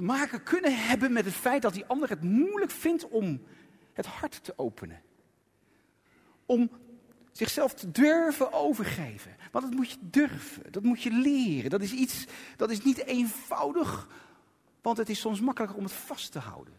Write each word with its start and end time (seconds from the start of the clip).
te 0.00 0.06
maken 0.06 0.42
kunnen 0.42 0.86
hebben 0.86 1.12
met 1.12 1.24
het 1.24 1.34
feit 1.34 1.62
dat 1.62 1.72
die 1.72 1.86
ander 1.86 2.08
het 2.08 2.22
moeilijk 2.22 2.70
vindt 2.70 3.08
om 3.08 3.42
het 3.92 4.06
hart 4.06 4.44
te 4.44 4.52
openen. 4.56 5.02
Om 6.46 6.70
zichzelf 7.32 7.74
te 7.74 7.90
durven 7.90 8.52
overgeven. 8.52 9.36
Want 9.52 9.64
dat 9.64 9.74
moet 9.74 9.90
je 9.90 9.96
durven, 10.00 10.72
dat 10.72 10.82
moet 10.82 11.02
je 11.02 11.10
leren. 11.10 11.70
Dat 11.70 11.82
is 11.82 11.92
iets, 11.92 12.26
dat 12.56 12.70
is 12.70 12.82
niet 12.82 13.04
eenvoudig, 13.04 14.08
want 14.82 14.96
het 14.96 15.08
is 15.08 15.20
soms 15.20 15.40
makkelijker 15.40 15.78
om 15.78 15.84
het 15.84 15.92
vast 15.92 16.32
te 16.32 16.38
houden. 16.38 16.74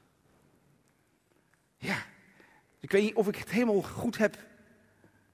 Ja, 1.78 2.06
ik 2.80 2.92
weet 2.92 3.04
niet 3.04 3.16
of 3.16 3.28
ik 3.28 3.36
het 3.36 3.50
helemaal 3.50 3.82
goed 3.82 4.18
heb 4.18 4.38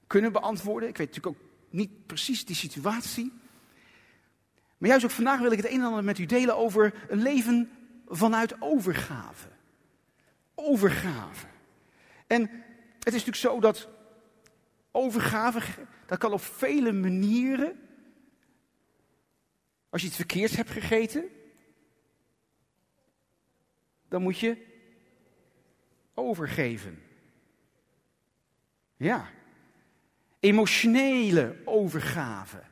kunnen 0.07 0.31
beantwoorden. 0.31 0.89
Ik 0.89 0.97
weet 0.97 1.07
natuurlijk 1.07 1.35
ook 1.35 1.49
niet 1.69 2.05
precies 2.05 2.45
die 2.45 2.55
situatie. 2.55 3.33
Maar 4.77 4.89
juist 4.89 5.05
ook 5.05 5.11
vandaag 5.11 5.39
wil 5.39 5.51
ik 5.51 5.57
het 5.57 5.69
een 5.69 5.79
en 5.79 5.85
ander 5.85 6.03
met 6.03 6.17
u 6.17 6.25
delen 6.25 6.57
over 6.57 6.93
een 7.09 7.21
leven 7.21 7.71
vanuit 8.07 8.61
overgave. 8.61 9.47
Overgave. 10.55 11.47
En 12.27 12.41
het 12.99 13.13
is 13.13 13.25
natuurlijk 13.25 13.37
zo 13.37 13.59
dat 13.59 13.89
overgave, 14.91 15.61
dat 16.05 16.17
kan 16.17 16.33
op 16.33 16.41
vele 16.41 16.91
manieren. 16.91 17.79
Als 19.89 20.01
je 20.01 20.07
iets 20.07 20.15
verkeerds 20.15 20.55
hebt 20.55 20.69
gegeten, 20.69 21.25
dan 24.07 24.21
moet 24.21 24.39
je 24.39 24.65
overgeven. 26.13 27.01
Ja. 28.97 29.29
Emotionele 30.39 31.55
overgave. 31.65 32.63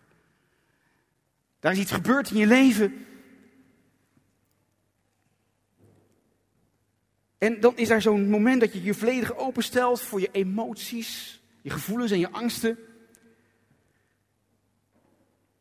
Daar 1.60 1.72
is 1.72 1.80
iets 1.80 1.92
gebeurd 1.92 2.32
in 2.32 2.38
je 2.38 2.48
leven. 2.48 3.06
En 7.46 7.60
dan 7.60 7.78
is 7.78 7.88
daar 7.88 8.02
zo'n 8.02 8.30
moment 8.30 8.60
dat 8.60 8.74
je 8.74 8.84
je 8.84 8.94
volledig 8.94 9.38
openstelt 9.38 10.02
voor 10.02 10.20
je 10.20 10.30
emoties, 10.32 11.42
je 11.62 11.70
gevoelens 11.70 12.12
en 12.12 12.20
je 12.20 12.32
angsten. 12.32 12.78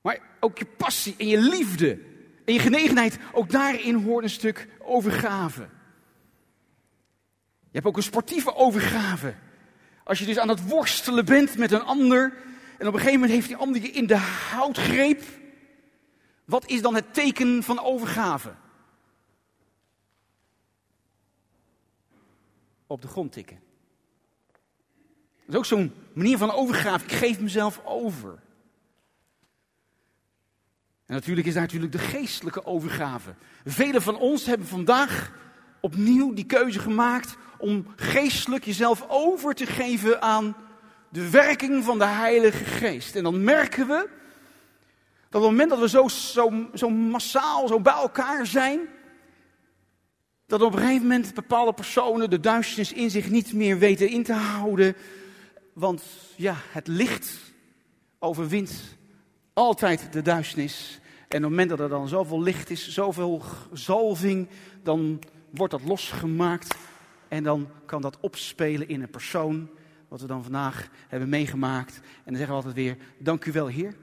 Maar 0.01 0.21
ook 0.41 0.59
je 0.59 0.65
passie 0.65 1.15
en 1.19 1.27
je 1.27 1.39
liefde 1.39 1.99
en 2.45 2.53
je 2.53 2.59
genegenheid, 2.59 3.19
ook 3.33 3.51
daarin 3.51 3.95
hoort 3.95 4.25
een 4.25 4.31
stuk 4.31 4.69
overgave. 4.79 5.61
Je 7.61 7.81
hebt 7.81 7.87
ook 7.87 7.97
een 7.97 8.03
sportieve 8.03 8.55
overgave. 8.55 9.35
Als 10.05 10.19
je 10.19 10.27
dus 10.27 10.39
aan 10.39 10.49
het 10.49 10.69
worstelen 10.69 11.25
bent 11.25 11.57
met 11.57 11.73
een 11.73 11.83
ander 11.83 12.33
en 12.79 12.87
op 12.87 12.93
een 12.93 13.01
gegeven 13.01 13.21
moment 13.21 13.33
heeft 13.33 13.49
die 13.49 13.57
ander 13.57 13.83
je 13.83 13.91
in 13.91 14.07
de 14.07 14.17
houtgreep. 14.51 15.23
Wat 16.45 16.67
is 16.67 16.83
dan 16.83 16.95
het 16.95 17.15
teken 17.15 17.63
van 17.63 17.81
overgave? 17.81 18.55
Op 22.95 23.03
de 23.03 23.09
grond 23.09 23.33
tikken. 23.33 23.61
Dat 25.47 25.49
is 25.49 25.57
ook 25.57 25.65
zo'n 25.65 25.93
manier 26.13 26.39
van 26.39 26.51
overgave. 26.51 27.05
Ik 27.05 27.13
geef 27.13 27.41
mezelf 27.41 27.81
over. 27.85 28.43
En 31.07 31.15
natuurlijk 31.15 31.47
is 31.47 31.53
daar 31.53 31.63
natuurlijk 31.63 31.93
de 31.93 31.99
geestelijke 31.99 32.65
overgave. 32.65 33.35
Velen 33.65 34.03
van 34.03 34.17
ons 34.17 34.47
hebben 34.47 34.67
vandaag 34.67 35.33
opnieuw 35.81 36.33
die 36.33 36.47
keuze 36.47 36.79
gemaakt 36.79 37.37
om 37.59 37.87
geestelijk 37.97 38.65
jezelf 38.65 39.05
over 39.09 39.55
te 39.55 39.67
geven 39.67 40.23
aan 40.23 40.57
de 41.09 41.31
werking 41.31 41.85
van 41.85 41.99
de 41.99 42.07
Heilige 42.07 42.65
Geest. 42.65 43.17
En 43.17 43.23
dan 43.23 43.45
merken 43.45 43.87
we 43.87 44.09
dat 45.29 45.43
op 45.43 45.49
het 45.49 45.51
moment 45.51 45.71
dat 45.71 45.79
we 45.79 45.89
zo, 45.89 46.09
zo, 46.09 46.69
zo 46.75 46.91
massaal, 46.91 47.69
zo 47.69 47.81
bij 47.81 47.93
elkaar 47.93 48.47
zijn, 48.47 48.81
dat 50.47 50.63
op 50.63 50.73
een 50.73 50.79
gegeven 50.79 51.03
moment 51.03 51.35
bepaalde 51.35 51.73
personen 51.73 52.31
de 52.31 52.41
duisternis 52.41 52.93
in 52.93 53.11
zich 53.11 53.31
niet 53.31 53.53
meer 53.53 53.79
weten 53.79 54.09
in 54.09 54.23
te 54.23 54.33
houden. 54.33 54.97
Want 55.73 56.03
ja, 56.37 56.55
het 56.59 56.87
licht 56.87 57.39
overwint 58.19 58.97
altijd 59.53 60.13
de 60.13 60.23
duisternis. 60.23 61.01
En 61.29 61.45
op 61.45 61.51
het 61.51 61.51
moment 61.51 61.69
dat 61.69 61.81
er 61.81 61.89
dan 61.89 62.09
zoveel 62.09 62.43
licht 62.43 62.71
is, 62.71 62.89
zoveel 62.89 63.43
zalving, 63.73 64.49
dan 64.83 65.23
wordt 65.51 65.73
dat 65.73 65.85
losgemaakt. 65.85 66.77
En 67.29 67.43
dan 67.43 67.69
kan 67.87 68.03
dat 68.03 68.21
opspelen 68.21 68.89
in 68.89 69.03
een 69.03 69.11
persoon, 69.11 69.69
wat 70.09 70.21
we 70.21 70.27
dan 70.27 70.43
vandaag 70.43 70.89
hebben 71.09 71.29
meegemaakt. 71.29 71.95
En 71.95 72.03
dan 72.25 72.37
zeggen 72.37 72.57
we 72.57 72.63
altijd 72.63 72.75
weer, 72.75 72.97
dank 73.19 73.45
u 73.45 73.53
wel 73.53 73.67
Heer. 73.67 73.95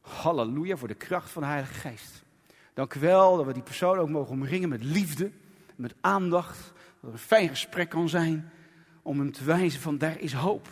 Halleluja 0.00 0.76
voor 0.76 0.88
de 0.88 0.94
kracht 0.94 1.30
van 1.30 1.42
de 1.42 1.48
Heilige 1.48 1.74
Geest. 1.74 2.22
Dank 2.74 2.94
u 2.94 3.00
wel 3.00 3.36
dat 3.36 3.46
we 3.46 3.52
die 3.52 3.62
persoon 3.62 3.98
ook 3.98 4.08
mogen 4.08 4.32
omringen 4.32 4.68
met 4.68 4.84
liefde, 4.84 5.30
met 5.76 5.94
aandacht. 6.00 6.58
Dat 7.00 7.02
er 7.02 7.12
een 7.12 7.18
fijn 7.18 7.48
gesprek 7.48 7.88
kan 7.88 8.08
zijn 8.08 8.52
om 9.02 9.18
hem 9.18 9.32
te 9.32 9.44
wijzen 9.44 9.80
van 9.80 9.98
daar 9.98 10.18
is 10.18 10.32
hoop. 10.32 10.66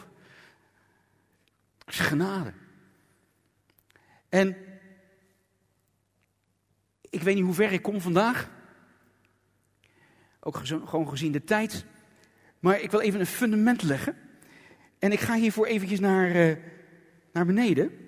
Er 1.78 1.92
is 1.92 1.98
genade. 1.98 2.52
En 4.28 4.56
ik 7.10 7.22
weet 7.22 7.34
niet 7.34 7.44
hoe 7.44 7.54
ver 7.54 7.72
ik 7.72 7.82
kom 7.82 8.00
vandaag. 8.00 8.50
Ook 10.41 10.56
gewoon 10.66 11.08
gezien 11.08 11.32
de 11.32 11.44
tijd. 11.44 11.84
Maar 12.58 12.80
ik 12.80 12.91
wil 12.91 13.00
even 13.00 13.20
een 13.20 13.26
fundament 13.26 13.82
leggen. 13.82 14.16
En 14.98 15.12
ik 15.12 15.20
ga 15.20 15.34
hiervoor 15.34 15.66
eventjes 15.66 16.00
naar, 16.00 16.36
uh, 16.36 16.56
naar 17.32 17.46
beneden. 17.46 18.02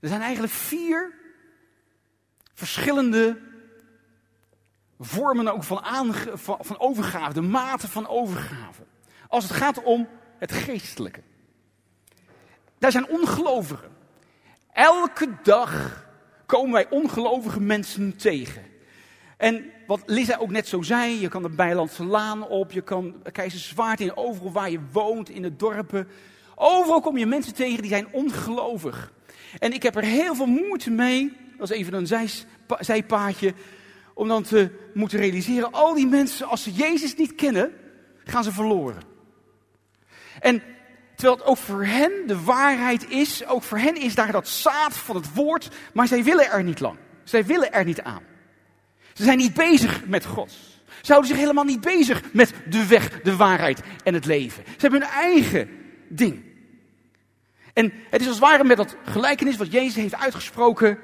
Er 0.00 0.08
zijn 0.08 0.20
eigenlijk 0.20 0.52
vier 0.52 1.23
verschillende 2.54 3.38
vormen 5.00 5.48
ook 5.48 5.64
van, 5.64 5.84
van 6.60 6.78
overgave, 6.78 7.34
de 7.34 7.40
mate 7.40 7.88
van 7.88 8.08
overgave. 8.08 8.82
Als 9.28 9.44
het 9.44 9.52
gaat 9.52 9.82
om 9.82 10.08
het 10.38 10.52
geestelijke. 10.52 11.20
Daar 12.78 12.92
zijn 12.92 13.08
ongelovigen. 13.08 13.90
Elke 14.72 15.28
dag 15.42 16.04
komen 16.46 16.72
wij 16.72 16.90
ongelovige 16.90 17.60
mensen 17.60 18.16
tegen. 18.16 18.62
En 19.36 19.64
wat 19.86 20.02
Lisa 20.06 20.36
ook 20.36 20.50
net 20.50 20.68
zo 20.68 20.82
zei, 20.82 21.20
je 21.20 21.28
kan 21.28 21.42
de 21.42 21.48
Bijlandse 21.48 22.04
Laan 22.04 22.48
op, 22.48 22.72
je 22.72 22.80
kan 22.80 23.14
Keizerswaard 23.32 24.00
in, 24.00 24.16
overal 24.16 24.52
waar 24.52 24.70
je 24.70 24.80
woont, 24.92 25.28
in 25.28 25.42
de 25.42 25.56
dorpen. 25.56 26.08
Overal 26.54 27.00
kom 27.00 27.18
je 27.18 27.26
mensen 27.26 27.54
tegen 27.54 27.80
die 27.80 27.90
zijn 27.90 28.12
ongelovig. 28.12 29.12
En 29.58 29.72
ik 29.72 29.82
heb 29.82 29.96
er 29.96 30.02
heel 30.02 30.34
veel 30.34 30.46
moeite 30.46 30.90
mee, 30.90 31.36
dat 31.58 31.70
is 31.70 31.76
even 31.76 31.94
een 31.94 32.06
zij, 32.06 32.28
zijpaadje, 32.78 33.54
om 34.14 34.28
dan 34.28 34.42
te 34.42 34.70
moeten 34.94 35.18
realiseren, 35.18 35.72
al 35.72 35.94
die 35.94 36.06
mensen, 36.06 36.46
als 36.46 36.62
ze 36.62 36.72
Jezus 36.72 37.14
niet 37.14 37.34
kennen, 37.34 37.72
gaan 38.24 38.44
ze 38.44 38.52
verloren. 38.52 39.02
En 40.40 40.62
terwijl 41.14 41.36
het 41.36 41.46
ook 41.46 41.56
voor 41.56 41.84
hen 41.84 42.12
de 42.26 42.42
waarheid 42.42 43.10
is, 43.10 43.46
ook 43.46 43.62
voor 43.62 43.78
hen 43.78 43.96
is 43.96 44.14
daar 44.14 44.32
dat 44.32 44.48
zaad 44.48 44.96
van 44.96 45.16
het 45.16 45.34
woord, 45.34 45.70
maar 45.92 46.08
zij 46.08 46.24
willen 46.24 46.50
er 46.50 46.62
niet 46.62 46.80
lang. 46.80 46.98
Zij 47.24 47.44
willen 47.44 47.72
er 47.72 47.84
niet 47.84 48.02
aan. 48.02 48.22
Ze 49.12 49.22
zijn 49.22 49.38
niet 49.38 49.54
bezig 49.54 50.06
met 50.06 50.24
God. 50.24 50.50
Ze 51.02 51.12
houden 51.12 51.30
zich 51.30 51.40
helemaal 51.40 51.64
niet 51.64 51.80
bezig 51.80 52.22
met 52.32 52.52
de 52.68 52.86
weg, 52.86 53.20
de 53.20 53.36
waarheid 53.36 53.80
en 54.04 54.14
het 54.14 54.24
leven. 54.24 54.64
Ze 54.66 54.76
hebben 54.78 55.00
hun 55.00 55.10
eigen 55.10 55.68
ding. 56.08 56.44
En 57.72 57.92
het 58.10 58.20
is 58.20 58.26
als 58.26 58.36
het 58.36 58.44
ware 58.44 58.64
met 58.64 58.76
dat 58.76 58.96
gelijkenis 59.04 59.56
wat 59.56 59.72
Jezus 59.72 59.94
heeft 59.94 60.14
uitgesproken. 60.14 60.98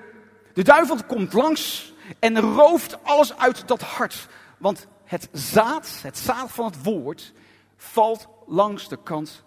De 0.52 0.62
duivel 0.62 1.04
komt 1.06 1.32
langs 1.32 1.92
en 2.18 2.40
rooft 2.40 3.04
alles 3.04 3.36
uit 3.36 3.68
dat 3.68 3.82
hart. 3.82 4.28
Want 4.58 4.86
het 5.04 5.28
zaad, 5.32 5.98
het 6.02 6.18
zaad 6.18 6.52
van 6.52 6.64
het 6.64 6.82
woord, 6.82 7.32
valt 7.76 8.28
langs 8.46 8.88
de 8.88 8.98
kant 9.02 9.44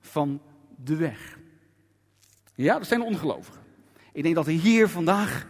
van 0.00 0.40
de 0.84 0.96
weg. 0.96 1.38
Ja, 2.54 2.78
dat 2.78 2.86
zijn 2.86 3.02
ongelovigen. 3.02 3.60
Ik 4.12 4.22
denk 4.22 4.34
dat 4.34 4.46
er 4.46 4.52
hier 4.52 4.88
vandaag 4.88 5.46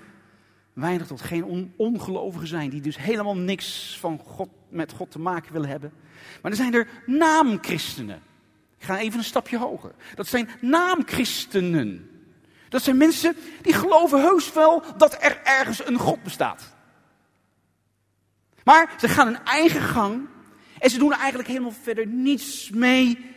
weinig 0.73 1.07
tot 1.07 1.21
geen 1.21 1.45
on 1.45 1.73
ongelovigen 1.77 2.49
zijn, 2.49 2.71
die 2.71 2.81
dus 2.81 2.97
helemaal 2.97 3.37
niks 3.37 3.97
van 4.01 4.19
God, 4.19 4.49
met 4.69 4.93
God 4.93 5.11
te 5.11 5.19
maken 5.19 5.53
willen 5.53 5.69
hebben. 5.69 5.93
Maar 6.43 6.51
er 6.51 6.57
zijn 6.57 6.75
er 6.75 6.89
naamchristenen. 7.07 8.23
Ik 8.79 8.85
ga 8.85 8.99
even 8.99 9.19
een 9.19 9.25
stapje 9.25 9.59
hoger. 9.59 9.95
Dat 10.15 10.27
zijn 10.27 10.49
naamchristenen. 10.61 12.11
Dat 12.77 12.85
zijn 12.85 12.97
mensen 12.97 13.37
die 13.63 13.73
geloven 13.73 14.21
heus 14.21 14.53
wel 14.53 14.83
dat 14.97 15.17
er 15.21 15.41
ergens 15.45 15.87
een 15.87 15.99
God 15.99 16.23
bestaat. 16.23 16.75
Maar 18.65 18.95
ze 18.99 19.09
gaan 19.09 19.27
hun 19.27 19.45
eigen 19.45 19.81
gang 19.81 20.29
en 20.79 20.91
ze 20.91 20.99
doen 20.99 21.13
eigenlijk 21.13 21.49
helemaal 21.49 21.73
verder 21.83 22.07
niets 22.07 22.71
mee. 22.71 23.35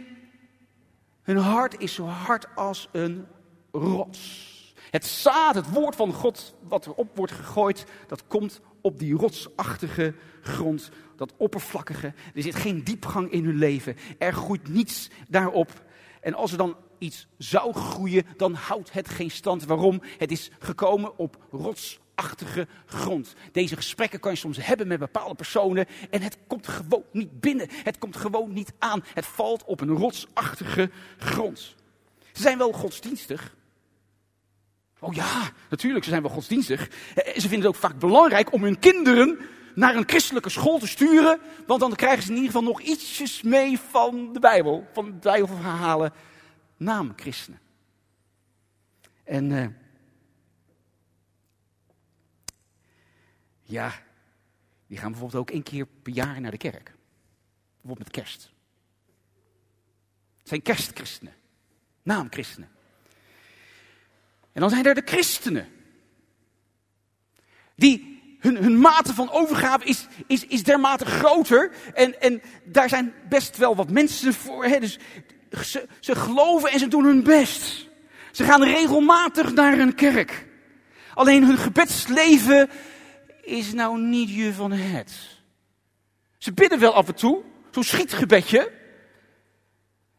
Hun 1.22 1.38
hart 1.38 1.80
is 1.82 1.94
zo 1.94 2.06
hard 2.06 2.48
als 2.56 2.90
een 2.92 3.28
rots. 3.72 4.74
Het 4.92 5.06
zaad, 5.06 5.56
het 5.56 5.72
woord 5.72 5.96
van 5.96 6.14
God, 6.14 6.56
wat 6.62 6.86
erop 6.86 7.16
wordt 7.16 7.34
gegooid, 7.34 7.86
dat 8.08 8.28
komt 8.28 8.62
op 8.82 9.00
die 9.00 9.14
rotsachtige 9.14 10.14
grond, 10.42 10.90
dat 11.16 11.34
oppervlakkige. 11.38 12.14
Er 12.36 12.42
zit 12.42 12.56
geen 12.56 12.84
diepgang 12.84 13.32
in 13.32 13.46
hun 13.46 13.58
leven. 13.58 13.96
Er 14.18 14.34
groeit 14.34 14.68
niets 14.68 15.10
daarop. 15.28 15.84
En 16.22 16.34
als 16.34 16.52
er 16.52 16.58
dan 16.58 16.76
iets 17.00 17.28
zou 17.38 17.74
groeien, 17.74 18.26
dan 18.38 18.54
houdt 18.54 18.92
het 18.92 19.10
geen 19.10 19.32
stand. 19.32 19.66
Waarom? 19.66 20.02
Het 20.18 20.32
is 20.32 20.50
gekomen 20.60 21.18
op 21.18 21.38
rotsachtige 21.52 22.68
grond. 22.86 23.36
Deze 23.52 23.76
gesprekken 23.76 24.20
kan 24.20 24.32
je 24.32 24.38
soms 24.38 24.66
hebben 24.66 24.88
met 24.88 25.00
bepaalde 25.00 25.36
personen 25.36 25.86
en 26.10 26.22
het 26.22 26.38
komt 26.48 26.68
gewoon 26.68 27.04
niet 27.12 27.40
binnen. 27.40 27.68
Het 27.72 27.98
komt 27.98 28.18
gewoon 28.18 28.54
niet 28.54 28.74
aan. 28.80 29.04
Het 29.14 29.26
valt 29.26 29.64
op 29.66 29.82
een 29.82 29.90
rotsachtige 29.90 30.90
grond. 31.18 31.76
Ze 32.34 32.42
zijn 32.42 32.58
wel 32.58 32.72
godsdienstig. 32.72 33.58
Oh 35.00 35.14
ja, 35.14 35.52
natuurlijk, 35.70 36.04
ze 36.04 36.10
zijn 36.10 36.22
wel 36.22 36.32
godsdienstig. 36.32 36.90
Eh, 37.16 37.34
ze 37.34 37.42
vinden 37.42 37.58
het 37.60 37.68
ook 37.68 37.76
vaak 37.76 38.00
belangrijk 38.00 38.54
om 38.54 38.64
hun 38.64 38.80
kinderen 38.80 39.40
naar 39.76 39.96
een 39.96 40.08
christelijke 40.08 40.50
school 40.50 40.80
te 40.80 40.88
sturen. 40.88 41.40
Want 41.68 41.80
dan 41.80 41.96
krijgen 41.96 42.24
ze 42.24 42.30
in 42.30 42.36
ieder 42.36 42.52
geval 42.52 42.68
nog 42.68 42.82
ietsjes 42.82 43.42
mee 43.42 43.80
van 43.90 44.34
de 44.34 44.40
Bijbel. 44.40 44.88
Van 44.94 45.06
de 45.06 45.12
Bijbelverhalen. 45.12 46.14
Naam 46.80 47.14
christenen. 47.16 47.60
En 49.24 49.52
uh, 49.52 49.68
ja, 53.62 53.94
die 54.88 54.98
gaan 54.98 55.12
bijvoorbeeld 55.12 55.42
ook 55.42 55.52
één 55.52 55.64
keer 55.64 55.86
per 55.86 56.14
jaar 56.14 56.42
naar 56.42 56.52
de 56.52 56.58
kerk. 56.58 56.94
Bijvoorbeeld 57.72 58.08
met 58.08 58.24
kerst. 58.24 58.52
Het 60.38 60.48
zijn 60.48 60.62
kerstchristenen. 60.62 61.34
Naamchristenen. 62.04 62.70
En 64.52 64.62
dan 64.62 64.70
zijn 64.70 64.86
er 64.86 64.96
de 64.96 65.02
christenen. 65.06 65.68
Die 67.76 68.20
hun, 68.40 68.58
hun 68.58 68.80
mate 68.80 69.14
van 69.14 69.32
overgave 69.32 69.86
is, 69.86 70.08
is, 70.28 70.46
is 70.46 70.64
dermate 70.64 71.06
groter. 71.06 71.72
En, 71.94 72.22
en 72.22 72.42
daar 72.64 72.90
zijn 72.90 73.14
best 73.30 73.58
wel 73.58 73.76
wat 73.76 73.90
mensen 73.90 74.34
voor. 74.34 74.66
Hè? 74.66 74.80
Dus 74.80 75.00
ze, 75.64 75.88
ze 76.00 76.16
geloven 76.16 76.72
en 76.72 76.80
ze 76.80 76.88
doen 76.88 77.04
hun 77.04 77.24
best. 77.24 77.88
Ze 78.32 78.44
gaan 78.44 78.64
regelmatig 78.64 79.54
naar 79.54 79.80
een 79.80 79.96
kerk. 79.96 80.48
Alleen 81.14 81.44
hun 81.44 81.58
gebedsleven 81.58 82.70
is 83.42 83.74
nou 83.74 84.00
niet 84.00 84.36
je 84.36 84.54
van 84.54 84.72
het. 84.72 85.12
Ze 86.38 86.54
bidden 86.54 86.80
wel 86.80 86.94
af 86.94 87.08
en 87.08 87.16
toe, 87.16 87.44
zo'n 87.72 87.84
schietgebedje. 87.84 88.72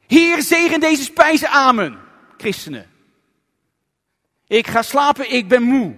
Heer, 0.06 0.42
zegen 0.42 0.80
deze 0.80 1.02
spijzen, 1.02 1.48
amen. 1.48 1.98
Christenen. 2.36 2.86
Ik 4.46 4.66
ga 4.66 4.82
slapen, 4.82 5.32
ik 5.32 5.48
ben 5.48 5.62
moe. 5.62 5.96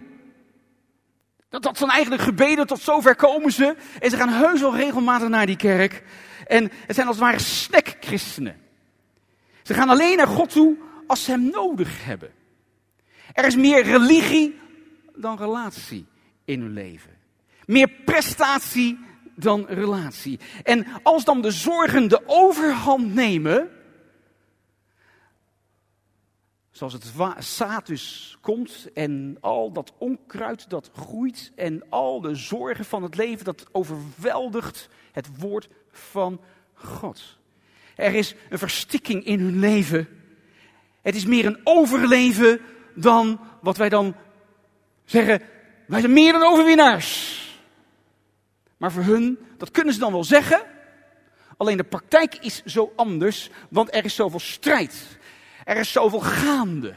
Dat, 1.48 1.62
dat 1.62 1.78
zijn 1.78 1.90
eigenlijk 1.90 2.22
gebeden, 2.22 2.66
tot 2.66 2.80
zover 2.80 3.14
komen 3.14 3.52
ze. 3.52 3.76
En 4.00 4.10
ze 4.10 4.16
gaan 4.16 4.28
heus 4.28 4.60
wel 4.60 4.76
regelmatig 4.76 5.28
naar 5.28 5.46
die 5.46 5.56
kerk. 5.56 6.02
En 6.46 6.70
het 6.86 6.94
zijn 6.94 7.06
als 7.06 7.16
het 7.16 7.24
ware 7.24 7.38
snackchristenen. 7.38 8.61
Ze 9.62 9.74
gaan 9.74 9.88
alleen 9.88 10.16
naar 10.16 10.26
God 10.26 10.50
toe 10.50 10.76
als 11.06 11.24
ze 11.24 11.30
hem 11.30 11.50
nodig 11.50 12.04
hebben. 12.04 12.30
Er 13.32 13.44
is 13.44 13.56
meer 13.56 13.82
religie 13.82 14.60
dan 15.16 15.36
relatie 15.36 16.06
in 16.44 16.60
hun 16.60 16.72
leven. 16.72 17.10
Meer 17.66 17.88
prestatie 18.04 18.98
dan 19.36 19.66
relatie. 19.66 20.40
En 20.62 20.86
als 21.02 21.24
dan 21.24 21.42
de 21.42 21.50
zorgen 21.50 22.08
de 22.08 22.22
overhand 22.26 23.14
nemen, 23.14 23.70
Zoals 26.72 26.92
het 26.92 27.86
dus 27.86 28.36
komt 28.40 28.92
en 28.94 29.36
al 29.40 29.72
dat 29.72 29.92
onkruid 29.98 30.70
dat 30.70 30.90
groeit 30.94 31.52
en 31.54 31.82
al 31.88 32.20
de 32.20 32.34
zorgen 32.34 32.84
van 32.84 33.02
het 33.02 33.16
leven 33.16 33.44
dat 33.44 33.66
overweldigt 33.72 34.88
het 35.12 35.38
woord 35.38 35.68
van 35.90 36.40
God. 36.74 37.38
Er 38.02 38.14
is 38.14 38.34
een 38.48 38.58
verstikking 38.58 39.24
in 39.24 39.40
hun 39.40 39.58
leven. 39.58 40.08
Het 41.02 41.14
is 41.14 41.26
meer 41.26 41.46
een 41.46 41.60
overleven 41.64 42.60
dan 42.94 43.40
wat 43.60 43.76
wij 43.76 43.88
dan 43.88 44.16
zeggen, 45.04 45.42
wij 45.86 46.00
zijn 46.00 46.12
meer 46.12 46.32
dan 46.32 46.42
overwinnaars. 46.42 47.40
Maar 48.76 48.92
voor 48.92 49.02
hun, 49.02 49.38
dat 49.56 49.70
kunnen 49.70 49.94
ze 49.94 50.00
dan 50.00 50.12
wel 50.12 50.24
zeggen, 50.24 50.62
alleen 51.56 51.76
de 51.76 51.84
praktijk 51.84 52.34
is 52.34 52.64
zo 52.64 52.92
anders, 52.96 53.50
want 53.70 53.94
er 53.94 54.04
is 54.04 54.14
zoveel 54.14 54.40
strijd. 54.40 55.18
Er 55.64 55.76
is 55.76 55.92
zoveel 55.92 56.20
gaande. 56.20 56.94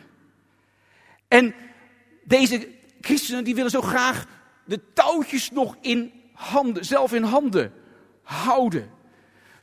En 1.27 1.55
deze 2.23 2.69
christenen 3.01 3.43
die 3.43 3.55
willen 3.55 3.71
zo 3.71 3.81
graag 3.81 4.25
de 4.65 4.79
touwtjes 4.93 5.51
nog 5.51 5.77
in 5.81 6.11
handen, 6.33 6.85
zelf 6.85 7.13
in 7.13 7.23
handen 7.23 7.73
houden. 8.23 8.94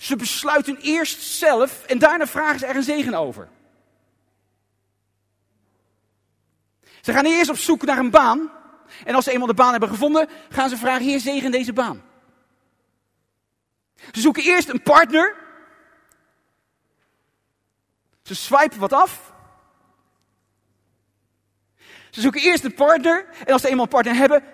Ze 0.03 0.17
besluiten 0.17 0.77
eerst 0.77 1.23
zelf 1.23 1.85
en 1.85 1.99
daarna 1.99 2.27
vragen 2.27 2.59
ze 2.59 2.67
er 2.67 2.77
een 2.77 2.83
zegen 2.83 3.15
over. 3.15 3.49
Ze 7.01 7.13
gaan 7.13 7.25
eerst 7.25 7.51
op 7.51 7.57
zoek 7.57 7.85
naar 7.85 7.99
een 7.99 8.11
baan. 8.11 8.51
En 9.05 9.15
als 9.15 9.25
ze 9.25 9.31
eenmaal 9.31 9.47
de 9.47 9.55
baan 9.55 9.71
hebben 9.71 9.89
gevonden, 9.89 10.29
gaan 10.49 10.69
ze 10.69 10.77
vragen: 10.77 11.07
Heer, 11.07 11.21
zegen 11.21 11.51
deze 11.51 11.73
baan. 11.73 12.03
Ze 14.13 14.21
zoeken 14.21 14.43
eerst 14.43 14.69
een 14.69 14.83
partner. 14.83 15.37
Ze 18.23 18.35
swipen 18.35 18.79
wat 18.79 18.93
af. 18.93 19.33
Ze 22.11 22.21
zoeken 22.21 22.41
eerst 22.41 22.65
een 22.65 22.75
partner. 22.75 23.27
En 23.45 23.53
als 23.53 23.63
ze 23.63 23.69
eenmaal 23.69 23.85
een 23.85 23.91
partner 23.91 24.15
hebben, 24.15 24.45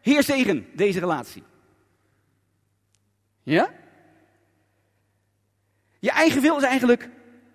heer 0.00 0.22
zegen 0.22 0.68
deze 0.74 0.98
relatie. 0.98 1.42
Ja? 3.42 3.86
Je 5.98 6.10
eigen 6.10 6.42
wil 6.42 6.56
is 6.56 6.62
eigenlijk 6.62 7.08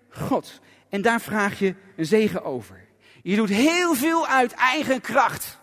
God. 0.10 0.60
En 0.90 1.02
daar 1.02 1.22
vraag 1.22 1.60
je 1.60 1.76
een 1.96 2.06
zegen 2.06 2.44
over. 2.44 2.86
Je 3.24 3.36
doet 3.36 3.50
heel 3.50 3.96
veel 3.96 4.28
uit 4.28 4.54
eigen 4.54 5.02
kracht. 5.02 5.58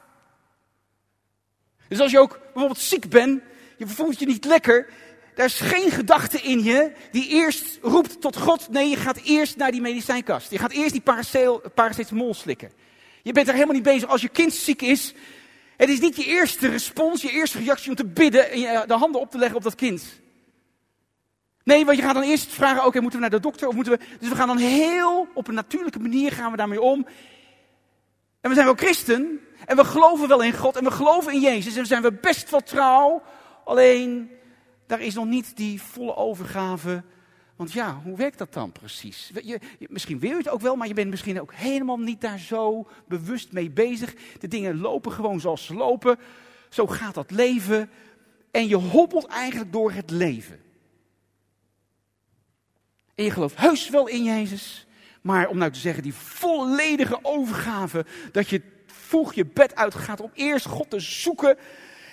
Dus 1.88 2.00
als 2.00 2.10
je 2.10 2.18
ook 2.18 2.40
bijvoorbeeld 2.42 2.78
ziek 2.78 3.08
bent, 3.08 3.42
je 3.76 3.86
voelt 3.86 4.18
je 4.18 4.26
niet 4.26 4.44
lekker, 4.44 4.88
er 5.34 5.44
is 5.44 5.60
geen 5.60 5.90
gedachte 5.90 6.40
in 6.40 6.62
je 6.62 6.92
die 7.10 7.28
eerst 7.28 7.78
roept 7.82 8.20
tot 8.20 8.36
God. 8.36 8.68
Nee, 8.68 8.88
je 8.88 8.96
gaat 8.96 9.20
eerst 9.24 9.56
naar 9.56 9.70
die 9.70 9.80
medicijnkast. 9.80 10.50
Je 10.50 10.58
gaat 10.58 10.72
eerst 10.72 10.92
die 10.92 11.02
paracetamol 11.74 12.34
slikken. 12.34 12.72
Je 13.22 13.32
bent 13.32 13.46
er 13.46 13.54
helemaal 13.54 13.74
niet 13.74 13.82
bezig. 13.82 14.08
Als 14.08 14.20
je 14.20 14.28
kind 14.28 14.52
ziek 14.52 14.82
is, 14.82 15.14
het 15.76 15.88
is 15.88 16.00
niet 16.00 16.16
je 16.16 16.24
eerste 16.24 16.68
respons, 16.68 17.22
je 17.22 17.30
eerste 17.30 17.58
reactie 17.58 17.90
om 17.90 17.96
te 17.96 18.06
bidden 18.06 18.50
en 18.50 18.88
de 18.88 18.94
handen 18.94 19.20
op 19.20 19.30
te 19.30 19.38
leggen 19.38 19.56
op 19.56 19.62
dat 19.62 19.74
kind. 19.74 20.19
Nee, 21.70 21.84
want 21.84 21.96
je 21.96 22.02
gaat 22.02 22.14
dan 22.14 22.22
eerst 22.22 22.52
vragen, 22.52 22.84
oké, 22.84 23.00
moeten 23.00 23.20
we 23.20 23.28
naar 23.28 23.38
de 23.38 23.46
dokter 23.46 23.68
of 23.68 23.74
moeten 23.74 23.92
we... 23.92 24.04
Dus 24.18 24.28
we 24.28 24.34
gaan 24.34 24.46
dan 24.46 24.58
heel 24.58 25.28
op 25.34 25.48
een 25.48 25.54
natuurlijke 25.54 25.98
manier 25.98 26.32
gaan 26.32 26.50
we 26.50 26.56
daarmee 26.56 26.80
om. 26.80 27.06
En 28.40 28.48
we 28.48 28.54
zijn 28.54 28.66
wel 28.66 28.74
christen 28.74 29.40
en 29.66 29.76
we 29.76 29.84
geloven 29.84 30.28
wel 30.28 30.42
in 30.42 30.52
God 30.52 30.76
en 30.76 30.84
we 30.84 30.90
geloven 30.90 31.32
in 31.32 31.40
Jezus 31.40 31.74
en 31.74 31.80
we 31.80 31.86
zijn 31.86 32.02
we 32.02 32.12
best 32.12 32.50
wel 32.50 32.60
trouw. 32.60 33.22
Alleen 33.64 34.30
daar 34.86 35.00
is 35.00 35.14
nog 35.14 35.26
niet 35.26 35.56
die 35.56 35.82
volle 35.82 36.16
overgave. 36.16 37.02
Want 37.56 37.72
ja, 37.72 38.00
hoe 38.04 38.16
werkt 38.16 38.38
dat 38.38 38.52
dan 38.52 38.72
precies? 38.72 39.30
Je, 39.42 39.60
misschien 39.78 40.18
wil 40.18 40.30
je 40.30 40.36
het 40.36 40.48
ook 40.48 40.60
wel, 40.60 40.76
maar 40.76 40.88
je 40.88 40.94
bent 40.94 41.10
misschien 41.10 41.40
ook 41.40 41.54
helemaal 41.54 41.98
niet 41.98 42.20
daar 42.20 42.38
zo 42.38 42.88
bewust 43.08 43.52
mee 43.52 43.70
bezig. 43.70 44.14
De 44.38 44.48
dingen 44.48 44.80
lopen 44.80 45.12
gewoon 45.12 45.40
zoals 45.40 45.64
ze 45.64 45.74
lopen. 45.74 46.18
Zo 46.68 46.86
gaat 46.86 47.14
dat 47.14 47.30
leven. 47.30 47.90
En 48.50 48.68
je 48.68 48.76
hobbelt 48.76 49.26
eigenlijk 49.26 49.72
door 49.72 49.92
het 49.92 50.10
leven. 50.10 50.68
En 53.20 53.26
je 53.26 53.32
gelooft 53.32 53.56
heus 53.56 53.88
wel 53.88 54.08
in 54.08 54.24
Jezus. 54.24 54.86
Maar 55.20 55.48
om 55.48 55.58
nou 55.58 55.70
te 55.70 55.78
zeggen, 55.78 56.02
die 56.02 56.14
volledige 56.14 57.18
overgave, 57.22 58.04
dat 58.32 58.48
je 58.48 58.62
vroeg 58.86 59.34
je 59.34 59.46
bed 59.46 59.74
uitgaat 59.74 60.20
om 60.20 60.30
eerst 60.34 60.66
God 60.66 60.90
te 60.90 61.00
zoeken 61.00 61.56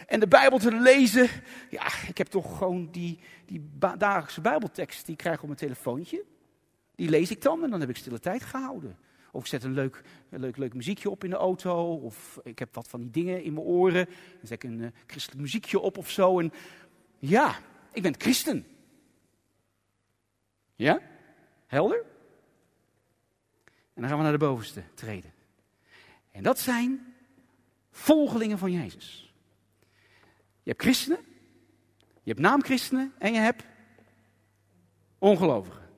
en 0.07 0.19
de 0.19 0.27
Bijbel 0.27 0.59
te 0.59 0.71
lezen. 0.71 1.29
Ja, 1.69 1.85
ik 2.07 2.17
heb 2.17 2.27
toch 2.27 2.57
gewoon 2.57 2.91
die, 2.91 3.19
die 3.45 3.69
dagelijkse 3.97 4.41
Bijbeltekst 4.41 5.05
die 5.05 5.13
ik 5.13 5.19
krijg 5.19 5.39
op 5.39 5.45
mijn 5.45 5.59
telefoontje. 5.59 6.23
Die 6.95 7.09
lees 7.09 7.31
ik 7.31 7.41
dan 7.41 7.63
en 7.63 7.69
dan 7.69 7.79
heb 7.79 7.89
ik 7.89 7.97
stille 7.97 8.19
tijd 8.19 8.43
gehouden. 8.43 8.97
Of 9.31 9.41
ik 9.41 9.47
zet 9.47 9.63
een 9.63 9.73
leuk, 9.73 10.01
leuk, 10.29 10.57
leuk 10.57 10.73
muziekje 10.73 11.09
op 11.09 11.23
in 11.23 11.29
de 11.29 11.35
auto. 11.35 11.93
Of 11.93 12.39
ik 12.43 12.59
heb 12.59 12.75
wat 12.75 12.87
van 12.87 12.99
die 12.99 13.11
dingen 13.11 13.43
in 13.43 13.53
mijn 13.53 13.65
oren. 13.65 14.05
Dan 14.05 14.47
zet 14.47 14.63
ik 14.63 14.69
een 14.69 14.79
uh, 14.79 14.87
christelijk 15.05 15.41
muziekje 15.41 15.79
op 15.79 15.97
of 15.97 16.09
zo. 16.09 16.39
En 16.39 16.51
ja, 17.19 17.55
ik 17.91 18.01
ben 18.01 18.15
christen. 18.17 18.65
Ja? 20.77 21.01
Helder? 21.65 22.03
En 23.93 24.01
dan 24.01 24.07
gaan 24.07 24.17
we 24.17 24.23
naar 24.23 24.31
de 24.31 24.45
bovenste 24.45 24.83
treden. 24.93 25.33
En 26.31 26.43
dat 26.43 26.59
zijn 26.59 27.15
volgelingen 27.91 28.57
van 28.57 28.71
Jezus. 28.71 29.33
Je 30.63 30.69
hebt 30.69 30.81
christenen, 30.81 31.19
je 32.23 32.29
hebt 32.29 32.39
naamchristenen 32.39 33.13
en 33.17 33.33
je 33.33 33.39
hebt 33.39 33.63
ongelovigen. 35.17 35.89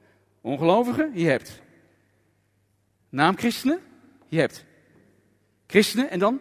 Ongelovigen, 0.41 1.19
je 1.19 1.25
hebt 1.25 1.61
naamchristenen, 3.09 3.81
je 4.27 4.39
hebt 4.39 4.65
christenen 5.67 6.09
en 6.09 6.19
dan 6.19 6.39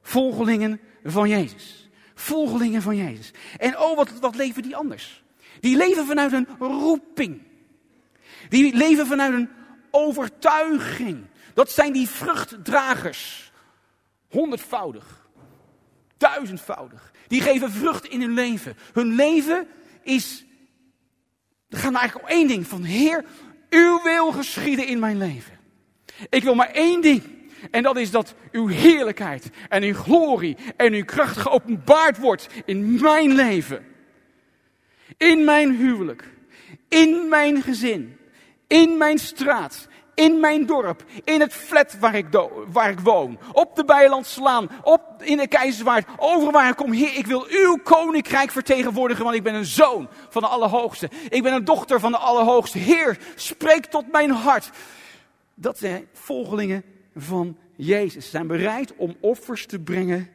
volgelingen 0.00 0.80
van 1.04 1.28
Jezus. 1.28 1.90
Volgelingen 2.14 2.82
van 2.82 2.96
Jezus. 2.96 3.30
En 3.58 3.78
oh, 3.78 3.96
wat, 3.96 4.18
wat 4.20 4.34
leven 4.34 4.62
die 4.62 4.76
anders? 4.76 5.21
Die 5.60 5.76
leven 5.76 6.06
vanuit 6.06 6.32
een 6.32 6.46
roeping. 6.58 7.42
Die 8.48 8.76
leven 8.76 9.06
vanuit 9.06 9.32
een 9.32 9.48
overtuiging. 9.90 11.24
Dat 11.54 11.70
zijn 11.70 11.92
die 11.92 12.08
vruchtdragers. 12.08 13.52
Honderdvoudig. 14.28 15.28
Duizendvoudig. 16.16 17.12
Die 17.28 17.40
geven 17.40 17.70
vrucht 17.70 18.04
in 18.04 18.20
hun 18.20 18.34
leven. 18.34 18.76
Hun 18.92 19.14
leven 19.14 19.66
is. 20.02 20.44
Er 21.68 21.78
gaat 21.78 21.92
maar 21.92 22.00
eigenlijk 22.00 22.30
om 22.30 22.36
één 22.36 22.48
ding: 22.48 22.66
van 22.66 22.82
Heer, 22.82 23.24
uw 23.70 24.02
wil 24.02 24.32
geschieden 24.32 24.86
in 24.86 24.98
mijn 24.98 25.18
leven. 25.18 25.58
Ik 26.28 26.42
wil 26.42 26.54
maar 26.54 26.70
één 26.70 27.00
ding. 27.00 27.22
En 27.70 27.82
dat 27.82 27.96
is 27.96 28.10
dat 28.10 28.34
uw 28.52 28.66
heerlijkheid 28.66 29.50
en 29.68 29.82
uw 29.82 29.94
glorie 29.94 30.56
en 30.76 30.92
uw 30.92 31.04
kracht 31.04 31.36
geopenbaard 31.36 32.18
wordt 32.18 32.46
in 32.64 33.00
mijn 33.00 33.34
leven. 33.34 33.84
In 35.30 35.44
mijn 35.44 35.76
huwelijk. 35.76 36.28
In 36.88 37.28
mijn 37.28 37.62
gezin. 37.62 38.16
In 38.66 38.96
mijn 38.96 39.18
straat. 39.18 39.88
In 40.14 40.40
mijn 40.40 40.66
dorp. 40.66 41.04
In 41.24 41.40
het 41.40 41.52
flat 41.52 41.98
waar 41.98 42.14
ik, 42.14 42.26
waar 42.66 42.90
ik 42.90 43.00
woon. 43.00 43.38
Op 43.52 43.76
de 43.76 43.84
Bijlandslaan. 43.84 44.70
Op, 44.82 45.22
in 45.22 45.36
de 45.36 45.48
Keizerswaard. 45.48 46.08
Over 46.16 46.52
waar 46.52 46.68
ik 46.68 46.76
kom. 46.76 46.92
Heer, 46.92 47.16
ik 47.16 47.26
wil 47.26 47.46
uw 47.48 47.76
koninkrijk 47.76 48.50
vertegenwoordigen. 48.50 49.24
Want 49.24 49.36
ik 49.36 49.42
ben 49.42 49.54
een 49.54 49.64
zoon 49.64 50.08
van 50.28 50.42
de 50.42 50.48
Allerhoogste. 50.48 51.10
Ik 51.28 51.42
ben 51.42 51.52
een 51.52 51.64
dochter 51.64 52.00
van 52.00 52.12
de 52.12 52.18
Allerhoogste. 52.18 52.78
Heer, 52.78 53.18
spreek 53.34 53.86
tot 53.86 54.12
mijn 54.12 54.30
hart. 54.30 54.70
Dat 55.54 55.78
zijn 55.78 56.06
volgelingen 56.12 56.84
van 57.16 57.56
Jezus. 57.76 58.24
Ze 58.24 58.30
zijn 58.30 58.46
bereid 58.46 58.96
om 58.96 59.16
offers 59.20 59.66
te 59.66 59.78
brengen. 59.78 60.32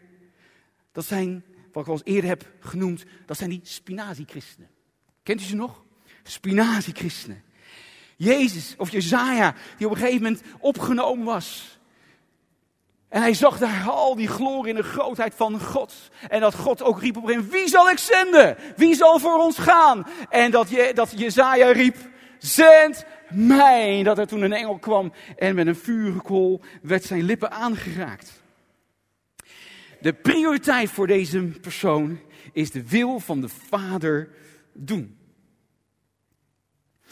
Dat 0.92 1.06
zijn, 1.06 1.44
wat 1.74 1.84
ik 1.84 1.90
al 1.90 2.02
eerder 2.04 2.30
heb 2.30 2.46
genoemd, 2.60 3.06
dat 3.26 3.38
zijn 3.38 3.50
die 3.50 3.62
spinazie-christenen. 3.64 4.76
Kent 5.28 5.42
u 5.42 5.44
ze 5.44 5.56
nog? 5.56 5.84
Spinazie-christenen. 6.24 7.44
Jezus, 8.16 8.76
of 8.78 8.92
Jezaja, 8.92 9.54
die 9.78 9.88
op 9.88 9.92
een 9.94 10.00
gegeven 10.00 10.22
moment 10.22 10.42
opgenomen 10.60 11.26
was. 11.26 11.80
En 13.10 13.22
hij 13.22 13.34
zag 13.34 13.58
daar 13.58 13.90
al 13.90 14.16
die 14.16 14.28
glorie 14.28 14.74
en 14.74 14.82
de 14.82 14.88
grootheid 14.88 15.34
van 15.36 15.62
God. 15.62 15.94
En 16.30 16.40
dat 16.40 16.56
God 16.56 16.82
ook 16.82 17.02
riep 17.02 17.18
op 17.18 17.28
hem, 17.28 17.50
wie 17.50 17.68
zal 17.68 17.90
ik 17.90 17.98
zenden? 17.98 18.58
Wie 18.76 18.96
zal 18.96 19.20
voor 19.20 19.38
ons 19.38 19.58
gaan? 19.58 20.08
En 20.30 20.52
dat, 20.52 20.70
je, 20.70 20.92
dat 20.94 21.14
Jezaja 21.16 21.72
riep, 21.72 21.98
zend 22.38 23.06
mij. 23.30 24.04
Dat 24.04 24.18
er 24.18 24.28
toen 24.28 24.42
een 24.42 24.54
engel 24.54 24.78
kwam 24.78 25.14
en 25.36 25.56
met 25.56 25.68
een 25.68 25.76
vuurkool 25.76 26.62
werd 26.82 27.04
zijn 27.04 27.24
lippen 27.24 27.52
aangeraakt. 27.52 28.42
De 30.02 30.14
prioriteit 30.14 30.90
voor 30.90 31.08
deze 31.08 31.40
persoon 31.42 32.20
is 32.54 32.72
de 32.72 32.88
wil 32.88 33.20
van 33.20 33.42
de 33.42 33.50
Vader 33.50 34.30
doen. 34.78 35.17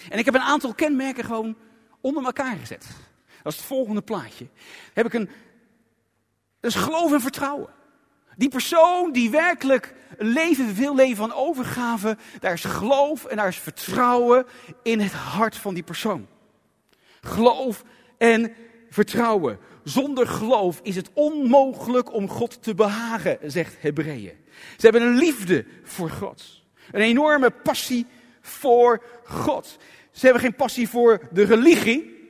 En 0.10 0.20
ik 0.20 0.26
heb 0.26 0.34
een 0.34 0.42
aantal 0.42 0.74
kenmerken 0.74 1.24
gewoon 1.24 1.56
onder 2.02 2.26
elkaar 2.26 2.58
gezet. 2.58 2.86
Dat 3.44 3.54
is 3.54 3.60
het 3.60 3.68
volgende 3.68 4.02
plaatje. 4.02 4.48
Heb 4.94 5.06
ik 5.06 5.14
een, 5.14 5.30
dat 6.60 6.72
is 6.72 6.78
geloof 6.78 7.14
en 7.14 7.22
vertrouwen. 7.22 7.70
Die 8.38 8.50
persoon 8.50 9.12
die 9.12 9.30
werkelijk 9.30 9.94
een 10.18 10.28
leven 10.28 10.74
wil 10.74 10.96
leven 10.96 11.16
van 11.16 11.34
overgave, 11.34 12.18
daar 12.40 12.54
is 12.54 12.64
geloof 12.64 13.26
en 13.26 13.38
daar 13.38 13.48
is 13.48 13.60
vertrouwen 13.60 14.46
in 14.84 15.00
het 15.00 15.12
hart 15.12 15.56
van 15.56 15.74
die 15.74 15.84
persoon. 15.84 16.28
Geloof 17.22 17.84
en 18.18 18.54
vertrouwen. 18.90 19.60
Zonder 19.84 20.28
geloof 20.28 20.80
is 20.84 20.96
het 20.96 21.10
onmogelijk 21.14 22.14
om 22.14 22.30
God 22.30 22.64
te 22.64 22.76
behagen, 22.76 23.38
zegt 23.44 23.76
Hebreeën. 23.80 24.34
Ze 24.78 24.90
hebben 24.90 25.02
een 25.02 25.18
liefde 25.18 25.66
voor 25.84 26.10
God. 26.10 26.64
Een 26.92 27.02
enorme 27.02 27.50
passie 27.50 28.06
voor 28.46 29.04
God. 29.24 29.78
Ze 30.12 30.26
hebben 30.26 30.42
geen 30.42 30.56
passie 30.56 30.90
voor 30.90 31.28
de 31.32 31.44
religie. 31.44 32.30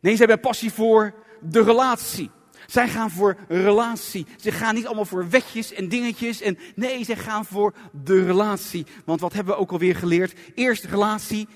Nee, 0.00 0.12
ze 0.12 0.18
hebben 0.18 0.40
passie 0.40 0.72
voor 0.72 1.14
de 1.40 1.62
relatie. 1.62 2.30
Zij 2.66 2.88
gaan 2.88 3.10
voor 3.10 3.36
relatie. 3.48 4.26
Ze 4.36 4.52
gaan 4.52 4.74
niet 4.74 4.86
allemaal 4.86 5.04
voor 5.04 5.28
wetjes 5.28 5.72
en 5.72 5.88
dingetjes. 5.88 6.40
En 6.40 6.58
nee, 6.74 7.04
ze 7.04 7.16
gaan 7.16 7.44
voor 7.44 7.74
de 8.04 8.24
relatie. 8.24 8.86
Want 9.04 9.20
wat 9.20 9.32
hebben 9.32 9.54
we 9.54 9.60
ook 9.60 9.72
alweer 9.72 9.96
geleerd? 9.96 10.34
Eerst 10.54 10.84
relatie 10.84 11.48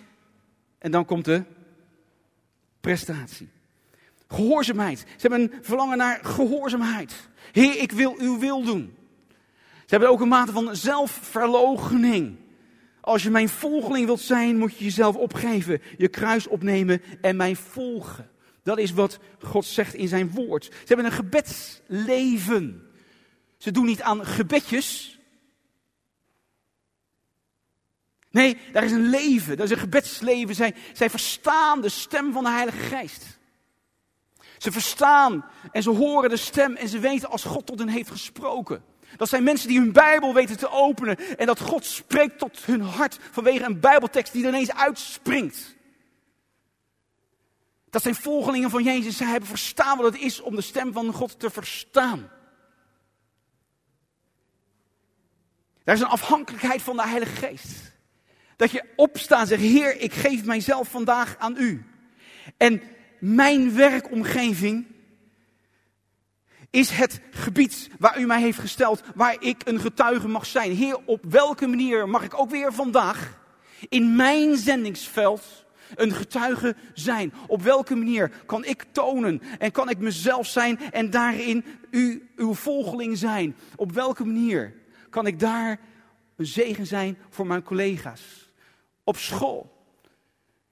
en 0.78 0.90
dan 0.90 1.04
komt 1.04 1.24
de 1.24 1.42
prestatie. 2.80 3.48
Gehoorzaamheid. 4.28 4.98
Ze 4.98 5.28
hebben 5.28 5.40
een 5.40 5.52
verlangen 5.62 5.98
naar 5.98 6.20
gehoorzaamheid. 6.22 7.28
Heer, 7.52 7.76
ik 7.76 7.92
wil 7.92 8.14
uw 8.18 8.38
wil 8.38 8.62
doen. 8.62 8.96
Ze 9.88 9.94
hebben 9.94 10.08
ook 10.08 10.20
een 10.20 10.28
mate 10.28 10.52
van 10.52 10.76
zelfverloochening. 10.76 12.37
Als 13.08 13.22
je 13.22 13.30
mijn 13.30 13.48
volgeling 13.48 14.06
wilt 14.06 14.20
zijn, 14.20 14.58
moet 14.58 14.76
je 14.76 14.84
jezelf 14.84 15.16
opgeven, 15.16 15.82
je 15.98 16.08
kruis 16.08 16.46
opnemen 16.46 17.02
en 17.20 17.36
mij 17.36 17.56
volgen. 17.56 18.30
Dat 18.62 18.78
is 18.78 18.92
wat 18.92 19.18
God 19.40 19.64
zegt 19.64 19.94
in 19.94 20.08
zijn 20.08 20.30
woord. 20.30 20.64
Ze 20.64 20.70
hebben 20.84 21.06
een 21.06 21.12
gebedsleven. 21.12 22.90
Ze 23.56 23.70
doen 23.70 23.84
niet 23.84 24.02
aan 24.02 24.26
gebedjes. 24.26 25.18
Nee, 28.30 28.58
daar 28.72 28.84
is 28.84 28.92
een 28.92 29.10
leven, 29.10 29.56
dat 29.56 29.66
is 29.66 29.72
een 29.72 29.78
gebedsleven. 29.78 30.54
Zij, 30.54 30.74
zij 30.92 31.10
verstaan 31.10 31.80
de 31.80 31.88
stem 31.88 32.32
van 32.32 32.44
de 32.44 32.50
Heilige 32.50 32.96
Geest. 32.96 33.38
Ze 34.58 34.72
verstaan 34.72 35.44
en 35.72 35.82
ze 35.82 35.90
horen 35.90 36.30
de 36.30 36.36
stem 36.36 36.76
en 36.76 36.88
ze 36.88 36.98
weten 36.98 37.30
als 37.30 37.44
God 37.44 37.66
tot 37.66 37.78
hen 37.78 37.88
heeft 37.88 38.10
gesproken. 38.10 38.82
Dat 39.16 39.28
zijn 39.28 39.42
mensen 39.42 39.68
die 39.68 39.78
hun 39.78 39.92
Bijbel 39.92 40.34
weten 40.34 40.58
te 40.58 40.70
openen 40.70 41.38
en 41.38 41.46
dat 41.46 41.60
God 41.60 41.84
spreekt 41.84 42.38
tot 42.38 42.64
hun 42.64 42.80
hart 42.80 43.18
vanwege 43.30 43.64
een 43.64 43.80
Bijbeltekst 43.80 44.32
die 44.32 44.42
er 44.42 44.48
ineens 44.48 44.74
uitspringt. 44.74 45.76
Dat 47.90 48.02
zijn 48.02 48.14
volgelingen 48.14 48.70
van 48.70 48.82
Jezus. 48.82 49.16
Zij 49.16 49.26
hebben 49.26 49.48
verstaan 49.48 49.96
wat 49.96 50.12
het 50.12 50.22
is 50.22 50.40
om 50.40 50.54
de 50.54 50.62
stem 50.62 50.92
van 50.92 51.12
God 51.12 51.40
te 51.40 51.50
verstaan. 51.50 52.30
Daar 55.84 55.94
is 55.94 56.00
een 56.00 56.08
afhankelijkheid 56.08 56.82
van 56.82 56.96
de 56.96 57.08
Heilige 57.08 57.36
Geest. 57.36 57.92
Dat 58.56 58.70
je 58.70 58.84
opstaat 58.96 59.40
en 59.40 59.46
zegt, 59.46 59.62
Heer, 59.62 60.00
ik 60.00 60.12
geef 60.12 60.44
mijzelf 60.44 60.88
vandaag 60.88 61.36
aan 61.38 61.56
u. 61.56 61.84
En 62.56 62.82
mijn 63.20 63.74
werkomgeving 63.74 64.86
is 66.70 66.90
het 66.90 67.20
gebied 67.30 67.90
waar 67.98 68.20
u 68.20 68.26
mij 68.26 68.40
heeft 68.40 68.58
gesteld, 68.58 69.02
waar 69.14 69.36
ik 69.40 69.62
een 69.64 69.80
getuige 69.80 70.28
mag 70.28 70.46
zijn. 70.46 70.72
Heer, 70.72 70.98
op 71.04 71.24
welke 71.28 71.66
manier 71.66 72.08
mag 72.08 72.22
ik 72.22 72.38
ook 72.40 72.50
weer 72.50 72.72
vandaag 72.72 73.38
in 73.88 74.16
mijn 74.16 74.56
zendingsveld 74.56 75.66
een 75.94 76.12
getuige 76.12 76.76
zijn? 76.94 77.32
Op 77.46 77.62
welke 77.62 77.94
manier 77.94 78.32
kan 78.46 78.64
ik 78.64 78.84
tonen 78.92 79.42
en 79.58 79.70
kan 79.70 79.90
ik 79.90 79.98
mezelf 79.98 80.46
zijn 80.46 80.80
en 80.90 81.10
daarin 81.10 81.64
u, 81.90 82.28
uw 82.36 82.54
volgeling 82.54 83.18
zijn? 83.18 83.56
Op 83.76 83.92
welke 83.92 84.24
manier 84.24 84.74
kan 85.10 85.26
ik 85.26 85.40
daar 85.40 85.80
een 86.36 86.46
zegen 86.46 86.86
zijn 86.86 87.18
voor 87.28 87.46
mijn 87.46 87.62
collega's? 87.62 88.50
Op 89.04 89.16
school. 89.16 89.77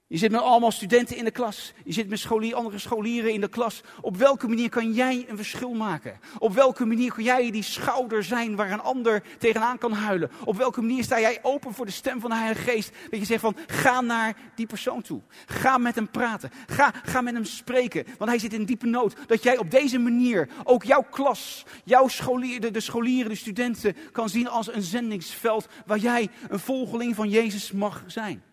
Je 0.09 0.17
zit 0.17 0.31
met 0.31 0.41
allemaal 0.41 0.71
studenten 0.71 1.17
in 1.17 1.23
de 1.23 1.31
klas. 1.31 1.73
Je 1.83 1.93
zit 1.93 2.09
met 2.09 2.53
andere 2.53 2.79
scholieren 2.79 3.33
in 3.33 3.41
de 3.41 3.47
klas. 3.47 3.81
Op 4.01 4.17
welke 4.17 4.47
manier 4.47 4.69
kan 4.69 4.93
jij 4.93 5.25
een 5.27 5.35
verschil 5.35 5.73
maken? 5.73 6.19
Op 6.37 6.53
welke 6.53 6.85
manier 6.85 7.13
kan 7.13 7.23
jij 7.23 7.51
die 7.51 7.63
schouder 7.63 8.23
zijn 8.23 8.55
waar 8.55 8.71
een 8.71 8.81
ander 8.81 9.23
tegenaan 9.37 9.77
kan 9.77 9.91
huilen? 9.91 10.31
Op 10.43 10.57
welke 10.57 10.81
manier 10.81 11.03
sta 11.03 11.19
jij 11.19 11.39
open 11.41 11.73
voor 11.73 11.85
de 11.85 11.91
stem 11.91 12.19
van 12.19 12.29
de 12.29 12.35
Heilige 12.35 12.61
Geest? 12.61 12.91
Dat 13.09 13.19
je 13.19 13.25
zegt 13.25 13.41
van, 13.41 13.55
ga 13.67 14.01
naar 14.01 14.35
die 14.55 14.65
persoon 14.65 15.01
toe. 15.01 15.21
Ga 15.45 15.77
met 15.77 15.95
hem 15.95 16.09
praten. 16.09 16.51
Ga, 16.67 16.93
ga 17.03 17.21
met 17.21 17.33
hem 17.33 17.45
spreken. 17.45 18.05
Want 18.17 18.29
hij 18.29 18.39
zit 18.39 18.53
in 18.53 18.65
diepe 18.65 18.87
nood. 18.87 19.15
Dat 19.27 19.43
jij 19.43 19.57
op 19.57 19.71
deze 19.71 19.99
manier 19.99 20.49
ook 20.63 20.83
jouw 20.83 21.05
klas, 21.09 21.65
jouw 21.83 22.07
scholier, 22.07 22.61
de, 22.61 22.71
de 22.71 22.79
scholieren, 22.79 23.29
de 23.29 23.37
studenten 23.37 23.95
kan 24.11 24.29
zien 24.29 24.47
als 24.47 24.73
een 24.73 24.81
zendingsveld 24.81 25.67
waar 25.85 25.99
jij 25.99 26.29
een 26.49 26.59
volgeling 26.59 27.15
van 27.15 27.29
Jezus 27.29 27.71
mag 27.71 28.03
zijn. 28.05 28.46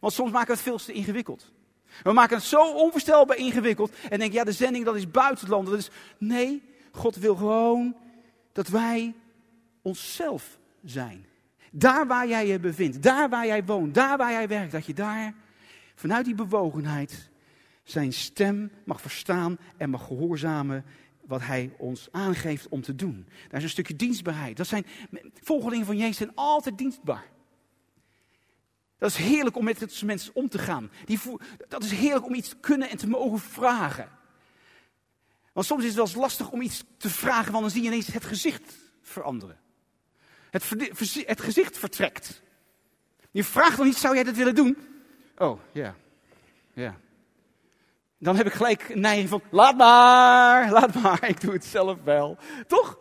Want 0.00 0.12
soms 0.12 0.30
maken 0.30 0.46
we 0.46 0.52
het 0.52 0.62
veel 0.62 0.78
te 0.78 0.92
ingewikkeld. 0.92 1.52
We 2.02 2.12
maken 2.12 2.36
het 2.36 2.44
zo 2.44 2.72
onvoorstelbaar 2.72 3.36
ingewikkeld. 3.36 3.92
En 4.10 4.18
denken, 4.18 4.38
ja, 4.38 4.44
de 4.44 4.52
zending 4.52 4.84
dat 4.84 4.96
is 4.96 5.10
buitenland. 5.10 5.66
Dat 5.66 5.78
is, 5.78 5.90
nee, 6.18 6.62
God 6.92 7.16
wil 7.16 7.36
gewoon 7.36 7.96
dat 8.52 8.68
wij 8.68 9.14
onszelf 9.82 10.58
zijn. 10.84 11.26
Daar 11.70 12.06
waar 12.06 12.28
jij 12.28 12.46
je 12.46 12.58
bevindt, 12.58 13.02
daar 13.02 13.28
waar 13.28 13.46
jij 13.46 13.64
woont, 13.64 13.94
daar 13.94 14.16
waar 14.16 14.32
jij 14.32 14.48
werkt, 14.48 14.72
dat 14.72 14.86
je 14.86 14.94
daar 14.94 15.34
vanuit 15.94 16.24
die 16.24 16.34
bewogenheid 16.34 17.30
zijn 17.82 18.12
stem 18.12 18.70
mag 18.84 19.00
verstaan 19.00 19.58
en 19.76 19.90
mag 19.90 20.06
gehoorzamen 20.06 20.84
wat 21.26 21.40
hij 21.42 21.72
ons 21.76 22.08
aangeeft 22.10 22.68
om 22.68 22.82
te 22.82 22.94
doen. 22.94 23.26
Daar 23.48 23.58
is 23.58 23.62
een 23.62 23.70
stukje 23.70 23.96
dienstbaarheid. 23.96 24.56
Dat 24.56 24.66
zijn 24.66 24.86
volgelingen 25.42 25.86
van 25.86 25.96
Jezus 25.96 26.16
zijn 26.16 26.34
altijd 26.34 26.78
dienstbaar. 26.78 27.24
Dat 28.98 29.10
is 29.10 29.16
heerlijk 29.16 29.56
om 29.56 29.64
met 29.64 30.02
mensen 30.04 30.34
om 30.34 30.48
te 30.48 30.58
gaan. 30.58 30.90
Die 31.04 31.20
dat 31.68 31.84
is 31.84 31.90
heerlijk 31.90 32.26
om 32.26 32.34
iets 32.34 32.48
te 32.48 32.56
kunnen 32.56 32.90
en 32.90 32.96
te 32.96 33.08
mogen 33.08 33.38
vragen. 33.38 34.08
Want 35.52 35.66
soms 35.66 35.80
is 35.80 35.86
het 35.86 35.96
wel 35.96 36.06
eens 36.06 36.14
lastig 36.14 36.50
om 36.50 36.60
iets 36.60 36.84
te 36.96 37.10
vragen, 37.10 37.52
want 37.52 37.62
dan 37.62 37.70
zie 37.70 37.82
je 37.82 37.88
ineens 37.88 38.06
het 38.06 38.24
gezicht 38.24 38.74
veranderen. 39.02 39.58
Het, 40.50 40.70
het 41.26 41.40
gezicht 41.40 41.78
vertrekt. 41.78 42.42
Je 43.30 43.44
vraagt 43.44 43.76
nog 43.76 43.86
niet, 43.86 43.96
zou 43.96 44.14
jij 44.14 44.24
dat 44.24 44.36
willen 44.36 44.54
doen? 44.54 44.76
Oh, 45.36 45.60
ja. 45.72 45.94
Ja. 46.72 46.96
Dan 48.18 48.36
heb 48.36 48.46
ik 48.46 48.52
gelijk 48.52 48.88
een 48.88 49.00
neiging 49.00 49.28
van, 49.28 49.42
laat 49.50 49.76
maar, 49.76 50.70
laat 50.70 50.94
maar, 50.94 51.28
ik 51.28 51.40
doe 51.40 51.52
het 51.52 51.64
zelf 51.64 52.02
wel. 52.04 52.38
Toch? 52.66 52.98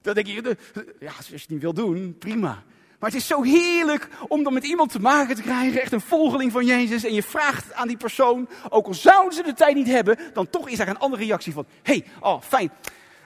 Dan 0.00 0.14
denk 0.14 0.26
je, 0.26 0.56
ja, 1.00 1.12
als 1.16 1.28
je 1.28 1.34
het 1.34 1.48
niet 1.48 1.60
wil 1.60 1.74
doen, 1.74 2.16
prima. 2.18 2.64
Maar 2.98 3.10
het 3.10 3.18
is 3.18 3.26
zo 3.26 3.42
heerlijk 3.42 4.08
om 4.28 4.42
dan 4.42 4.52
met 4.52 4.64
iemand 4.64 4.90
te 4.90 5.00
maken 5.00 5.36
te 5.36 5.42
krijgen, 5.42 5.80
echt 5.80 5.92
een 5.92 6.00
volgeling 6.00 6.52
van 6.52 6.66
Jezus. 6.66 7.04
En 7.04 7.14
je 7.14 7.22
vraagt 7.22 7.72
aan 7.72 7.88
die 7.88 7.96
persoon, 7.96 8.48
ook 8.68 8.86
al 8.86 8.94
zouden 8.94 9.34
ze 9.34 9.42
de 9.42 9.54
tijd 9.54 9.74
niet 9.74 9.86
hebben, 9.86 10.18
dan 10.32 10.50
toch 10.50 10.68
is 10.68 10.78
daar 10.78 10.88
een 10.88 10.98
andere 10.98 11.24
reactie 11.24 11.52
van. 11.52 11.66
hey, 11.82 12.04
oh 12.20 12.42
fijn, 12.42 12.70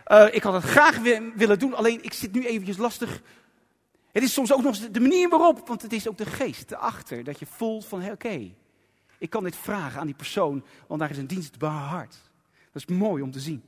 uh, 0.07 0.27
ik 0.31 0.43
had 0.43 0.53
het 0.53 0.63
graag 0.63 0.99
willen 1.35 1.59
doen, 1.59 1.75
alleen 1.75 2.05
ik 2.05 2.13
zit 2.13 2.33
nu 2.33 2.47
eventjes 2.47 2.77
lastig. 2.77 3.23
Het 4.13 4.23
is 4.23 4.33
soms 4.33 4.53
ook 4.53 4.63
nog 4.63 4.79
de 4.79 5.01
manier 5.01 5.29
waarop, 5.29 5.69
want 5.69 5.83
het 5.83 5.93
is 5.93 6.09
ook 6.09 6.19
de 6.19 6.27
geest 6.27 6.71
erachter, 6.71 7.25
dat 7.25 7.39
je 7.39 7.47
voelt 7.47 7.87
van, 7.87 8.01
hey, 8.01 8.13
oké, 8.13 8.51
ik 9.19 9.31
kan 9.31 9.45
dit 9.45 9.57
vragen 9.57 10.01
aan 10.01 10.07
die 10.07 10.15
persoon, 10.15 10.65
want 10.87 11.01
daar 11.01 11.11
is 11.11 11.19
een 11.19 11.27
dienstbaar 11.27 11.89
hart. 11.89 12.17
Dat 12.73 12.83
is 12.89 12.97
mooi 12.97 13.23
om 13.23 13.31
te 13.31 13.41
zien. 13.41 13.63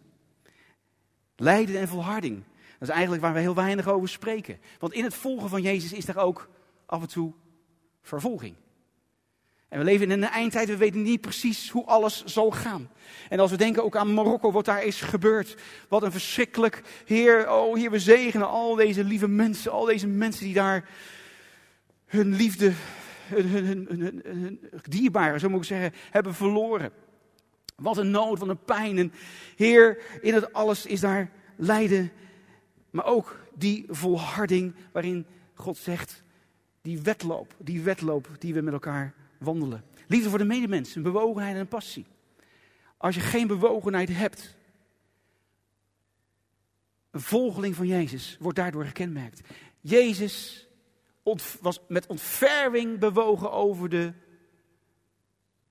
Lijden 1.36 1.80
en 1.80 1.88
volharding. 1.88 2.42
Dat 2.78 2.88
is 2.88 2.94
eigenlijk 2.94 3.22
waar 3.22 3.32
we 3.32 3.40
heel 3.40 3.54
weinig 3.54 3.88
over 3.88 4.08
spreken. 4.08 4.58
Want 4.78 4.92
in 4.92 5.04
het 5.04 5.14
volgen 5.14 5.48
van 5.48 5.62
Jezus 5.62 5.92
is 5.92 6.08
er 6.08 6.18
ook 6.18 6.48
af 6.86 7.00
en 7.00 7.08
toe 7.08 7.32
vervolging. 8.02 8.54
En 9.74 9.80
we 9.80 9.86
leven 9.86 10.10
in 10.10 10.22
een 10.22 10.28
eindtijd, 10.28 10.68
we 10.68 10.76
weten 10.76 11.02
niet 11.02 11.20
precies 11.20 11.70
hoe 11.70 11.84
alles 11.84 12.24
zal 12.24 12.50
gaan. 12.50 12.90
En 13.28 13.40
als 13.40 13.50
we 13.50 13.56
denken 13.56 13.84
ook 13.84 13.96
aan 13.96 14.14
Marokko, 14.14 14.52
wat 14.52 14.64
daar 14.64 14.84
is 14.84 15.00
gebeurd. 15.00 15.56
Wat 15.88 16.02
een 16.02 16.12
verschrikkelijk, 16.12 16.82
Heer, 17.04 17.50
oh 17.50 17.76
Heer, 17.76 17.90
we 17.90 17.98
zegenen 17.98 18.48
al 18.48 18.74
deze 18.74 19.04
lieve 19.04 19.28
mensen, 19.28 19.72
al 19.72 19.84
deze 19.84 20.06
mensen 20.06 20.44
die 20.44 20.54
daar 20.54 20.88
hun 22.06 22.34
liefde, 22.34 22.72
hun, 23.26 23.48
hun, 23.48 24.20
hun, 24.24 24.60
dierbaren, 24.88 25.40
zo 25.40 25.48
moet 25.48 25.60
ik 25.60 25.66
zeggen, 25.66 25.92
hebben 26.10 26.34
verloren. 26.34 26.90
Wat 27.76 27.96
een 27.96 28.10
nood, 28.10 28.38
wat 28.38 28.48
een 28.48 28.64
pijn. 28.64 28.98
En 28.98 29.12
Heer, 29.56 29.98
in 30.20 30.34
het 30.34 30.52
alles 30.52 30.86
is 30.86 31.00
daar 31.00 31.30
lijden, 31.56 32.12
maar 32.94 33.04
ook 33.04 33.36
die 33.54 33.84
volharding 33.88 34.74
waarin 34.92 35.26
God 35.54 35.76
zegt, 35.76 36.22
die 36.82 37.00
wedloop, 37.00 37.54
die 37.58 37.82
wedloop 37.82 38.28
die 38.38 38.54
we 38.54 38.60
met 38.60 38.72
elkaar 38.72 39.14
wandelen. 39.38 39.84
Liefde 40.06 40.28
voor 40.28 40.38
de 40.38 40.44
medemens, 40.44 40.94
een 40.94 41.02
bewogenheid 41.02 41.54
en 41.54 41.60
een 41.60 41.68
passie. 41.68 42.06
Als 42.96 43.14
je 43.14 43.20
geen 43.20 43.46
bewogenheid 43.46 44.08
hebt, 44.08 44.56
een 47.10 47.20
volgeling 47.20 47.74
van 47.74 47.86
Jezus 47.86 48.36
wordt 48.40 48.58
daardoor 48.58 48.84
gekenmerkt. 48.84 49.40
Jezus 49.80 50.68
was 51.60 51.80
met 51.88 52.06
ontferming 52.06 52.98
bewogen 52.98 53.52
over 53.52 53.88
de, 53.88 54.12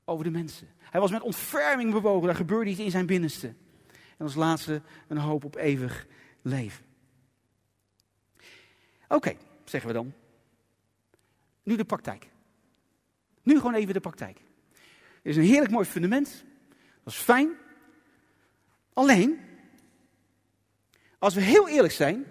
over 0.06 0.24
de 0.24 0.32
mensen. 0.32 0.68
Hij 0.78 1.00
was 1.00 1.12
met 1.12 1.22
ontferming 1.22 1.92
bewogen, 1.92 2.28
daar 2.28 2.36
gebeurde 2.36 2.70
iets 2.70 2.80
in 2.80 2.92
zijn 2.92 3.06
binnenste. 3.06 3.48
En 4.18 4.26
als 4.26 4.36
laatste 4.36 4.82
een 5.08 5.18
hoop 5.18 5.44
op 5.44 5.56
eeuwig 5.56 6.08
leven. 6.42 6.92
Oké, 9.14 9.36
zeggen 9.64 9.90
we 9.90 9.96
dan. 9.96 10.14
Nu 11.64 11.76
de 11.76 11.86
praktijk. 11.86 12.28
Nu 13.44 13.58
gewoon 13.58 13.74
even 13.74 13.94
de 13.94 14.00
praktijk. 14.00 14.40
Het 14.72 15.32
is 15.32 15.36
een 15.36 15.44
heerlijk 15.44 15.72
mooi 15.72 15.86
fundament. 15.86 16.46
Dat 17.04 17.14
is 17.14 17.20
fijn. 17.20 17.50
Alleen, 18.94 19.40
als 21.20 21.34
we 21.34 21.42
heel 21.42 21.68
eerlijk 21.68 21.94
zijn, 21.94 22.26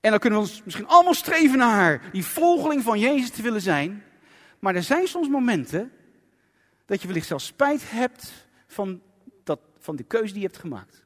en 0.00 0.10
dan 0.10 0.18
kunnen 0.18 0.38
we 0.38 0.44
ons 0.44 0.62
misschien 0.62 0.86
allemaal 0.86 1.14
streven 1.14 1.58
naar 1.58 2.10
die 2.12 2.24
volgeling 2.24 2.82
van 2.82 2.98
Jezus 2.98 3.30
te 3.30 3.42
willen 3.42 3.60
zijn, 3.60 4.04
maar 4.58 4.74
er 4.74 4.82
zijn 4.82 5.06
soms 5.06 5.28
momenten 5.28 5.92
dat 6.86 7.00
je 7.00 7.06
wellicht 7.06 7.26
zelfs 7.26 7.46
spijt 7.46 7.90
hebt 7.90 8.32
van, 8.66 9.02
dat, 9.44 9.60
van 9.78 9.96
de 9.96 10.02
keuze 10.02 10.32
die 10.32 10.42
je 10.42 10.46
hebt 10.46 10.60
gemaakt. 10.60 11.03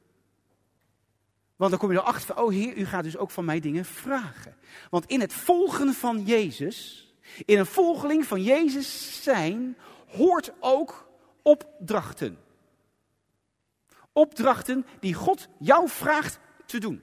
Want 1.59 1.71
dan 1.71 1.79
kom 1.79 1.91
je 1.91 1.97
erachter 1.97 2.35
van, 2.35 2.43
oh 2.43 2.51
Heer, 2.51 2.77
u 2.77 2.85
gaat 2.85 3.03
dus 3.03 3.17
ook 3.17 3.31
van 3.31 3.45
mij 3.45 3.59
dingen 3.59 3.85
vragen. 3.85 4.55
Want 4.89 5.05
in 5.05 5.21
het 5.21 5.33
volgen 5.33 5.93
van 5.93 6.23
Jezus 6.23 7.07
in 7.45 7.59
een 7.59 7.65
volgeling 7.65 8.25
van 8.25 8.43
Jezus 8.43 9.23
zijn 9.23 9.77
hoort 10.07 10.51
ook 10.59 11.09
opdrachten. 11.41 12.37
Opdrachten 14.13 14.85
die 14.99 15.13
God 15.13 15.47
jou 15.57 15.89
vraagt 15.89 16.39
te 16.65 16.77
doen. 16.77 17.01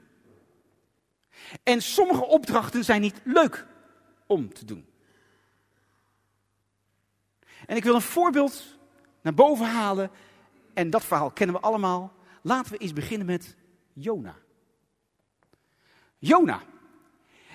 En 1.62 1.82
sommige 1.82 2.24
opdrachten 2.24 2.84
zijn 2.84 3.00
niet 3.00 3.20
leuk 3.24 3.66
om 4.26 4.52
te 4.52 4.64
doen. 4.64 4.86
En 7.66 7.76
ik 7.76 7.84
wil 7.84 7.94
een 7.94 8.00
voorbeeld 8.00 8.78
naar 9.22 9.34
boven 9.34 9.66
halen. 9.66 10.10
En 10.74 10.90
dat 10.90 11.04
verhaal 11.04 11.30
kennen 11.30 11.56
we 11.56 11.62
allemaal. 11.62 12.12
Laten 12.42 12.72
we 12.72 12.78
eens 12.78 12.92
beginnen 12.92 13.26
met 13.26 13.56
Jona. 13.92 14.36
Jona. 16.18 16.62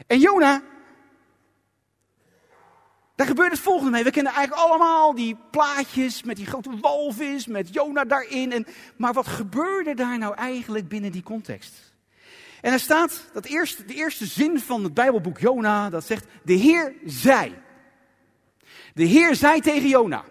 En 0.08 0.20
Jona 0.20 0.62
daar 3.22 3.30
gebeurt 3.30 3.52
het 3.52 3.62
volgende 3.62 3.92
mee. 3.92 4.04
We 4.04 4.12
kennen 4.12 4.34
eigenlijk 4.34 4.68
allemaal 4.68 5.16
die 5.16 5.38
plaatjes 5.52 6.24
met 6.24 6.36
die 6.36 6.46
grote 6.46 6.80
walvis, 6.80 7.48
met 7.48 7.74
Jona 7.74 8.06
daarin. 8.06 8.52
En, 8.52 8.66
maar 8.96 9.14
wat 9.14 9.28
gebeurde 9.28 9.94
daar 9.94 10.18
nou 10.18 10.36
eigenlijk 10.36 10.88
binnen 10.88 11.12
die 11.12 11.24
context? 11.24 11.94
En 12.62 12.74
er 12.74 12.80
staat, 12.80 13.30
dat 13.34 13.46
eerste, 13.46 13.86
de 13.86 13.94
eerste 13.94 14.26
zin 14.26 14.60
van 14.60 14.84
het 14.84 14.94
Bijbelboek 14.94 15.40
Jona, 15.40 15.90
dat 15.90 16.06
zegt, 16.06 16.26
de 16.44 16.54
Heer 16.54 16.94
zei. 17.06 17.62
De 18.94 19.04
Heer 19.04 19.36
zei 19.36 19.60
tegen 19.60 19.90
Jona. 19.90 20.24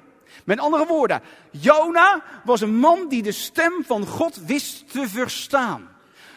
Met 0.45 0.59
andere 0.59 0.87
woorden, 0.87 1.23
Jona 1.51 2.23
was 2.45 2.61
een 2.61 2.77
man 2.77 3.09
die 3.09 3.23
de 3.23 3.33
stem 3.33 3.85
van 3.87 4.07
God 4.07 4.37
wist 4.37 4.93
te 4.93 5.09
verstaan. 5.09 5.89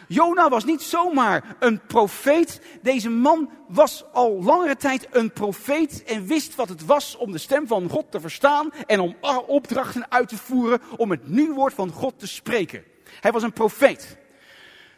Jona 0.07 0.49
was 0.49 0.65
niet 0.65 0.81
zomaar 0.81 1.55
een 1.59 1.81
profeet. 1.87 2.61
Deze 2.81 3.09
man 3.09 3.49
was 3.67 4.03
al 4.13 4.43
langere 4.43 4.75
tijd 4.75 5.07
een 5.11 5.31
profeet 5.31 6.03
en 6.03 6.25
wist 6.25 6.55
wat 6.55 6.69
het 6.69 6.85
was 6.85 7.15
om 7.15 7.31
de 7.31 7.37
stem 7.37 7.67
van 7.67 7.89
God 7.89 8.11
te 8.11 8.19
verstaan 8.19 8.69
en 8.85 8.99
om 8.99 9.15
opdrachten 9.47 10.11
uit 10.11 10.29
te 10.29 10.37
voeren 10.37 10.81
om 10.97 11.11
het 11.11 11.27
nieuwwoord 11.27 11.73
van 11.73 11.91
God 11.91 12.19
te 12.19 12.27
spreken. 12.27 12.83
Hij 13.19 13.31
was 13.31 13.43
een 13.43 13.53
profeet. 13.53 14.17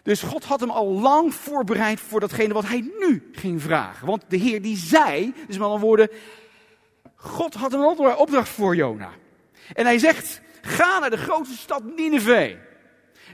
Dus 0.03 0.21
God 0.21 0.43
had 0.43 0.59
hem 0.59 0.69
al 0.69 0.87
lang 0.87 1.33
voorbereid 1.33 1.99
voor 1.99 2.19
datgene 2.19 2.53
wat 2.53 2.67
hij 2.67 2.91
nu 2.99 3.29
ging 3.31 3.61
vragen. 3.61 4.07
Want 4.07 4.23
de 4.27 4.37
Heer 4.37 4.61
die 4.61 4.77
zei, 4.77 5.33
dus 5.47 5.57
met 5.57 5.67
andere 5.67 5.85
woorden, 5.85 6.09
God 7.15 7.53
had 7.53 7.73
een 7.73 8.15
opdracht 8.17 8.49
voor 8.49 8.75
Jona. 8.75 9.09
En 9.73 9.85
hij 9.85 9.97
zegt, 9.97 10.41
ga 10.61 10.99
naar 10.99 11.09
de 11.09 11.17
grootste 11.17 11.57
stad 11.57 11.83
Nineveh. 11.95 12.57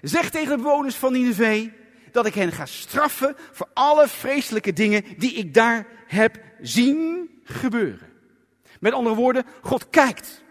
Zeg 0.02 0.30
tegen 0.30 0.58
de 0.58 0.64
bewoners 0.64 0.96
van 0.96 1.12
Nineveh 1.12 1.72
dat 2.12 2.26
ik 2.26 2.34
hen 2.34 2.52
ga 2.52 2.66
straffen 2.66 3.36
voor 3.52 3.68
alle 3.74 4.08
vreselijke 4.08 4.74
dingen 4.74 5.04
die 5.18 5.34
ik 5.34 5.54
daar 5.54 5.88
heb 6.08 6.40
zien 6.62 7.30
gebeuren. 7.44 8.10
Met 8.80 8.94
andere 8.94 9.16
woorden, 9.16 9.46
God 9.62 9.90
kijkt. 9.90 10.44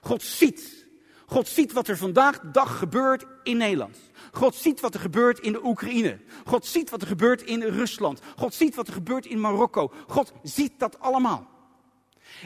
God 0.00 0.22
ziet. 0.22 0.86
God 1.26 1.48
ziet 1.48 1.72
wat 1.72 1.88
er 1.88 1.96
vandaag 1.96 2.40
de 2.40 2.50
dag 2.50 2.78
gebeurt 2.78 3.24
in 3.42 3.56
Nederland. 3.56 3.96
God 4.32 4.54
ziet 4.54 4.80
wat 4.80 4.94
er 4.94 5.00
gebeurt 5.00 5.38
in 5.38 5.52
de 5.52 5.64
Oekraïne. 5.64 6.18
God 6.44 6.66
ziet 6.66 6.90
wat 6.90 7.00
er 7.00 7.06
gebeurt 7.06 7.42
in 7.42 7.62
Rusland. 7.62 8.20
God 8.36 8.54
ziet 8.54 8.74
wat 8.74 8.86
er 8.86 8.92
gebeurt 8.92 9.26
in 9.26 9.40
Marokko. 9.40 9.92
God 10.06 10.32
ziet 10.42 10.72
dat 10.78 11.00
allemaal. 11.00 11.48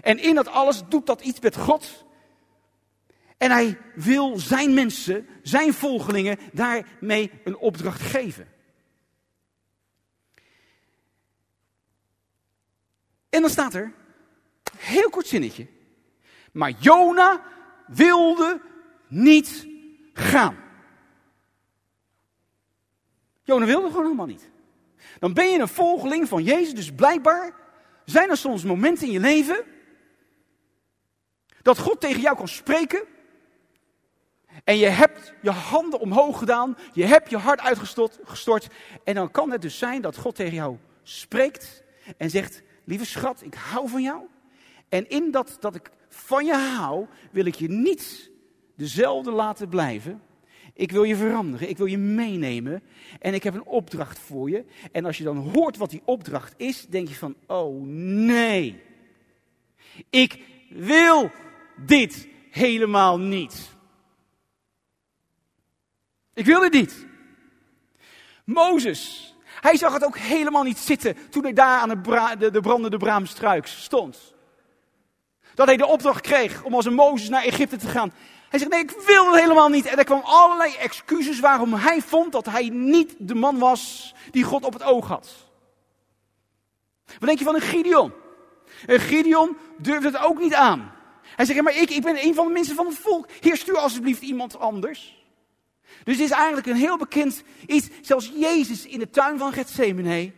En 0.03 0.19
in 0.19 0.35
dat 0.35 0.49
alles 0.49 0.83
doet 0.89 1.07
dat 1.07 1.21
iets 1.21 1.41
met 1.41 1.57
God 1.57 2.05
en 3.37 3.51
hij 3.51 3.79
wil 3.95 4.39
zijn 4.39 4.75
mensen, 4.75 5.29
zijn 5.43 5.73
volgelingen, 5.73 6.39
daarmee 6.53 7.31
een 7.45 7.57
opdracht 7.57 8.01
geven. 8.01 8.49
En 13.29 13.41
dan 13.41 13.51
staat 13.51 13.75
er, 13.75 13.93
heel 14.77 15.11
kort 15.11 15.27
zinnetje, 15.27 15.67
maar 16.53 16.71
Jona 16.79 17.43
wilde 17.87 18.61
niet 19.09 19.67
gaan. 20.13 20.57
Jona 23.43 23.67
wilde 23.67 23.89
gewoon 23.89 24.03
helemaal 24.03 24.27
niet. 24.27 24.51
Dan 25.19 25.33
ben 25.33 25.51
je 25.51 25.59
een 25.59 25.69
volgeling 25.69 26.29
van 26.29 26.43
Jezus, 26.43 26.75
dus 26.75 26.93
blijkbaar 26.93 27.55
zijn 28.05 28.31
er 28.31 28.37
soms 28.37 28.65
momenten 28.65 29.07
in 29.07 29.13
je 29.13 29.21
leven 29.21 29.65
dat 31.63 31.79
God 31.79 32.01
tegen 32.01 32.21
jou 32.21 32.37
kan 32.37 32.49
spreken 32.49 33.03
en 34.65 34.77
je 34.77 34.87
hebt 34.87 35.35
je 35.43 35.51
handen 35.51 36.01
omhoog 36.01 36.39
gedaan, 36.39 36.77
je 36.93 37.05
hebt 37.05 37.31
je 37.31 37.37
hart 37.37 37.61
uitgestort. 37.61 38.69
En 39.05 39.15
dan 39.15 39.31
kan 39.31 39.51
het 39.51 39.63
dus 39.63 39.79
zijn 39.79 40.03
dat 40.03 40.17
God 40.17 40.35
tegen 40.35 40.55
jou 40.55 40.77
spreekt 41.03 41.83
en 42.17 42.31
zegt, 42.31 42.63
lieve 42.85 43.05
schat, 43.05 43.43
ik 43.43 43.55
hou 43.55 43.89
van 43.89 44.03
jou. 44.03 44.23
En 44.89 45.09
in 45.09 45.31
dat 45.31 45.57
dat 45.61 45.75
ik 45.75 45.91
van 46.09 46.45
je 46.45 46.55
hou, 46.55 47.07
wil 47.31 47.45
ik 47.45 47.55
je 47.55 47.69
niet 47.69 48.31
dezelfde 48.77 49.31
laten 49.31 49.69
blijven. 49.69 50.23
Ik 50.73 50.93
wil 50.93 51.03
je 51.03 51.17
veranderen, 51.17 51.69
ik 51.69 51.77
wil 51.77 51.87
je 51.87 51.99
meenemen 51.99 52.83
en 53.21 53.35
ik 53.35 53.43
heb 53.43 53.55
een 53.55 53.67
opdracht 53.67 54.19
voor 54.19 54.51
je. 54.51 54.65
En 54.93 55.05
als 55.05 55.19
je 55.19 55.25
dan 55.25 55.37
hoort 55.37 55.77
wat 55.77 55.91
die 55.91 56.03
opdracht 56.05 56.55
is, 56.57 56.87
denk 56.87 57.09
je 57.09 57.15
van, 57.15 57.35
oh 57.47 57.83
nee, 57.87 58.83
ik 60.11 60.39
wil 60.69 61.31
dit 61.87 62.29
helemaal 62.51 63.19
niet. 63.19 63.74
Ik 66.35 66.47
wil 66.47 66.61
dit 66.61 66.73
niet. 66.73 67.07
Mozes, 68.45 69.35
hij 69.61 69.77
zag 69.77 69.93
het 69.93 70.05
ook 70.05 70.19
helemaal 70.19 70.63
niet 70.63 70.79
zitten 70.79 71.31
toen 71.31 71.43
hij 71.43 71.53
daar 71.53 71.81
aan 71.81 71.89
de, 71.89 72.37
de, 72.39 72.51
de 72.51 72.61
brandende 72.61 72.97
braamstruik 72.97 73.67
stond. 73.67 74.35
Dat 75.55 75.67
hij 75.67 75.77
de 75.77 75.87
opdracht 75.87 76.21
kreeg 76.21 76.63
om 76.63 76.75
als 76.75 76.85
een 76.85 76.95
Mozes 76.95 77.29
naar 77.29 77.45
Egypte 77.45 77.77
te 77.77 77.89
gaan. 77.89 78.13
Hij 78.49 78.59
zegt, 78.59 78.71
nee, 78.71 78.83
ik 78.83 79.05
wil 79.07 79.27
het 79.27 79.41
helemaal 79.41 79.69
niet. 79.69 79.87
En 79.87 79.99
er 79.99 80.05
kwamen 80.05 80.25
allerlei 80.25 80.75
excuses 80.75 81.41
waarom 81.41 81.75
hij 81.75 82.01
vond 82.01 82.33
dat 82.33 82.47
hij 82.47 82.69
niet 82.69 83.15
de 83.19 83.35
man 83.35 83.59
was 83.59 84.15
die 84.31 84.45
God 84.45 84.65
op 84.65 84.73
het 84.73 84.83
oog 84.83 85.09
had. 85.09 85.29
Wat 87.05 87.29
denk 87.29 87.39
je 87.39 87.45
van 87.45 87.55
een 87.55 87.61
Gideon? 87.61 88.13
Een 88.87 89.01
Gideon 89.01 89.57
durfde 89.79 90.07
het 90.07 90.19
ook 90.19 90.39
niet 90.39 90.55
aan. 90.55 90.93
Hij 91.23 91.45
zegt, 91.45 91.63
maar 91.63 91.77
ik, 91.77 91.91
ik 91.91 92.03
ben 92.03 92.25
een 92.25 92.35
van 92.35 92.47
de 92.47 92.53
mensen 92.53 92.77
van 92.77 92.87
het 92.87 92.99
volk. 92.99 93.27
Heer, 93.41 93.57
stuur 93.57 93.77
alsjeblieft 93.77 94.23
iemand 94.23 94.59
anders. 94.59 95.24
Dus 96.05 96.17
dit 96.17 96.27
is 96.27 96.31
eigenlijk 96.31 96.67
een 96.67 96.77
heel 96.77 96.99
bekend 96.99 97.43
iets. 97.67 97.89
Zelfs 98.03 98.33
Jezus 98.37 98.87
in 98.87 98.99
de 98.99 99.11
tuin 99.11 99.39
van 99.39 99.53
Gethsemane 99.53 100.33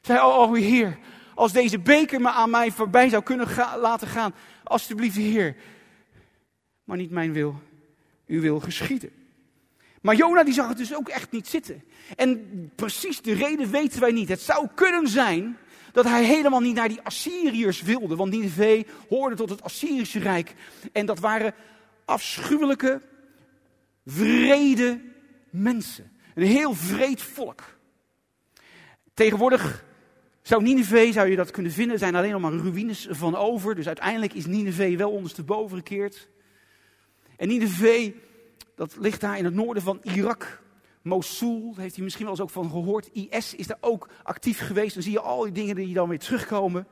zei, 0.00 0.18
oh, 0.18 0.38
oh 0.38 0.54
Heer, 0.54 0.98
als 1.34 1.52
deze 1.52 1.78
beker 1.78 2.20
me 2.20 2.30
aan 2.30 2.50
mij 2.50 2.70
voorbij 2.70 3.08
zou 3.08 3.22
kunnen 3.22 3.48
laten 3.80 4.08
gaan, 4.08 4.34
alsjeblieft 4.64 5.16
Heer. 5.16 5.56
Maar 6.84 6.96
niet 6.96 7.10
mijn 7.10 7.32
wil, 7.32 7.60
uw 8.26 8.40
wil 8.40 8.60
geschieden. 8.60 9.10
Maar 10.00 10.14
Jona 10.14 10.44
die 10.44 10.54
zag 10.54 10.68
het 10.68 10.78
dus 10.78 10.94
ook 10.94 11.08
echt 11.08 11.30
niet 11.30 11.48
zitten. 11.48 11.84
En 12.16 12.70
precies 12.74 13.22
de 13.22 13.32
reden 13.32 13.70
weten 13.70 14.00
wij 14.00 14.12
niet. 14.12 14.28
Het 14.28 14.40
zou 14.40 14.68
kunnen 14.74 15.08
zijn 15.08 15.56
dat 15.92 16.04
hij 16.04 16.24
helemaal 16.24 16.60
niet 16.60 16.74
naar 16.74 16.88
die 16.88 17.00
Assyriërs 17.02 17.82
wilde. 17.82 18.16
Want 18.16 18.32
Nineveh 18.32 18.84
hoorde 19.08 19.36
tot 19.36 19.50
het 19.50 19.62
Assyrische 19.62 20.18
Rijk. 20.18 20.54
En 20.92 21.06
dat 21.06 21.18
waren 21.18 21.54
afschuwelijke, 22.04 23.00
vrede 24.06 25.00
mensen. 25.50 26.12
Een 26.34 26.46
heel 26.46 26.74
vreed 26.74 27.22
volk. 27.22 27.78
Tegenwoordig 29.14 29.84
zou 30.42 30.62
Nineveh, 30.62 31.12
zou 31.12 31.28
je 31.28 31.36
dat 31.36 31.50
kunnen 31.50 31.72
vinden, 31.72 31.98
zijn 31.98 32.14
alleen 32.14 32.30
nog 32.30 32.40
maar 32.40 32.52
ruïnes 32.52 33.06
van 33.10 33.36
over. 33.36 33.74
Dus 33.74 33.86
uiteindelijk 33.86 34.34
is 34.34 34.46
Nineveh 34.46 34.96
wel 34.96 35.10
ondersteboven 35.10 35.76
gekeerd. 35.76 36.28
En 37.36 37.48
Nineveh, 37.48 38.14
dat 38.74 38.96
ligt 38.98 39.20
daar 39.20 39.38
in 39.38 39.44
het 39.44 39.54
noorden 39.54 39.82
van 39.82 40.00
Irak. 40.02 40.62
Mosul, 41.02 41.74
heeft 41.76 41.94
hij 41.94 42.04
misschien 42.04 42.24
wel 42.24 42.34
eens 42.34 42.42
ook 42.42 42.50
van 42.50 42.70
gehoord. 42.70 43.10
IS 43.12 43.54
is 43.54 43.66
daar 43.66 43.78
ook 43.80 44.08
actief 44.22 44.60
geweest. 44.60 44.94
Dan 44.94 45.02
zie 45.02 45.12
je 45.12 45.20
al 45.20 45.42
die 45.42 45.52
dingen 45.52 45.74
die 45.74 45.94
dan 45.94 46.08
weer 46.08 46.18
terugkomen. 46.18 46.86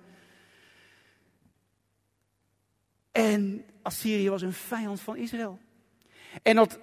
En 3.12 3.64
Assyrië 3.82 4.30
was 4.30 4.42
een 4.42 4.52
vijand 4.52 5.00
van 5.00 5.16
Israël. 5.16 5.58
En 6.42 6.56
dat, 6.56 6.78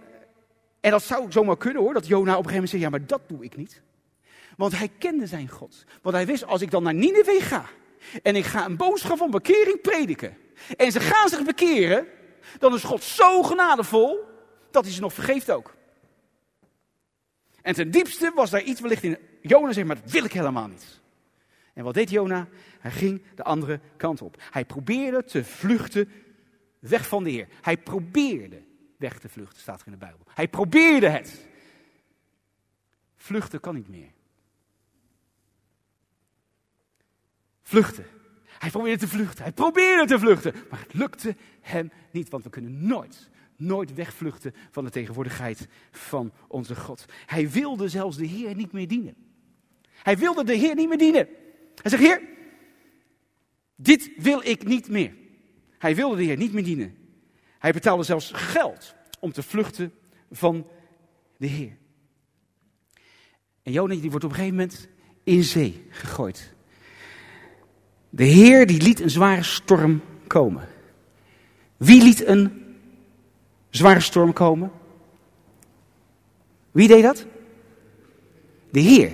en 0.85 0.91
dat 0.91 1.03
zou 1.03 1.31
zomaar 1.31 1.57
kunnen 1.57 1.81
hoor, 1.81 1.93
dat 1.93 2.07
Jona 2.07 2.37
op 2.37 2.45
een 2.45 2.49
gegeven 2.49 2.53
moment 2.53 2.69
zegt, 2.69 2.83
ja 2.83 2.89
maar 2.89 3.05
dat 3.05 3.21
doe 3.27 3.43
ik 3.43 3.55
niet. 3.55 3.81
Want 4.57 4.77
hij 4.77 4.91
kende 4.97 5.27
zijn 5.27 5.49
God. 5.49 5.85
Want 6.01 6.15
hij 6.15 6.25
wist, 6.25 6.45
als 6.45 6.61
ik 6.61 6.71
dan 6.71 6.83
naar 6.83 6.93
Nineveh 6.93 7.43
ga 7.43 7.65
en 8.23 8.35
ik 8.35 8.45
ga 8.45 8.65
een 8.65 8.77
boodschap 8.77 9.17
van 9.17 9.31
bekering 9.31 9.81
prediken. 9.81 10.37
En 10.77 10.91
ze 10.91 10.99
gaan 10.99 11.29
zich 11.29 11.43
bekeren, 11.43 12.07
dan 12.59 12.73
is 12.73 12.83
God 12.83 13.03
zo 13.03 13.43
genadevol 13.43 14.23
dat 14.71 14.83
hij 14.83 14.93
ze 14.93 15.01
nog 15.01 15.13
vergeeft 15.13 15.51
ook. 15.51 15.75
En 17.61 17.73
ten 17.73 17.91
diepste 17.91 18.31
was 18.35 18.49
daar 18.49 18.63
iets 18.63 18.81
wellicht 18.81 19.03
in 19.03 19.17
Jona 19.41 19.73
zegt, 19.73 19.87
maar 19.87 20.01
dat 20.01 20.11
wil 20.11 20.23
ik 20.23 20.33
helemaal 20.33 20.67
niet. 20.67 21.01
En 21.73 21.83
wat 21.83 21.93
deed 21.93 22.09
Jona? 22.09 22.47
Hij 22.79 22.91
ging 22.91 23.23
de 23.35 23.43
andere 23.43 23.79
kant 23.97 24.21
op. 24.21 24.41
Hij 24.51 24.65
probeerde 24.65 25.23
te 25.23 25.43
vluchten 25.43 26.11
weg 26.79 27.07
van 27.07 27.23
de 27.23 27.29
Heer. 27.29 27.47
Hij 27.61 27.77
probeerde 27.77 28.64
weg 29.09 29.19
te 29.19 29.29
vluchten, 29.29 29.59
staat 29.59 29.79
er 29.79 29.85
in 29.85 29.91
de 29.91 29.97
Bijbel. 29.97 30.25
Hij 30.33 30.47
probeerde 30.47 31.09
het. 31.09 31.47
Vluchten 33.15 33.59
kan 33.59 33.75
niet 33.75 33.89
meer. 33.89 34.11
Vluchten. 37.61 38.05
Hij 38.43 38.69
probeerde 38.69 39.05
te 39.05 39.07
vluchten. 39.07 39.43
Hij 39.43 39.53
probeerde 39.53 40.05
te 40.05 40.19
vluchten. 40.19 40.53
Maar 40.69 40.79
het 40.79 40.93
lukte 40.93 41.35
hem 41.61 41.91
niet, 42.11 42.29
want 42.29 42.43
we 42.43 42.49
kunnen 42.49 42.87
nooit 42.87 43.29
nooit 43.57 43.93
wegvluchten 43.93 44.53
van 44.71 44.83
de 44.83 44.89
tegenwoordigheid 44.89 45.67
van 45.91 46.31
onze 46.47 46.75
God. 46.75 47.05
Hij 47.25 47.49
wilde 47.49 47.87
zelfs 47.89 48.17
de 48.17 48.25
Heer 48.25 48.55
niet 48.55 48.71
meer 48.71 48.87
dienen. 48.87 49.15
Hij 49.91 50.17
wilde 50.17 50.43
de 50.43 50.53
Heer 50.53 50.75
niet 50.75 50.87
meer 50.87 50.97
dienen. 50.97 51.27
Hij 51.81 51.91
zegt, 51.91 52.03
Heer, 52.03 52.21
dit 53.75 54.11
wil 54.17 54.41
ik 54.43 54.63
niet 54.63 54.89
meer. 54.89 55.15
Hij 55.77 55.95
wilde 55.95 56.15
de 56.15 56.23
Heer 56.23 56.37
niet 56.37 56.53
meer 56.53 56.63
dienen. 56.63 57.04
Hij 57.65 57.73
betaalde 57.73 58.03
zelfs 58.03 58.31
geld 58.33 58.95
om 59.19 59.31
te 59.31 59.43
vluchten 59.43 59.93
van 60.31 60.67
de 61.37 61.47
Heer. 61.47 61.77
En 63.63 63.71
Jona 63.71 63.95
die 63.95 64.09
wordt 64.09 64.25
op 64.25 64.29
een 64.29 64.35
gegeven 64.35 64.55
moment 64.55 64.87
in 65.23 65.43
zee 65.43 65.85
gegooid. 65.89 66.53
De 68.09 68.23
Heer 68.23 68.67
die 68.67 68.81
liet 68.81 68.99
een 68.99 69.09
zware 69.09 69.43
storm 69.43 70.01
komen. 70.27 70.67
Wie 71.77 72.03
liet 72.03 72.25
een 72.25 72.75
zware 73.69 73.99
storm 73.99 74.33
komen? 74.33 74.71
Wie 76.71 76.87
deed 76.87 77.03
dat? 77.03 77.25
De 78.71 78.79
Heer. 78.79 79.11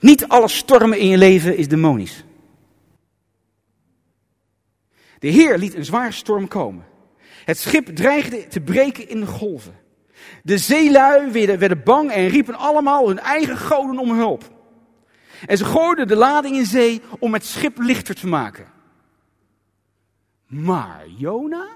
Niet 0.00 0.28
alle 0.28 0.48
stormen 0.48 0.98
in 0.98 1.08
je 1.08 1.18
leven 1.18 1.56
is 1.56 1.68
demonisch. 1.68 2.24
De 5.26 5.32
Heer 5.32 5.58
liet 5.58 5.74
een 5.74 5.84
zware 5.84 6.12
storm 6.12 6.48
komen. 6.48 6.84
Het 7.44 7.58
schip 7.58 7.86
dreigde 7.86 8.46
te 8.46 8.60
breken 8.60 9.08
in 9.08 9.20
de 9.20 9.26
golven. 9.26 9.74
De 10.42 10.58
zeelui 10.58 11.30
werden, 11.30 11.58
werden 11.58 11.82
bang 11.82 12.10
en 12.10 12.28
riepen 12.28 12.54
allemaal 12.54 13.08
hun 13.08 13.18
eigen 13.18 13.56
goden 13.56 13.98
om 13.98 14.18
hulp. 14.18 14.44
En 15.46 15.56
ze 15.56 15.64
gooiden 15.64 16.08
de 16.08 16.16
lading 16.16 16.56
in 16.56 16.66
zee 16.66 17.02
om 17.18 17.32
het 17.32 17.44
schip 17.44 17.78
lichter 17.78 18.14
te 18.14 18.26
maken. 18.26 18.66
Maar 20.46 21.04
Jona 21.16 21.66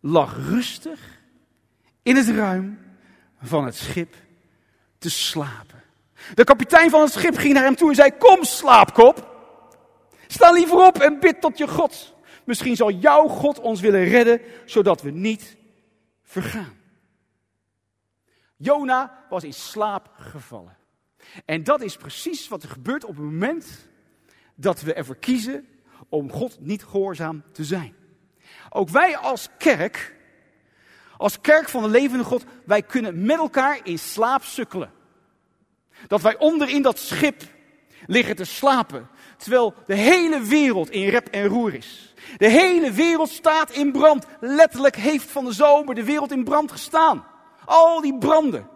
lag 0.00 0.36
rustig 0.48 1.00
in 2.02 2.16
het 2.16 2.28
ruim 2.28 2.78
van 3.42 3.64
het 3.64 3.76
schip 3.76 4.14
te 4.98 5.10
slapen. 5.10 5.82
De 6.34 6.44
kapitein 6.44 6.90
van 6.90 7.00
het 7.00 7.12
schip 7.12 7.36
ging 7.36 7.54
naar 7.54 7.64
hem 7.64 7.76
toe 7.76 7.88
en 7.88 7.94
zei: 7.94 8.10
Kom, 8.18 8.44
slaapkop. 8.44 9.32
Sta 10.34 10.50
liever 10.50 10.86
op 10.86 10.98
en 10.98 11.20
bid 11.20 11.40
tot 11.40 11.58
je 11.58 11.68
God. 11.68 12.14
Misschien 12.44 12.76
zal 12.76 12.90
jouw 12.90 13.28
God 13.28 13.60
ons 13.60 13.80
willen 13.80 14.04
redden, 14.04 14.40
zodat 14.64 15.02
we 15.02 15.10
niet 15.10 15.56
vergaan. 16.22 16.76
Jona 18.56 19.24
was 19.28 19.44
in 19.44 19.52
slaap 19.52 20.10
gevallen. 20.16 20.76
En 21.44 21.64
dat 21.64 21.82
is 21.82 21.96
precies 21.96 22.48
wat 22.48 22.62
er 22.62 22.68
gebeurt 22.68 23.04
op 23.04 23.16
het 23.16 23.24
moment 23.24 23.88
dat 24.54 24.80
we 24.80 24.94
ervoor 24.94 25.16
kiezen 25.16 25.68
om 26.08 26.32
God 26.32 26.60
niet 26.60 26.84
gehoorzaam 26.84 27.42
te 27.52 27.64
zijn. 27.64 27.94
Ook 28.70 28.88
wij 28.88 29.16
als 29.16 29.48
kerk, 29.58 30.14
als 31.16 31.40
kerk 31.40 31.68
van 31.68 31.82
de 31.82 31.88
levende 31.88 32.24
God, 32.24 32.44
wij 32.64 32.82
kunnen 32.82 33.26
met 33.26 33.36
elkaar 33.36 33.80
in 33.82 33.98
slaap 33.98 34.42
sukkelen. 34.42 34.92
Dat 36.06 36.22
wij 36.22 36.38
onderin 36.38 36.82
dat 36.82 36.98
schip 36.98 37.42
liggen 38.06 38.36
te 38.36 38.44
slapen, 38.44 39.08
terwijl 39.44 39.74
de 39.86 39.94
hele 39.94 40.40
wereld 40.40 40.90
in 40.90 41.08
rep 41.08 41.26
en 41.26 41.46
roer 41.46 41.74
is. 41.74 42.14
De 42.36 42.48
hele 42.48 42.90
wereld 42.90 43.28
staat 43.28 43.70
in 43.70 43.92
brand. 43.92 44.26
Letterlijk 44.40 44.96
heeft 44.96 45.30
van 45.30 45.44
de 45.44 45.52
zomer 45.52 45.94
de 45.94 46.04
wereld 46.04 46.32
in 46.32 46.44
brand 46.44 46.72
gestaan. 46.72 47.26
Al 47.64 48.00
die 48.00 48.18
branden. 48.18 48.68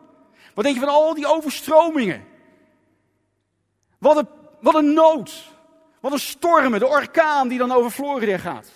Wat 0.54 0.64
denk 0.64 0.76
je 0.76 0.84
van 0.84 0.94
al 0.94 1.14
die 1.14 1.26
overstromingen? 1.26 2.24
Wat 3.98 4.16
een, 4.16 4.28
wat 4.60 4.74
een 4.74 4.92
nood. 4.92 5.44
Wat 6.00 6.12
een 6.12 6.18
stormen, 6.18 6.80
de 6.80 6.86
orkaan 6.86 7.48
die 7.48 7.58
dan 7.58 7.72
over 7.72 7.90
Florida 7.90 8.38
gaat. 8.38 8.70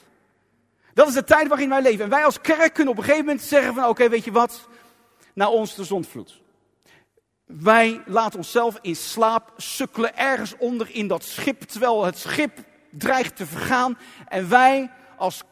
Dat 0.95 1.09
is 1.09 1.15
de 1.15 1.25
tijd 1.25 1.49
waarin 1.49 1.69
wij 1.69 1.83
leven. 1.83 2.05
En 2.05 2.11
wij 2.11 2.25
als 2.25 2.41
kerk 2.41 2.75
kunnen 2.75 2.93
op 2.93 2.99
een 2.99 3.05
gegeven 3.05 3.27
moment 3.27 3.45
zeggen 3.45 3.75
van 3.75 3.89
oké, 3.89 4.09
weet 4.09 4.25
je 4.25 4.33
wat? 4.33 4.69
Naar 5.35 5.49
ons 5.49 5.75
de 5.75 5.85
zondvloed. 5.85 6.42
Wij 7.45 8.03
laten 8.07 8.39
onszelf 8.39 8.79
in 8.81 8.97
slaap 8.97 9.53
sukkelen 9.57 10.17
ergens 10.17 10.57
onder 10.57 10.91
in 10.91 11.07
dat 11.07 11.25
schip, 11.25 11.61
terwijl 11.61 12.05
het 12.05 12.19
schip 12.19 12.59
dreigt 12.91 13.37
te 13.37 13.47
vergaan. 13.47 13.99
En 14.29 14.49
wij 14.49 14.91
als 15.17 15.43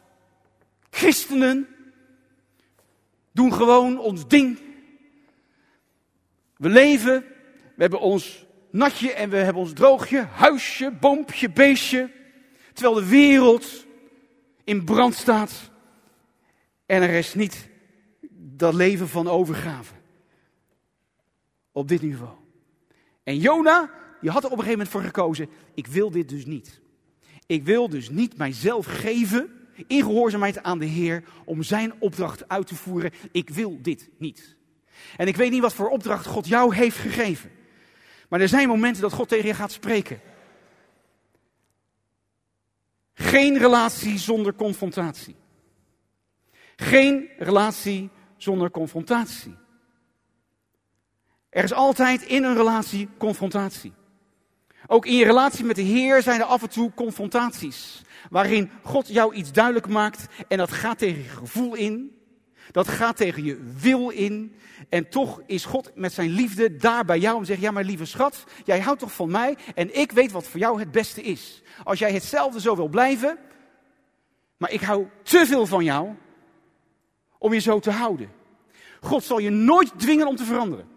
christenen 0.90 1.68
doen 3.32 3.52
gewoon 3.52 3.98
ons 3.98 4.28
ding. 4.28 4.60
We 6.56 6.68
leven, 6.68 7.24
we 7.74 7.82
hebben 7.82 8.00
ons 8.00 8.46
natje 8.70 9.12
en 9.12 9.30
we 9.30 9.36
hebben 9.36 9.62
ons 9.62 9.72
droogje, 9.72 10.26
huisje, 10.32 10.90
boompje, 10.90 11.50
beestje. 11.50 12.10
Terwijl 12.72 12.94
de 12.94 13.08
wereld 13.08 13.86
in 14.64 14.84
brand 14.84 15.14
staat. 15.14 15.70
En 16.86 17.02
er 17.02 17.10
is 17.10 17.34
niet 17.34 17.68
dat 18.32 18.74
leven 18.74 19.08
van 19.08 19.28
overgave. 19.28 19.99
Op 21.72 21.88
dit 21.88 22.02
niveau. 22.02 22.36
En 23.22 23.38
Jona, 23.38 23.90
die 24.20 24.30
had 24.30 24.44
er 24.44 24.50
op 24.50 24.58
een 24.58 24.64
gegeven 24.64 24.78
moment 24.78 24.88
voor 24.88 25.02
gekozen. 25.02 25.48
Ik 25.74 25.86
wil 25.86 26.10
dit 26.10 26.28
dus 26.28 26.46
niet. 26.46 26.80
Ik 27.46 27.64
wil 27.64 27.88
dus 27.88 28.10
niet 28.10 28.36
mijzelf 28.36 28.86
geven 28.86 29.50
in 29.86 30.02
gehoorzaamheid 30.02 30.62
aan 30.62 30.78
de 30.78 30.86
Heer 30.86 31.24
om 31.44 31.62
zijn 31.62 31.92
opdracht 31.98 32.48
uit 32.48 32.66
te 32.66 32.74
voeren. 32.74 33.12
Ik 33.32 33.50
wil 33.50 33.78
dit 33.82 34.08
niet. 34.18 34.56
En 35.16 35.26
ik 35.26 35.36
weet 35.36 35.50
niet 35.50 35.60
wat 35.60 35.74
voor 35.74 35.88
opdracht 35.88 36.26
God 36.26 36.46
jou 36.46 36.74
heeft 36.74 36.96
gegeven. 36.96 37.50
Maar 38.28 38.40
er 38.40 38.48
zijn 38.48 38.68
momenten 38.68 39.02
dat 39.02 39.12
God 39.12 39.28
tegen 39.28 39.46
je 39.46 39.54
gaat 39.54 39.72
spreken. 39.72 40.20
Geen 43.14 43.58
relatie 43.58 44.18
zonder 44.18 44.54
confrontatie. 44.54 45.36
Geen 46.76 47.28
relatie 47.38 48.10
zonder 48.36 48.70
confrontatie. 48.70 49.54
Er 51.50 51.64
is 51.64 51.72
altijd 51.72 52.22
in 52.22 52.44
een 52.44 52.56
relatie 52.56 53.08
confrontatie. 53.18 53.92
Ook 54.86 55.06
in 55.06 55.16
je 55.16 55.24
relatie 55.24 55.64
met 55.64 55.76
de 55.76 55.82
Heer 55.82 56.22
zijn 56.22 56.40
er 56.40 56.46
af 56.46 56.62
en 56.62 56.68
toe 56.68 56.94
confrontaties. 56.94 58.02
Waarin 58.30 58.70
God 58.82 59.08
jou 59.08 59.34
iets 59.34 59.52
duidelijk 59.52 59.88
maakt 59.88 60.26
en 60.48 60.58
dat 60.58 60.72
gaat 60.72 60.98
tegen 60.98 61.22
je 61.22 61.28
gevoel 61.28 61.74
in. 61.74 62.18
Dat 62.70 62.88
gaat 62.88 63.16
tegen 63.16 63.44
je 63.44 63.72
wil 63.80 64.08
in. 64.08 64.54
En 64.88 65.08
toch 65.08 65.42
is 65.46 65.64
God 65.64 65.90
met 65.94 66.12
zijn 66.12 66.30
liefde 66.30 66.76
daar 66.76 67.04
bij 67.04 67.18
jou 67.18 67.38
te 67.40 67.44
zeggen: 67.44 67.64
Ja, 67.64 67.70
maar 67.70 67.84
lieve 67.84 68.04
schat, 68.04 68.44
jij 68.64 68.80
houdt 68.80 69.00
toch 69.00 69.12
van 69.12 69.30
mij 69.30 69.56
en 69.74 69.98
ik 69.98 70.12
weet 70.12 70.32
wat 70.32 70.48
voor 70.48 70.60
jou 70.60 70.78
het 70.78 70.90
beste 70.90 71.22
is. 71.22 71.62
Als 71.84 71.98
jij 71.98 72.12
hetzelfde 72.12 72.60
zo 72.60 72.76
wil 72.76 72.88
blijven, 72.88 73.38
maar 74.56 74.70
ik 74.70 74.80
hou 74.80 75.06
te 75.22 75.46
veel 75.46 75.66
van 75.66 75.84
jou 75.84 76.14
om 77.38 77.52
je 77.52 77.60
zo 77.60 77.78
te 77.78 77.90
houden. 77.90 78.30
God 79.00 79.24
zal 79.24 79.38
je 79.38 79.50
nooit 79.50 79.92
dwingen 79.96 80.26
om 80.26 80.36
te 80.36 80.44
veranderen. 80.44 80.89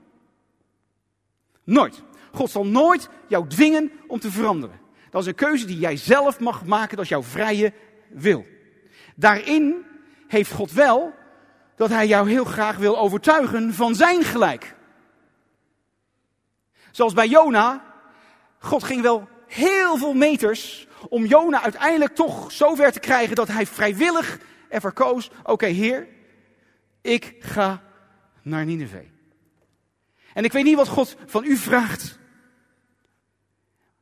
Nooit. 1.63 2.03
God 2.31 2.51
zal 2.51 2.65
nooit 2.65 3.09
jou 3.27 3.47
dwingen 3.47 3.91
om 4.07 4.19
te 4.19 4.31
veranderen. 4.31 4.79
Dat 5.09 5.21
is 5.21 5.27
een 5.27 5.35
keuze 5.35 5.65
die 5.65 5.79
jij 5.79 5.97
zelf 5.97 6.39
mag 6.39 6.65
maken, 6.65 6.95
dat 6.95 7.05
is 7.05 7.11
jouw 7.11 7.23
vrije 7.23 7.73
wil. 8.09 8.45
Daarin 9.15 9.85
heeft 10.27 10.51
God 10.51 10.71
wel 10.71 11.13
dat 11.75 11.89
hij 11.89 12.07
jou 12.07 12.29
heel 12.29 12.45
graag 12.45 12.77
wil 12.77 12.97
overtuigen 12.97 13.73
van 13.73 13.95
zijn 13.95 14.23
gelijk. 14.23 14.75
Zoals 16.91 17.13
bij 17.13 17.27
Jona, 17.27 17.83
God 18.59 18.83
ging 18.83 19.01
wel 19.01 19.27
heel 19.47 19.97
veel 19.97 20.13
meters 20.13 20.87
om 21.09 21.25
Jona 21.25 21.61
uiteindelijk 21.61 22.15
toch 22.15 22.51
zover 22.51 22.91
te 22.91 22.99
krijgen 22.99 23.35
dat 23.35 23.47
hij 23.47 23.65
vrijwillig 23.65 24.39
ervoor 24.69 24.93
koos, 24.93 25.31
oké 25.43 25.65
heer, 25.65 26.07
ik 27.01 27.35
ga 27.39 27.81
naar 28.41 28.65
Nineveh. 28.65 29.12
En 30.33 30.43
ik 30.43 30.51
weet 30.51 30.63
niet 30.63 30.75
wat 30.75 30.87
God 30.87 31.15
van 31.25 31.43
u 31.43 31.57
vraagt. 31.57 32.19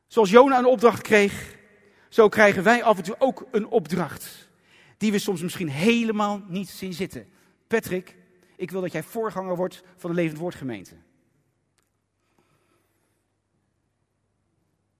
Zoals 0.06 0.30
Jona 0.30 0.58
een 0.58 0.64
opdracht 0.64 1.02
kreeg, 1.02 1.56
zo 2.08 2.28
krijgen 2.28 2.62
wij 2.62 2.82
af 2.82 2.96
en 2.96 3.02
toe 3.02 3.14
ook 3.18 3.46
een 3.50 3.66
opdracht. 3.66 4.48
Die 4.96 5.12
we 5.12 5.18
soms 5.18 5.42
misschien 5.42 5.68
helemaal 5.68 6.42
niet 6.48 6.68
zien 6.68 6.92
zitten. 6.92 7.28
Patrick, 7.66 8.16
ik 8.56 8.70
wil 8.70 8.80
dat 8.80 8.92
jij 8.92 9.02
voorganger 9.02 9.56
wordt 9.56 9.82
van 9.96 10.10
de 10.10 10.16
Levend 10.16 10.38
Woordgemeente. 10.38 10.94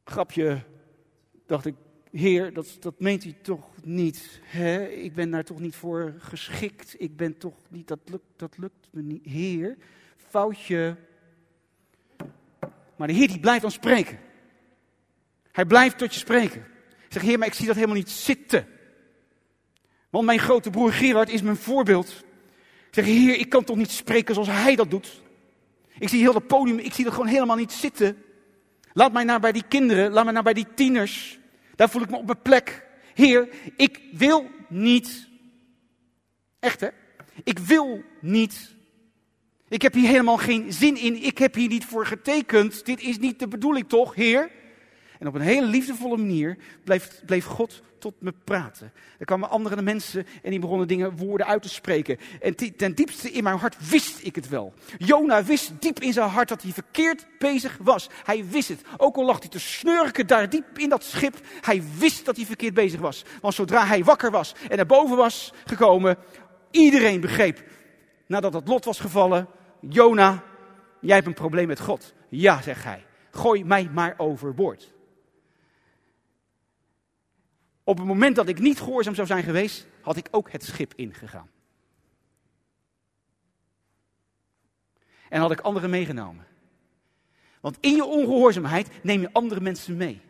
Grapje, 0.04 0.62
dacht 1.46 1.66
ik, 1.66 1.74
Heer, 2.12 2.52
dat, 2.52 2.76
dat 2.80 3.00
meent 3.00 3.24
u 3.24 3.34
toch 3.42 3.68
niet. 3.84 4.40
Hè? 4.42 4.86
Ik 4.86 5.14
ben 5.14 5.30
daar 5.30 5.44
toch 5.44 5.60
niet 5.60 5.76
voor 5.76 6.14
geschikt. 6.18 6.94
Ik 6.98 7.16
ben 7.16 7.38
toch 7.38 7.56
niet, 7.68 7.88
dat 7.88 7.98
lukt, 8.04 8.24
dat 8.36 8.58
lukt 8.58 8.88
me 8.90 9.02
niet. 9.02 9.24
Heer, 9.24 9.76
foutje. 10.16 10.96
Maar 13.02 13.10
de 13.10 13.16
Heer 13.16 13.28
die 13.28 13.40
blijft 13.40 13.62
dan 13.62 13.70
spreken. 13.70 14.18
Hij 15.52 15.64
blijft 15.64 15.98
tot 15.98 16.12
je 16.14 16.20
spreken. 16.20 16.66
Zeg, 17.08 17.22
Heer, 17.22 17.38
maar 17.38 17.46
ik 17.48 17.54
zie 17.54 17.66
dat 17.66 17.74
helemaal 17.74 17.96
niet 17.96 18.10
zitten. 18.10 18.66
Want 20.10 20.24
mijn 20.24 20.38
grote 20.38 20.70
broer 20.70 20.92
Gerard 20.92 21.28
is 21.28 21.42
mijn 21.42 21.56
voorbeeld. 21.56 22.24
Zeg, 22.90 23.04
Heer, 23.04 23.38
ik 23.38 23.48
kan 23.48 23.64
toch 23.64 23.76
niet 23.76 23.90
spreken 23.90 24.34
zoals 24.34 24.48
hij 24.48 24.76
dat 24.76 24.90
doet. 24.90 25.22
Ik 25.98 26.08
zie 26.08 26.20
heel 26.20 26.34
het 26.34 26.46
podium, 26.46 26.78
ik 26.78 26.92
zie 26.92 27.04
dat 27.04 27.12
gewoon 27.12 27.28
helemaal 27.28 27.56
niet 27.56 27.72
zitten. 27.72 28.22
Laat 28.92 29.12
mij 29.12 29.24
nou 29.24 29.40
bij 29.40 29.52
die 29.52 29.64
kinderen, 29.68 30.12
laat 30.12 30.24
mij 30.24 30.32
nou 30.32 30.44
bij 30.44 30.54
die 30.54 30.74
tieners. 30.74 31.38
Daar 31.74 31.90
voel 31.90 32.02
ik 32.02 32.10
me 32.10 32.16
op 32.16 32.26
mijn 32.26 32.42
plek. 32.42 32.86
Heer, 33.14 33.48
ik 33.76 34.00
wil 34.12 34.50
niet. 34.68 35.28
Echt 36.58 36.80
hè? 36.80 36.88
Ik 37.44 37.58
wil 37.58 38.02
niet. 38.20 38.74
Ik 39.72 39.82
heb 39.82 39.94
hier 39.94 40.08
helemaal 40.08 40.37
geen 40.37 40.72
zin 40.72 40.96
in. 40.96 41.22
Ik 41.22 41.38
heb 41.38 41.54
hier 41.54 41.68
niet 41.68 41.85
voor 41.85 42.06
getekend. 42.06 42.85
Dit 42.85 43.00
is 43.00 43.18
niet 43.18 43.38
de 43.38 43.48
bedoeling 43.48 43.88
toch, 43.88 44.14
Heer? 44.14 44.50
En 45.18 45.26
op 45.26 45.35
een 45.35 45.40
hele 45.40 45.66
liefdevolle 45.66 46.16
manier 46.16 46.56
bleef, 46.85 47.22
bleef 47.26 47.44
God 47.44 47.82
tot 47.98 48.14
me 48.18 48.32
praten. 48.44 48.92
Er 49.18 49.26
kwamen 49.26 49.50
andere 49.50 49.82
mensen 49.82 50.26
en 50.42 50.50
die 50.50 50.58
begonnen 50.58 50.88
dingen, 50.88 51.16
woorden 51.16 51.46
uit 51.46 51.62
te 51.62 51.68
spreken. 51.68 52.18
En 52.40 52.54
ten 52.76 52.94
diepste 52.94 53.30
in 53.30 53.42
mijn 53.42 53.58
hart 53.58 53.88
wist 53.90 54.18
ik 54.22 54.35
het 54.35 54.48
wel. 54.48 54.72
Jona 54.98 55.44
wist 55.44 55.72
diep 55.78 56.00
in 56.00 56.12
zijn 56.12 56.28
hart 56.28 56.48
dat 56.48 56.62
hij 56.62 56.72
verkeerd 56.72 57.26
bezig 57.38 57.78
was. 57.80 58.08
Hij 58.24 58.44
wist 58.48 58.68
het. 58.68 58.82
Ook 58.96 59.16
al 59.16 59.24
lag 59.24 59.38
hij 59.38 59.48
te 59.48 59.61
snurken 59.61 60.26
daar 60.26 60.48
diep 60.48 60.78
in 60.78 60.88
dat 60.88 61.04
schip. 61.04 61.40
Hij 61.61 61.82
wist 61.98 62.24
dat 62.24 62.37
hij 62.37 62.44
verkeerd 62.44 62.74
bezig 62.74 63.00
was. 63.00 63.24
Want 63.40 63.54
zodra 63.54 63.87
hij 63.87 64.04
wakker 64.04 64.30
was 64.30 64.54
en 64.68 64.76
naar 64.76 64.87
boven 64.87 65.16
was 65.16 65.52
gekomen, 65.64 66.16
iedereen 66.70 67.20
begreep, 67.20 67.62
nadat 68.26 68.54
het 68.54 68.68
lot 68.68 68.85
was 68.85 69.00
gevallen, 69.00 69.48
Jona, 69.88 70.42
jij 71.00 71.14
hebt 71.14 71.26
een 71.26 71.34
probleem 71.34 71.66
met 71.66 71.80
God. 71.80 72.14
Ja, 72.28 72.62
zegt 72.62 72.84
hij. 72.84 73.06
Gooi 73.30 73.64
mij 73.64 73.88
maar 73.92 74.14
overboord. 74.16 74.92
Op 77.84 77.98
het 77.98 78.06
moment 78.06 78.36
dat 78.36 78.48
ik 78.48 78.58
niet 78.58 78.80
gehoorzaam 78.80 79.14
zou 79.14 79.26
zijn 79.26 79.42
geweest, 79.42 79.86
had 80.00 80.16
ik 80.16 80.28
ook 80.30 80.50
het 80.50 80.64
schip 80.64 80.92
ingegaan. 80.94 81.50
En 85.28 85.40
had 85.40 85.50
ik 85.50 85.60
anderen 85.60 85.90
meegenomen. 85.90 86.46
Want 87.60 87.78
in 87.80 87.94
je 87.94 88.04
ongehoorzaamheid 88.04 88.88
neem 89.02 89.20
je 89.20 89.32
andere 89.32 89.60
mensen 89.60 89.96
mee. 89.96 90.20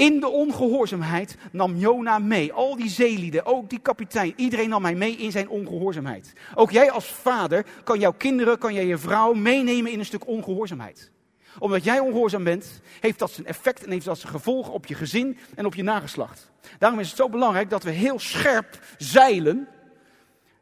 In 0.00 0.20
de 0.20 0.28
ongehoorzaamheid 0.28 1.36
nam 1.52 1.76
Jona 1.76 2.18
mee. 2.18 2.52
Al 2.52 2.76
die 2.76 2.88
zeelieden, 2.88 3.46
ook 3.46 3.70
die 3.70 3.78
kapitein, 3.78 4.32
iedereen 4.36 4.68
nam 4.68 4.84
hij 4.84 4.94
mee 4.94 5.16
in 5.16 5.30
zijn 5.30 5.48
ongehoorzaamheid. 5.48 6.32
Ook 6.54 6.70
jij 6.70 6.90
als 6.90 7.06
vader 7.06 7.66
kan 7.84 7.98
jouw 7.98 8.12
kinderen, 8.12 8.58
kan 8.58 8.74
jij 8.74 8.86
je 8.86 8.98
vrouw 8.98 9.32
meenemen 9.32 9.92
in 9.92 9.98
een 9.98 10.04
stuk 10.04 10.26
ongehoorzaamheid 10.26 11.10
omdat 11.58 11.84
jij 11.84 11.98
ongehoorzaam 11.98 12.44
bent, 12.44 12.80
heeft 13.00 13.18
dat 13.18 13.30
zijn 13.30 13.46
effect 13.46 13.84
en 13.84 13.90
heeft 13.90 14.04
dat 14.04 14.18
zijn 14.18 14.32
gevolgen 14.32 14.72
op 14.72 14.86
je 14.86 14.94
gezin 14.94 15.38
en 15.54 15.66
op 15.66 15.74
je 15.74 15.82
nageslacht. 15.82 16.50
Daarom 16.78 17.00
is 17.00 17.08
het 17.08 17.16
zo 17.16 17.28
belangrijk 17.28 17.70
dat 17.70 17.82
we 17.82 17.90
heel 17.90 18.18
scherp 18.18 18.78
zeilen, 18.98 19.68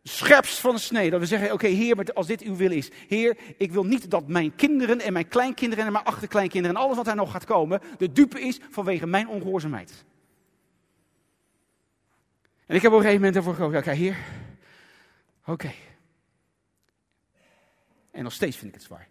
scherpst 0.09 0.59
van 0.59 0.75
de 0.75 0.81
snee. 0.81 1.11
Dat 1.11 1.21
we 1.21 1.27
zeggen, 1.27 1.53
oké 1.53 1.67
heer, 1.67 2.13
als 2.13 2.27
dit 2.27 2.43
uw 2.43 2.57
wil 2.57 2.71
is. 2.71 2.91
Heer, 3.09 3.39
ik 3.57 3.73
wil 3.73 3.85
niet 3.85 4.11
dat 4.11 4.29
mijn 4.29 4.55
kinderen 4.55 5.01
en 5.01 5.13
mijn 5.13 5.29
kleinkinderen 5.29 5.87
en 5.87 5.93
mijn 5.93 6.05
achterkleinkinderen 6.05 6.77
en 6.77 6.83
alles 6.83 6.97
wat 6.97 7.07
er 7.07 7.15
nog 7.15 7.31
gaat 7.31 7.45
komen, 7.45 7.81
de 7.99 8.13
dupe 8.13 8.41
is 8.41 8.61
vanwege 8.71 9.07
mijn 9.07 9.29
ongehoorzaamheid. 9.29 10.05
En 12.67 12.77
ik 12.77 12.83
heb 12.83 12.93
op 12.93 12.99
een 12.99 13.05
gegeven 13.05 13.25
moment 13.25 13.37
ervoor 13.37 13.55
gekozen, 13.55 13.79
oké 13.79 13.91
heer, 13.91 14.17
oké. 15.47 15.73
En 18.11 18.23
nog 18.23 18.33
steeds 18.33 18.57
vind 18.57 18.69
ik 18.69 18.75
het 18.75 18.87
zwaar. 18.87 19.09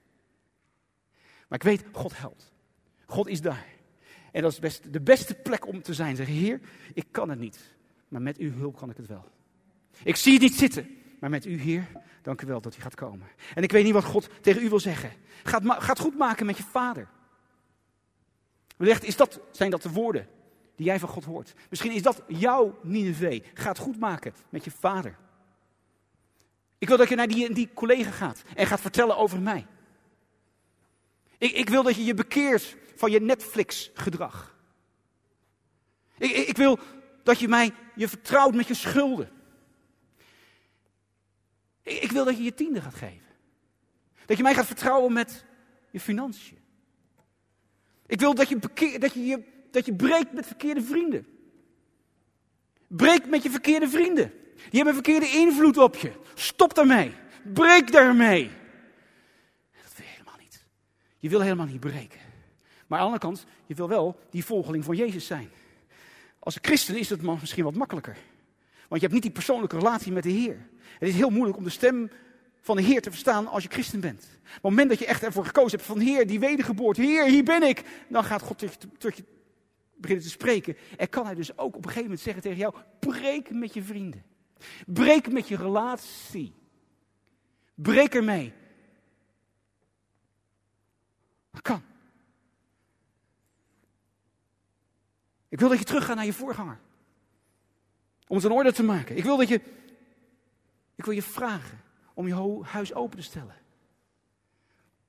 Maar 1.47 1.59
ik 1.59 1.63
weet, 1.63 1.85
God 1.91 2.17
helpt. 2.17 2.51
God 3.05 3.27
is 3.27 3.41
daar. 3.41 3.65
En 4.31 4.41
dat 4.41 4.51
is 4.51 4.59
best, 4.59 4.93
de 4.93 5.01
beste 5.01 5.35
plek 5.35 5.67
om 5.67 5.81
te 5.81 5.93
zijn. 5.93 6.15
Zeggen, 6.15 6.35
Heer, 6.35 6.59
ik 6.93 7.05
kan 7.11 7.29
het 7.29 7.39
niet. 7.39 7.75
Maar 8.07 8.21
met 8.21 8.37
uw 8.37 8.51
hulp 8.51 8.77
kan 8.77 8.89
ik 8.89 8.97
het 8.97 9.07
wel. 9.07 9.25
Ik 10.03 10.15
zie 10.15 10.33
het 10.33 10.41
niet 10.41 10.55
zitten. 10.55 10.97
Maar 11.19 11.29
met 11.29 11.45
u, 11.45 11.59
Heer, 11.59 11.87
dank 12.21 12.41
u 12.41 12.47
wel 12.47 12.61
dat 12.61 12.77
u 12.77 12.81
gaat 12.81 12.95
komen. 12.95 13.27
En 13.55 13.63
ik 13.63 13.71
weet 13.71 13.83
niet 13.83 13.93
wat 13.93 14.03
God 14.03 14.29
tegen 14.41 14.63
u 14.63 14.69
wil 14.69 14.79
zeggen. 14.79 15.11
Ga 15.43 15.61
het, 15.61 15.99
goed 15.99 16.17
maken 16.17 16.45
met 16.45 16.57
je 16.57 16.63
vader. 16.63 17.07
Wellicht 18.77 19.03
is 19.03 19.15
dat, 19.15 19.39
zijn 19.51 19.69
dat 19.71 19.81
de 19.81 19.91
woorden 19.91 20.27
die 20.75 20.85
jij 20.85 20.99
van 20.99 21.09
God 21.09 21.25
hoort. 21.25 21.53
Misschien 21.69 21.91
is 21.91 22.01
dat 22.01 22.21
jouw 22.27 22.79
Nineveh. 22.81 23.43
Ga 23.53 23.69
het 23.69 23.77
goed 23.77 23.99
maken 23.99 24.33
met 24.49 24.63
je 24.63 24.71
vader. 24.71 25.17
Ik 26.77 26.87
wil 26.87 26.97
dat 26.97 27.09
je 27.09 27.15
naar 27.15 27.27
die, 27.27 27.53
die 27.53 27.69
collega 27.73 28.11
gaat 28.11 28.41
en 28.55 28.67
gaat 28.67 28.81
vertellen 28.81 29.17
over 29.17 29.41
mij. 29.41 29.65
Ik, 31.37 31.51
ik 31.51 31.69
wil 31.69 31.83
dat 31.83 31.95
je 31.95 32.03
je 32.03 32.13
bekeert 32.13 32.75
van 32.95 33.11
je 33.11 33.21
Netflix-gedrag. 33.21 34.55
Ik, 36.17 36.31
ik, 36.31 36.47
ik 36.47 36.57
wil 36.57 36.79
dat 37.23 37.39
je 37.39 37.47
mij 37.47 37.73
je 37.95 38.07
vertrouwt 38.07 38.53
met 38.53 38.67
je 38.67 38.73
schulden. 38.73 39.31
Ik, 41.87 42.11
wil 42.11 42.25
dat 42.25 42.37
je 42.37 42.43
je 42.43 42.53
tiende 42.53 42.81
gaat 42.81 42.95
geven. 42.95 43.35
Dat 44.25 44.37
je 44.37 44.43
mij 44.43 44.53
gaat 44.53 44.65
vertrouwen 44.65 45.13
met 45.13 45.45
je 45.91 45.99
financiën. 45.99 46.57
Ik 48.05 48.19
wil 48.19 48.35
dat 48.35 48.49
je, 48.49 48.59
dat 48.99 49.13
je, 49.13 49.25
je, 49.25 49.43
dat 49.71 49.85
je 49.85 49.95
breekt 49.95 50.33
met 50.33 50.47
verkeerde 50.47 50.81
vrienden. 50.81 51.27
Breek 52.87 53.25
met 53.25 53.43
je 53.43 53.49
verkeerde 53.49 53.89
vrienden. 53.89 54.31
Die 54.55 54.75
hebben 54.75 54.93
verkeerde 54.93 55.27
invloed 55.27 55.77
op 55.77 55.95
je. 55.95 56.11
Stop 56.33 56.73
daarmee. 56.73 57.13
Breek 57.53 57.91
daarmee. 57.91 58.51
Je 61.19 61.29
wil 61.29 61.41
helemaal 61.41 61.65
niet 61.65 61.79
breken. 61.79 62.19
Maar 62.87 62.99
aan 62.99 63.05
de 63.05 63.11
andere 63.11 63.19
kant, 63.19 63.45
je 63.65 63.75
wil 63.75 63.87
wel 63.87 64.19
die 64.29 64.45
volgeling 64.45 64.83
van 64.83 64.95
Jezus 64.95 65.25
zijn. 65.25 65.49
Als 66.39 66.55
een 66.55 66.63
christen 66.63 66.97
is 66.97 67.09
het 67.09 67.21
misschien 67.21 67.63
wat 67.63 67.75
makkelijker. 67.75 68.17
Want 68.87 69.01
je 69.01 69.07
hebt 69.07 69.13
niet 69.13 69.21
die 69.21 69.31
persoonlijke 69.31 69.77
relatie 69.77 70.11
met 70.11 70.23
de 70.23 70.29
Heer. 70.29 70.69
Het 70.99 71.09
is 71.09 71.15
heel 71.15 71.29
moeilijk 71.29 71.57
om 71.57 71.63
de 71.63 71.69
stem 71.69 72.09
van 72.61 72.75
de 72.75 72.81
Heer 72.81 73.01
te 73.01 73.09
verstaan 73.09 73.47
als 73.47 73.63
je 73.63 73.69
christen 73.69 73.99
bent. 73.99 74.23
Op 74.43 74.53
het 74.53 74.61
moment 74.61 74.89
dat 74.89 74.99
je 74.99 75.05
echt 75.05 75.23
ervoor 75.23 75.45
gekozen 75.45 75.77
hebt 75.77 75.89
van 75.89 75.99
Heer, 75.99 76.27
die 76.27 76.39
wedergeboorte, 76.39 77.01
Heer, 77.01 77.25
hier 77.25 77.43
ben 77.43 77.63
ik. 77.63 77.83
Dan 78.09 78.23
gaat 78.23 78.41
God 78.41 78.59
tot 78.97 79.17
je, 79.17 79.23
beginnen 79.95 80.25
te 80.25 80.31
spreken. 80.31 80.77
En 80.97 81.09
kan 81.09 81.25
hij 81.25 81.35
dus 81.35 81.57
ook 81.57 81.75
op 81.75 81.75
een 81.75 81.83
gegeven 81.83 82.03
moment 82.03 82.19
zeggen 82.21 82.41
tegen 82.41 82.57
jou, 82.57 82.75
breek 82.99 83.49
met 83.51 83.73
je 83.73 83.83
vrienden. 83.83 84.23
Breek 84.85 85.31
met 85.31 85.47
je 85.47 85.55
relatie. 85.55 86.53
Breek 87.75 88.15
ermee. 88.15 88.53
Dat 91.51 91.61
kan. 91.61 91.81
Ik 95.49 95.59
wil 95.59 95.69
dat 95.69 95.79
je 95.79 95.85
teruggaat 95.85 96.15
naar 96.15 96.25
je 96.25 96.33
voorganger. 96.33 96.79
Om 98.27 98.35
het 98.35 98.45
in 98.45 98.51
orde 98.51 98.73
te 98.73 98.83
maken. 98.83 99.17
Ik 99.17 99.23
wil 99.23 99.37
dat 99.37 99.47
je. 99.47 99.61
Ik 100.97 101.05
wil 101.05 101.13
je 101.13 101.23
vragen 101.23 101.81
om 102.13 102.27
je 102.27 102.61
huis 102.63 102.93
open 102.93 103.17
te 103.17 103.23
stellen. 103.23 103.55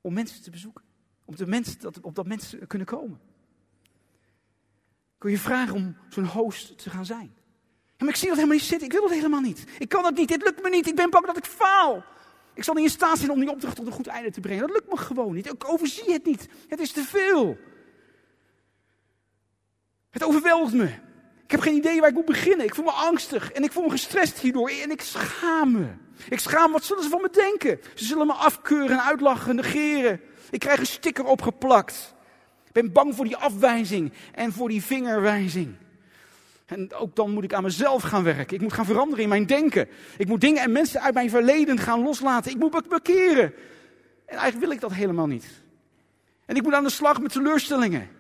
Om 0.01 0.13
mensen 0.13 0.43
te 0.43 0.51
bezoeken. 0.51 0.85
Om 1.25 1.37
de 1.37 1.47
mensen, 1.47 1.81
dat, 1.81 2.01
op 2.01 2.15
dat 2.15 2.27
mensen 2.27 2.67
kunnen 2.67 2.87
komen. 2.87 3.21
Ik 5.17 5.23
wil 5.23 5.31
je 5.33 5.39
vragen 5.39 5.75
om 5.75 5.97
zo'n 6.09 6.25
host 6.25 6.79
te 6.79 6.91
gaan 6.91 7.07
zijn. 7.07 7.35
Maar 7.99 8.09
ik 8.09 8.17
zie 8.17 8.27
dat 8.29 8.37
helemaal 8.37 8.57
niet 8.57 8.67
zitten. 8.67 8.87
Ik 8.87 8.93
wil 8.93 9.03
dat 9.03 9.11
helemaal 9.11 9.41
niet. 9.41 9.65
Ik 9.79 9.89
kan 9.89 10.03
dat 10.03 10.15
niet. 10.15 10.29
Dit 10.29 10.43
lukt 10.43 10.63
me 10.63 10.69
niet. 10.69 10.87
Ik 10.87 10.97
ben 10.97 11.11
bang 11.11 11.27
dat 11.27 11.37
ik 11.37 11.45
faal. 11.45 12.05
Ik 12.55 12.65
zal 12.65 12.75
niet 12.75 12.85
in 12.85 12.91
staat 12.91 13.19
zijn 13.19 13.31
om 13.31 13.41
die 13.41 13.51
opdracht 13.51 13.77
tot 13.77 13.87
een 13.87 13.93
goed 13.93 14.07
einde 14.07 14.31
te 14.31 14.41
brengen. 14.41 14.67
Dat 14.67 14.77
lukt 14.77 14.89
me 14.89 14.97
gewoon 14.97 15.35
niet. 15.35 15.47
Ik 15.47 15.69
overzie 15.69 16.13
het 16.13 16.25
niet. 16.25 16.49
Het 16.69 16.81
is 16.81 16.93
te 16.93 17.03
veel. 17.03 17.59
Het 20.11 20.25
overweldigt 20.25 20.75
me. 20.75 20.95
Ik 21.49 21.55
heb 21.55 21.63
geen 21.63 21.77
idee 21.77 22.01
waar 22.01 22.09
ik 22.09 22.15
moet 22.15 22.25
beginnen. 22.25 22.67
Ik 22.67 22.75
voel 22.75 22.85
me 22.85 22.91
angstig 22.91 23.53
en 23.53 23.63
ik 23.63 23.73
voel 23.73 23.85
me 23.85 23.91
gestrest 23.91 24.39
hierdoor. 24.39 24.69
En 24.69 24.91
ik 24.91 25.01
schaam 25.01 25.73
me. 25.73 25.87
Ik 26.29 26.39
schaam, 26.39 26.73
wat 26.73 26.85
zullen 26.85 27.03
ze 27.03 27.09
van 27.09 27.21
me 27.23 27.29
denken? 27.33 27.81
Ze 27.95 28.05
zullen 28.05 28.27
me 28.27 28.33
afkeuren, 28.33 29.03
uitlachen, 29.03 29.57
negeren. 29.57 30.21
Ik 30.51 30.59
krijg 30.59 30.79
een 30.79 30.87
sticker 30.87 31.25
opgeplakt. 31.25 32.15
Ik 32.67 32.73
ben 32.73 32.93
bang 32.93 33.15
voor 33.15 33.25
die 33.25 33.37
afwijzing 33.37 34.13
en 34.35 34.53
voor 34.53 34.69
die 34.69 34.83
vingerwijzing. 34.83 35.75
En 36.67 36.95
ook 36.95 37.17
dan 37.17 37.31
moet 37.31 37.45
ik 37.45 37.53
aan 37.53 37.63
mezelf 37.63 38.03
gaan 38.03 38.23
werken. 38.23 38.57
Ik 38.57 38.63
moet 38.63 38.73
gaan 38.73 38.85
veranderen 38.85 39.23
in 39.23 39.29
mijn 39.29 39.47
denken. 39.47 39.89
Ik 40.17 40.29
moet 40.29 40.41
dingen 40.41 40.63
en 40.63 40.73
mensen 40.73 41.01
uit 41.01 41.15
mijn 41.15 41.31
verleden 41.31 41.79
gaan 41.79 42.03
loslaten. 42.03 42.51
Ik 42.51 42.59
moet 42.59 42.73
me 42.73 42.83
bekeren. 42.89 43.53
En 44.25 44.37
eigenlijk 44.37 44.61
wil 44.61 44.71
ik 44.71 44.81
dat 44.81 44.93
helemaal 44.93 45.27
niet. 45.27 45.47
En 46.47 46.57
ik 46.57 46.63
moet 46.63 46.75
aan 46.75 46.85
de 46.85 46.91
slag 46.91 47.21
met 47.21 47.33
teleurstellingen. 47.33 48.17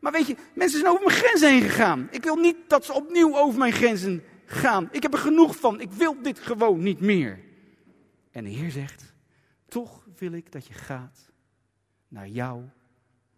Maar 0.00 0.12
weet 0.12 0.26
je, 0.26 0.36
mensen 0.54 0.80
zijn 0.80 0.92
over 0.92 1.06
mijn 1.06 1.16
grenzen 1.16 1.50
heen 1.50 1.62
gegaan. 1.62 2.08
Ik 2.10 2.24
wil 2.24 2.36
niet 2.36 2.56
dat 2.66 2.84
ze 2.84 2.92
opnieuw 2.92 3.36
over 3.36 3.58
mijn 3.58 3.72
grenzen 3.72 4.24
gaan. 4.46 4.88
Ik 4.90 5.02
heb 5.02 5.12
er 5.12 5.18
genoeg 5.18 5.56
van. 5.56 5.80
Ik 5.80 5.92
wil 5.92 6.22
dit 6.22 6.38
gewoon 6.38 6.82
niet 6.82 7.00
meer. 7.00 7.40
En 8.30 8.44
de 8.44 8.50
Heer 8.50 8.70
zegt, 8.70 9.14
toch 9.68 10.06
wil 10.16 10.32
ik 10.32 10.52
dat 10.52 10.66
je 10.66 10.72
gaat 10.72 11.30
naar 12.08 12.28
jouw 12.28 12.70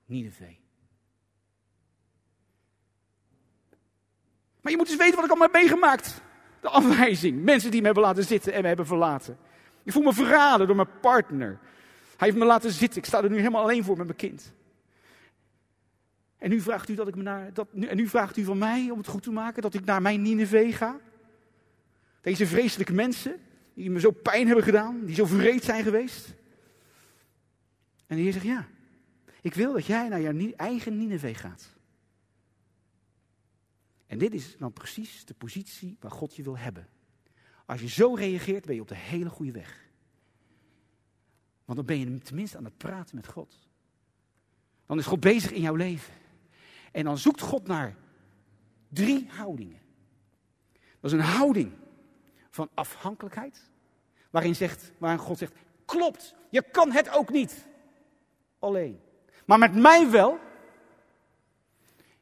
Nineveh. 0.06 0.56
Maar 4.60 4.72
je 4.72 4.78
moet 4.78 4.88
eens 4.88 4.96
weten 4.96 5.14
wat 5.14 5.24
ik 5.24 5.30
allemaal 5.30 5.48
heb 5.52 5.60
meegemaakt. 5.60 6.20
De 6.60 6.68
afwijzing. 6.68 7.42
Mensen 7.42 7.70
die 7.70 7.80
me 7.80 7.86
hebben 7.86 8.04
laten 8.04 8.24
zitten 8.24 8.52
en 8.52 8.60
me 8.60 8.66
hebben 8.66 8.86
verlaten. 8.86 9.38
Ik 9.82 9.92
voel 9.92 10.02
me 10.02 10.12
verraden 10.12 10.66
door 10.66 10.76
mijn 10.76 11.00
partner. 11.00 11.58
Hij 12.16 12.28
heeft 12.28 12.36
me 12.36 12.44
laten 12.44 12.70
zitten. 12.70 12.98
Ik 12.98 13.04
sta 13.04 13.22
er 13.22 13.30
nu 13.30 13.36
helemaal 13.36 13.62
alleen 13.62 13.84
voor 13.84 13.96
met 13.96 14.06
mijn 14.06 14.18
kind. 14.18 14.52
En 16.42 16.50
nu 16.50 16.60
vraagt 16.60 16.88
u, 16.88 16.94
dat 16.94 17.08
ik 17.08 17.14
naar, 17.14 17.52
dat, 17.52 17.68
en 17.72 17.96
nu 17.96 18.08
vraagt 18.08 18.36
u 18.36 18.44
van 18.44 18.58
mij 18.58 18.90
om 18.90 18.98
het 18.98 19.06
goed 19.06 19.22
te 19.22 19.30
maken 19.30 19.62
dat 19.62 19.74
ik 19.74 19.84
naar 19.84 20.02
mijn 20.02 20.22
Nineveh 20.22 20.76
ga. 20.76 21.00
Deze 22.20 22.46
vreselijke 22.46 22.92
mensen 22.92 23.40
die 23.74 23.90
me 23.90 24.00
zo 24.00 24.10
pijn 24.10 24.46
hebben 24.46 24.64
gedaan, 24.64 25.04
die 25.04 25.14
zo 25.14 25.24
vreed 25.24 25.64
zijn 25.64 25.82
geweest. 25.82 26.34
En 28.06 28.16
de 28.16 28.22
Heer 28.22 28.32
zegt 28.32 28.44
ja, 28.44 28.68
ik 29.40 29.54
wil 29.54 29.72
dat 29.72 29.86
jij 29.86 30.08
naar 30.08 30.20
jouw 30.20 30.50
eigen 30.56 30.98
Nineveh 30.98 31.36
gaat. 31.36 31.72
En 34.06 34.18
dit 34.18 34.34
is 34.34 34.56
dan 34.58 34.72
precies 34.72 35.24
de 35.24 35.34
positie 35.34 35.96
waar 36.00 36.10
God 36.10 36.36
je 36.36 36.42
wil 36.42 36.58
hebben. 36.58 36.88
Als 37.66 37.80
je 37.80 37.88
zo 37.88 38.14
reageert, 38.14 38.64
ben 38.64 38.74
je 38.74 38.80
op 38.80 38.88
de 38.88 38.96
hele 38.96 39.30
goede 39.30 39.52
weg. 39.52 39.88
Want 41.64 41.78
dan 41.78 41.86
ben 41.86 41.98
je 41.98 42.18
tenminste 42.18 42.56
aan 42.56 42.64
het 42.64 42.76
praten 42.76 43.16
met 43.16 43.26
God. 43.26 43.68
Dan 44.86 44.98
is 44.98 45.06
God 45.06 45.20
bezig 45.20 45.50
in 45.50 45.60
jouw 45.60 45.74
leven. 45.74 46.20
En 46.92 47.04
dan 47.04 47.18
zoekt 47.18 47.40
God 47.40 47.66
naar 47.66 47.96
drie 48.88 49.28
houdingen. 49.30 49.80
Dat 51.00 51.12
is 51.12 51.18
een 51.18 51.24
houding 51.24 51.72
van 52.50 52.68
afhankelijkheid, 52.74 53.70
waarin, 54.30 54.54
zegt, 54.54 54.92
waarin 54.98 55.18
God 55.18 55.38
zegt, 55.38 55.54
klopt, 55.84 56.34
je 56.48 56.64
kan 56.70 56.92
het 56.92 57.10
ook 57.10 57.30
niet 57.30 57.66
alleen. 58.58 59.00
Maar 59.44 59.58
met 59.58 59.74
mij 59.74 60.10
wel. 60.10 60.38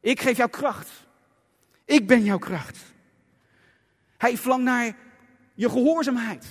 Ik 0.00 0.20
geef 0.20 0.36
jou 0.36 0.50
kracht. 0.50 0.90
Ik 1.84 2.06
ben 2.06 2.24
jouw 2.24 2.38
kracht. 2.38 2.78
Hij 4.16 4.36
verlangt 4.36 4.64
naar 4.64 4.96
je 5.54 5.70
gehoorzaamheid. 5.70 6.46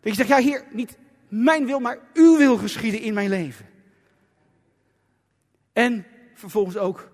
Dat 0.00 0.16
je 0.16 0.24
zegt, 0.24 0.28
ja 0.28 0.36
heer, 0.36 0.64
niet 0.70 0.98
mijn 1.28 1.66
wil, 1.66 1.80
maar 1.80 1.98
uw 2.12 2.36
wil 2.36 2.56
geschieden 2.56 3.00
in 3.00 3.14
mijn 3.14 3.28
leven. 3.28 3.66
En 5.72 6.06
vervolgens 6.34 6.76
ook 6.76 7.11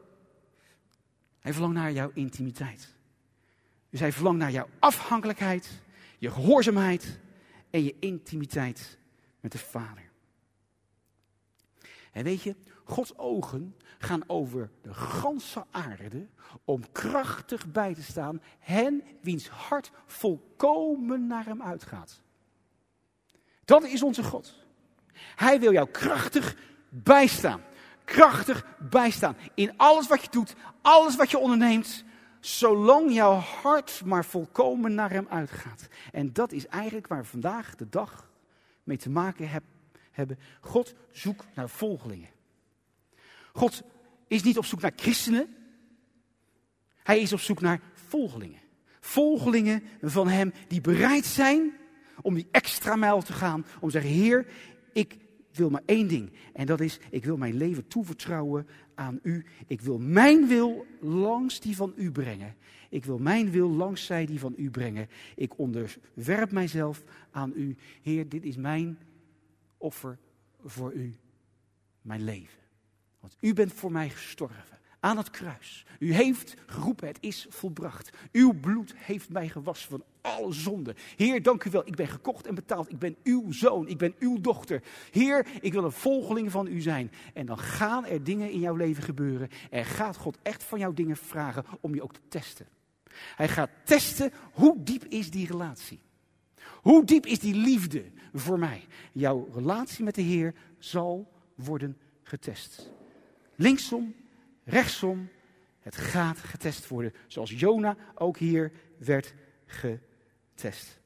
hij 1.49 1.57
verlangt 1.57 1.79
naar 1.79 1.93
jouw 1.93 2.11
intimiteit. 2.15 2.95
Dus 3.91 4.01
hij 4.01 4.13
verlangt 4.13 4.39
naar 4.39 4.51
jouw 4.51 4.69
afhankelijkheid, 4.79 5.81
je 6.19 6.31
gehoorzaamheid 6.31 7.19
en 7.71 7.85
je 7.85 7.97
intimiteit 8.01 8.99
met 9.41 9.53
de 9.53 9.59
Vader. 9.59 10.11
En 12.13 12.25
weet 12.25 12.43
je, 12.43 12.57
Gods 12.85 13.19
ogen 13.19 13.77
gaan 13.99 14.23
over 14.27 14.71
de 14.83 14.95
ganse 14.95 15.65
aarde 15.71 16.27
om 16.65 16.93
krachtig 16.93 17.71
bij 17.71 17.95
te 17.95 18.03
staan 18.03 18.43
hen 18.59 19.03
wiens 19.23 19.49
hart 19.49 19.91
volkomen 20.07 21.27
naar 21.27 21.45
hem 21.45 21.63
uitgaat. 21.63 22.21
Dat 23.65 23.85
is 23.85 24.03
onze 24.03 24.23
God. 24.23 24.55
Hij 25.15 25.61
wil 25.61 25.73
jou 25.73 25.89
krachtig 25.91 26.57
bijstaan 26.89 27.63
krachtig 28.09 28.65
bijstaan. 28.79 29.37
In 29.55 29.73
alles 29.77 30.07
wat 30.07 30.23
je 30.23 30.31
doet, 30.31 30.55
alles 30.83 31.17
wat 31.17 31.31
je 31.31 31.39
onderneemt, 31.39 32.05
zolang 32.41 33.13
jouw 33.15 33.35
hart 33.35 34.03
maar 34.05 34.25
volkomen 34.25 34.95
naar 34.95 35.11
Hem 35.11 35.27
uitgaat. 35.31 35.89
En 36.13 36.33
dat 36.33 36.53
is 36.53 36.67
eigenlijk 36.67 37.07
waar 37.07 37.23
we 37.23 37.29
vandaag 37.29 37.75
de 37.75 37.89
dag 37.89 38.31
mee 38.85 38.97
te 38.97 39.11
maken 39.11 39.63
hebben. 40.11 40.39
God 40.61 40.95
zoekt 41.11 41.47
naar 41.55 41.69
volgelingen. 41.69 42.29
God 43.53 43.83
is 44.27 44.43
niet 44.43 44.59
op 44.59 44.65
zoek 44.65 44.81
naar 44.81 44.93
christenen. 44.97 45.57
Hij 47.03 47.21
is 47.21 47.33
op 47.33 47.41
zoek 47.41 47.61
naar 47.61 47.81
volgelingen. 47.93 48.61
Volgelingen 49.01 49.83
van 50.01 50.29
Hem 50.29 50.53
die 50.69 50.81
bereid 50.81 51.25
zijn 51.25 51.77
om 52.23 52.35
die 52.35 52.49
extra 52.51 52.97
mijl 52.97 53.23
te 53.23 53.33
gaan. 53.33 53.67
Om 53.81 53.91
te 53.91 54.01
zeggen, 54.01 54.11
Heer, 54.11 54.47
ik 54.93 55.17
wil 55.59 55.71
maar 55.71 55.83
één 55.85 56.09
ding. 56.09 56.31
En 56.53 56.67
dat 56.67 56.81
is, 56.81 56.99
ik 57.11 57.25
wil 57.25 57.37
mijn 57.37 57.55
leven 57.55 57.87
toevertrouwen 57.87 58.67
aan 58.95 59.19
u. 59.23 59.45
Ik 59.67 59.81
wil 59.81 59.99
mijn 59.99 60.47
wil 60.47 60.87
langs 61.01 61.61
die 61.61 61.77
van 61.77 61.93
u 61.97 62.11
brengen. 62.11 62.55
Ik 62.89 63.05
wil 63.05 63.19
mijn 63.19 63.51
wil 63.51 63.71
langs 63.71 64.05
zij 64.05 64.27
die 64.27 64.39
van 64.39 64.55
u 64.57 64.71
brengen. 64.71 65.09
Ik 65.37 65.59
onderwerp 65.59 66.51
mijzelf 66.51 67.05
aan 67.31 67.53
u. 67.57 67.77
Heer, 68.03 68.29
dit 68.29 68.45
is 68.45 68.57
mijn 68.57 68.99
offer 69.77 70.19
voor 70.65 70.93
u. 70.93 71.15
Mijn 72.03 72.25
leven. 72.25 72.59
Want 73.21 73.37
u 73.41 73.55
bent 73.55 73.73
voor 73.73 73.93
mij 73.93 74.09
gestorven 74.09 74.79
aan 75.01 75.17
het 75.17 75.31
kruis. 75.31 75.87
U 75.99 76.13
heeft 76.13 76.55
geroepen, 76.67 77.09
het 77.09 77.19
is 77.21 77.47
volbracht. 77.49 78.11
Uw 78.33 78.53
bloed 78.53 78.95
heeft 78.97 79.29
mij 79.29 79.49
gewassen 79.49 79.91
van 79.91 80.05
alle 80.21 80.53
zonden. 80.53 80.95
Heer, 81.17 81.43
dank 81.43 81.65
u 81.65 81.71
wel. 81.71 81.87
Ik 81.87 81.97
ben 81.97 82.09
gekocht 82.09 82.47
en 82.47 82.55
betaald. 82.55 82.91
Ik 82.91 82.99
ben 82.99 83.17
uw 83.23 83.53
zoon. 83.53 83.89
Ik 83.89 83.99
ben 83.99 84.15
uw 84.19 84.41
dochter. 84.41 84.83
Heer, 85.11 85.47
ik 85.61 85.73
wil 85.73 85.85
een 85.85 85.93
volgeling 85.93 86.51
van 86.51 86.67
u 86.67 86.81
zijn. 86.81 87.13
En 87.35 87.47
dan 87.47 87.59
gaan 87.59 88.07
er 88.07 88.25
dingen 88.25 88.51
in 88.51 88.61
jouw 88.61 88.77
leven 88.77 89.03
gebeuren. 89.03 89.49
Er 89.71 89.85
gaat 89.85 90.17
God 90.17 90.39
echt 90.43 90.65
van 90.65 90.79
jou 90.79 90.95
dingen 90.95 91.17
vragen 91.17 91.65
om 91.81 91.95
je 91.95 92.03
ook 92.03 92.13
te 92.13 92.21
testen. 92.29 92.67
Hij 93.37 93.49
gaat 93.49 93.71
testen 93.85 94.33
hoe 94.53 94.83
diep 94.83 95.05
is 95.05 95.31
die 95.31 95.47
relatie. 95.47 96.01
Hoe 96.83 97.05
diep 97.05 97.27
is 97.27 97.39
die 97.39 97.55
liefde 97.55 98.05
voor 98.35 98.59
mij? 98.59 98.87
Jouw 99.13 99.49
relatie 99.55 100.05
met 100.05 100.15
de 100.15 100.23
Heer 100.23 100.55
zal 100.79 101.33
worden 101.55 101.97
getest. 102.23 102.91
Linksom 103.55 104.15
rechtsom. 104.69 105.29
Het 105.81 105.97
gaat 105.97 106.39
getest 106.39 106.89
worden, 106.89 107.15
zoals 107.27 107.51
Jona 107.51 107.97
ook 108.15 108.37
hier 108.37 108.73
werd 108.99 109.35
getest. 109.67 111.01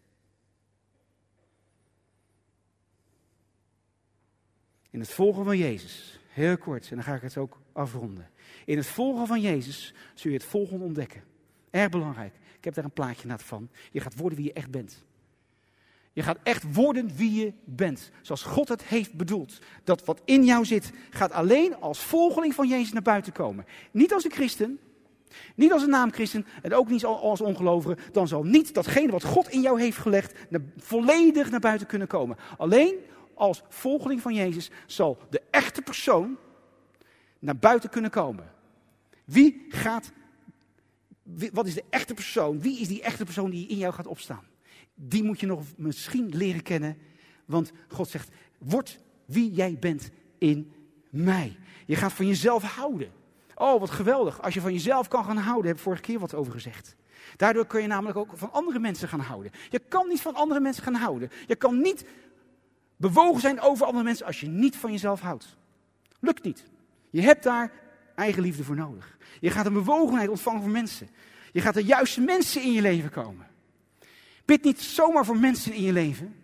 In 4.91 5.01
het 5.01 5.11
volgen 5.11 5.45
van 5.45 5.59
Jezus, 5.59 6.21
heel 6.29 6.59
kort, 6.59 6.89
en 6.91 6.95
dan 6.95 7.05
ga 7.05 7.15
ik 7.15 7.23
het 7.23 7.37
ook 7.37 7.61
afronden. 7.73 8.31
In 8.65 8.77
het 8.77 8.87
volgen 8.87 9.27
van 9.27 9.41
Jezus 9.41 9.95
zul 10.15 10.31
je 10.31 10.37
het 10.37 10.47
volgende 10.47 10.85
ontdekken. 10.85 11.23
Erg 11.71 11.89
belangrijk. 11.89 12.35
Ik 12.57 12.65
heb 12.65 12.75
daar 12.75 12.85
een 12.85 12.91
plaatje 12.91 13.27
naar 13.27 13.41
van. 13.41 13.71
Je 13.91 14.01
gaat 14.01 14.17
worden 14.17 14.39
wie 14.39 14.47
je 14.47 14.53
echt 14.53 14.71
bent. 14.71 15.05
Je 16.13 16.23
gaat 16.23 16.39
echt 16.43 16.75
worden 16.75 17.17
wie 17.17 17.33
je 17.33 17.53
bent. 17.65 18.11
Zoals 18.23 18.43
God 18.43 18.69
het 18.69 18.85
heeft 18.85 19.15
bedoeld. 19.15 19.59
Dat 19.85 20.05
wat 20.05 20.21
in 20.25 20.45
jou 20.45 20.65
zit, 20.65 20.93
gaat 21.11 21.33
alleen 21.33 21.77
als 21.77 21.99
volgeling 21.99 22.55
van 22.55 22.69
Jezus 22.69 22.93
naar 22.93 23.03
buiten 23.03 23.33
komen. 23.33 23.67
Niet 23.91 24.13
als 24.13 24.25
een 24.25 24.33
christen. 24.33 24.79
Niet 25.55 25.73
als 25.73 25.83
een 25.83 25.91
naamchristen. 25.91 26.47
En 26.63 26.75
ook 26.75 26.89
niet 26.89 27.05
als 27.05 27.41
ongelovige. 27.41 27.97
Dan 28.13 28.29
zal 28.29 28.45
niet 28.45 28.75
datgene 28.75 29.13
wat 29.13 29.25
God 29.25 29.49
in 29.49 29.61
jou 29.61 29.81
heeft 29.81 29.99
gelegd. 29.99 30.35
volledig 30.77 31.51
naar 31.51 31.61
buiten 31.61 31.87
kunnen 31.87 32.09
komen. 32.09 32.37
Alleen 32.57 32.95
als 33.35 33.63
volgeling 33.69 34.21
van 34.21 34.35
Jezus 34.35 34.71
zal 34.87 35.19
de 35.31 35.43
echte 35.51 35.83
persoon 35.83 36.37
naar 37.39 37.57
buiten 37.57 37.91
kunnen 37.91 38.11
komen. 38.11 38.53
Wie 39.25 39.67
gaat. 39.69 40.13
Wat 41.53 41.67
is 41.67 41.75
de 41.75 41.85
echte 41.91 42.15
persoon? 42.15 42.61
Wie 42.61 42.81
is 42.81 42.89
die 42.89 43.03
echte 43.03 43.25
persoon 43.25 43.51
die 43.51 43.67
in 43.67 43.77
jou 43.77 43.93
gaat 43.95 44.07
opstaan? 44.07 44.51
Die 45.09 45.23
moet 45.23 45.41
je 45.41 45.47
nog 45.47 45.63
misschien 45.77 46.29
leren 46.29 46.63
kennen. 46.63 46.97
Want 47.45 47.73
God 47.89 48.09
zegt, 48.09 48.29
word 48.59 48.99
wie 49.25 49.53
jij 49.53 49.77
bent 49.81 50.11
in 50.39 50.73
mij. 51.11 51.57
Je 51.87 51.97
gaat 51.97 52.13
van 52.13 52.27
jezelf 52.27 52.63
houden. 52.63 53.13
Oh, 53.55 53.81
wat 53.81 53.91
geweldig. 53.91 54.43
Als 54.43 54.55
je 54.55 54.61
van 54.61 54.73
jezelf 54.73 55.09
kan 55.09 55.25
gaan 55.25 55.37
houden, 55.37 55.67
heb 55.67 55.77
ik 55.77 55.83
vorige 55.83 56.03
keer 56.03 56.19
wat 56.19 56.35
over 56.35 56.53
gezegd. 56.53 56.97
Daardoor 57.37 57.67
kun 57.67 57.81
je 57.81 57.87
namelijk 57.87 58.19
ook 58.19 58.31
van 58.35 58.53
andere 58.53 58.79
mensen 58.79 59.09
gaan 59.09 59.21
houden. 59.21 59.53
Je 59.71 59.79
kan 59.79 60.09
niet 60.09 60.21
van 60.21 60.35
andere 60.35 60.61
mensen 60.61 60.83
gaan 60.83 60.95
houden. 60.95 61.31
Je 61.47 61.57
kan 61.57 61.81
niet 61.81 62.05
bewogen 62.97 63.41
zijn 63.41 63.61
over 63.61 63.87
andere 63.87 64.05
mensen 64.05 64.27
als 64.27 64.41
je 64.41 64.47
niet 64.47 64.77
van 64.77 64.93
jezelf 64.93 65.21
houdt. 65.21 65.57
Lukt 66.21 66.45
niet. 66.45 66.65
Je 67.11 67.21
hebt 67.21 67.43
daar 67.43 67.73
eigen 68.15 68.43
liefde 68.43 68.65
voor 68.65 68.77
nodig. 68.77 69.19
Je 69.41 69.51
gaat 69.51 69.67
een 69.67 69.73
bewogenheid 69.73 70.29
ontvangen 70.29 70.63
voor 70.63 70.71
mensen. 70.71 71.09
Je 71.53 71.61
gaat 71.61 71.75
de 71.75 71.85
juiste 71.85 72.21
mensen 72.21 72.63
in 72.63 72.73
je 72.73 72.81
leven 72.81 73.11
komen. 73.11 73.47
Bid 74.53 74.65
niet 74.65 74.81
zomaar 74.81 75.25
voor 75.25 75.39
mensen 75.39 75.73
in 75.73 75.83
je 75.83 75.93
leven. 75.93 76.35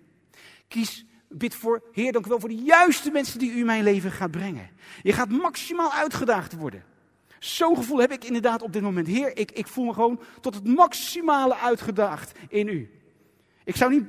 Kies, 0.68 1.04
bid 1.28 1.54
voor, 1.54 1.82
Heer, 1.92 2.12
dank 2.12 2.26
u 2.26 2.28
wel 2.28 2.40
voor 2.40 2.48
de 2.48 2.62
juiste 2.62 3.10
mensen 3.10 3.38
die 3.38 3.52
u 3.52 3.64
mijn 3.64 3.82
leven 3.82 4.10
gaat 4.10 4.30
brengen. 4.30 4.70
Je 5.02 5.12
gaat 5.12 5.28
maximaal 5.28 5.92
uitgedaagd 5.92 6.56
worden. 6.56 6.84
Zo'n 7.38 7.76
gevoel 7.76 7.98
heb 7.98 8.12
ik 8.12 8.24
inderdaad 8.24 8.62
op 8.62 8.72
dit 8.72 8.82
moment. 8.82 9.06
Heer, 9.06 9.36
ik, 9.36 9.52
ik 9.52 9.66
voel 9.66 9.84
me 9.84 9.92
gewoon 9.92 10.20
tot 10.40 10.54
het 10.54 10.66
maximale 10.66 11.56
uitgedaagd 11.56 12.38
in 12.48 12.68
u. 12.68 12.90
Ik 13.64 13.76
zou 13.76 13.90
niet, 13.90 14.04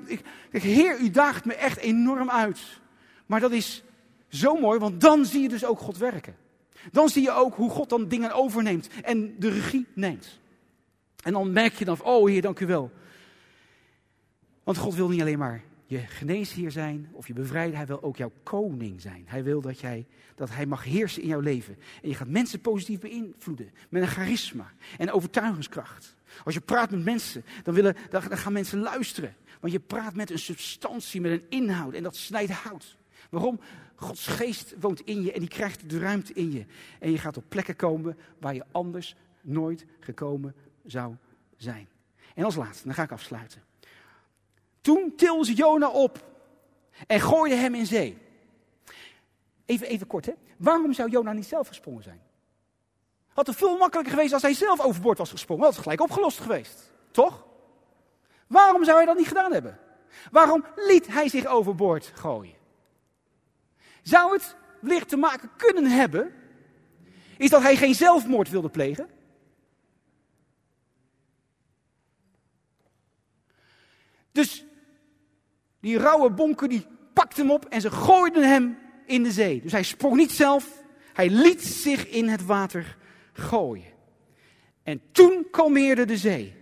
ik, 0.52 0.62
Heer, 0.62 1.00
u 1.00 1.10
daagt 1.10 1.46
me 1.46 1.54
echt 1.54 1.78
enorm 1.78 2.30
uit. 2.30 2.60
Maar 3.26 3.40
dat 3.40 3.52
is 3.52 3.84
zo 4.28 4.56
mooi, 4.56 4.80
want 4.80 5.02
dan 5.02 5.26
zie 5.26 5.42
je 5.42 5.50
dus 5.50 5.66
ook 5.66 5.80
God 5.80 5.98
werken. 5.98 6.36
Dan 6.92 7.10
zie 7.10 7.22
je 7.22 7.32
ook 7.32 7.56
hoe 7.56 7.70
God 7.70 7.90
dan 7.90 8.08
dingen 8.08 8.32
overneemt 8.32 8.90
en 9.04 9.36
de 9.40 9.50
regie 9.50 9.88
neemt. 9.94 10.40
En 11.24 11.34
dan 11.34 11.52
merk 11.52 11.74
je 11.74 11.86
dan, 11.86 12.02
oh 12.04 12.28
Heer, 12.28 12.42
dank 12.42 12.60
u 12.60 12.66
wel. 12.66 12.92
Want 14.70 14.82
God 14.82 14.96
wil 14.96 15.10
niet 15.10 15.22
alleen 15.22 15.38
maar 15.38 15.64
je 15.86 15.98
geneesheer 15.98 16.72
zijn 16.72 17.10
of 17.12 17.28
je 17.28 17.34
bevrijden, 17.34 17.76
hij 17.76 17.86
wil 17.86 18.04
ook 18.04 18.18
jouw 18.18 18.32
koning 18.44 19.02
zijn. 19.02 19.24
Hij 19.26 19.44
wil 19.44 19.62
dat, 19.62 19.80
jij, 19.80 20.06
dat 20.36 20.50
hij 20.50 20.66
mag 20.66 20.84
heersen 20.84 21.22
in 21.22 21.28
jouw 21.28 21.40
leven. 21.40 21.78
En 22.02 22.10
je 22.10 22.16
gaat 22.16 22.28
mensen 22.28 22.62
positief 22.62 23.00
beïnvloeden 23.00 23.72
met 23.90 24.02
een 24.02 24.08
charisma 24.08 24.72
en 24.98 25.12
overtuigingskracht. 25.12 26.16
Als 26.44 26.54
je 26.54 26.62
praat 26.62 26.92
met 26.92 27.04
mensen, 27.04 27.44
dan, 27.64 27.74
willen, 27.74 27.96
dan 28.10 28.22
gaan 28.22 28.54
mensen 28.54 28.80
luisteren. 28.80 29.36
Want 29.60 29.74
je 29.74 29.80
praat 29.80 30.16
met 30.16 30.30
een 30.30 30.40
substantie, 30.40 31.22
met 31.22 31.32
een 31.32 31.46
inhoud 31.50 31.94
en 31.94 32.04
dat 32.04 32.16
snijdt 32.16 32.52
hout. 32.52 32.98
Waarom? 33.30 33.60
Gods 33.96 34.28
geest 34.28 34.76
woont 34.80 35.00
in 35.00 35.22
je 35.22 35.32
en 35.32 35.40
die 35.40 35.50
krijgt 35.50 35.90
de 35.90 36.00
ruimte 36.00 36.34
in 36.34 36.52
je. 36.52 36.66
En 37.00 37.12
je 37.12 37.18
gaat 37.18 37.38
op 37.38 37.46
plekken 37.48 37.76
komen 37.76 38.18
waar 38.40 38.54
je 38.54 38.66
anders 38.72 39.16
nooit 39.42 39.86
gekomen 40.00 40.56
zou 40.86 41.16
zijn. 41.58 41.88
En 42.36 42.44
als 42.44 42.56
laatste, 42.56 42.86
dan 42.86 42.94
ga 42.94 43.04
ik 43.04 43.12
afsluiten. 43.12 43.69
Toen 44.82 45.14
tilde 45.16 45.46
ze 45.46 45.54
Jona 45.54 45.90
op 45.90 46.28
en 47.08 47.20
gooide 47.20 47.56
hem 47.56 47.76
in 47.76 47.86
zee. 47.86 48.18
Even, 49.66 49.88
even 49.88 50.08
kort, 50.08 50.26
hè. 50.26 50.34
Waarom 50.58 50.94
zou 50.94 51.10
Jona 51.10 51.34
niet 51.34 51.46
zelf 51.46 51.68
gesprongen 51.68 52.04
zijn? 52.04 52.22
Had 53.28 53.48
het 53.48 53.56
veel 53.56 53.78
makkelijker 53.78 54.14
geweest 54.14 54.34
als 54.34 54.42
hij 54.42 54.54
zelf 54.54 54.80
overboord 54.80 55.18
was 55.18 55.30
gesprongen. 55.30 55.64
Dat 55.64 55.74
was 55.74 55.84
gelijk 55.84 56.02
opgelost 56.02 56.40
geweest. 56.40 56.94
Toch? 57.12 57.46
Waarom 58.48 58.84
zou 58.84 58.98
hij 58.98 59.06
dat 59.06 59.18
niet 59.18 59.28
gedaan 59.28 59.54
hebben? 59.54 59.80
Waarom 60.32 60.66
liet 60.76 61.08
hij 61.08 61.30
zich 61.30 61.46
overboord 61.46 62.12
gooien? 62.16 62.56
Zou 64.02 64.34
het 64.34 64.56
wellicht 64.80 65.10
te 65.10 65.18
maken 65.18 65.50
kunnen 65.58 65.86
hebben, 65.86 66.34
is 67.38 67.50
dat 67.50 67.62
hij 67.62 67.76
geen 67.76 67.96
zelfmoord 67.96 68.50
wilde 68.50 68.70
plegen? 68.70 69.10
Dus 74.32 74.66
die 75.82 75.98
rauwe 75.98 76.32
bonken 76.32 76.70
die 76.70 76.86
pakten 77.14 77.42
hem 77.42 77.52
op 77.52 77.66
en 77.66 77.82
ze 77.82 77.92
gooiden 77.92 78.50
hem 78.50 78.78
in 79.06 79.24
de 79.24 79.32
zee. 79.32 79.62
Dus 79.62 79.72
hij 79.72 79.84
sprong 79.84 80.16
niet 80.16 80.32
zelf, 80.32 80.84
hij 81.14 81.30
liet 81.30 81.62
zich 81.62 82.08
in 82.08 82.28
het 82.28 82.46
water 82.46 82.98
gooien. 83.34 83.94
En 84.84 85.02
toen 85.12 85.48
kalmeerde 85.52 86.06
de 86.06 86.18
zee. 86.18 86.54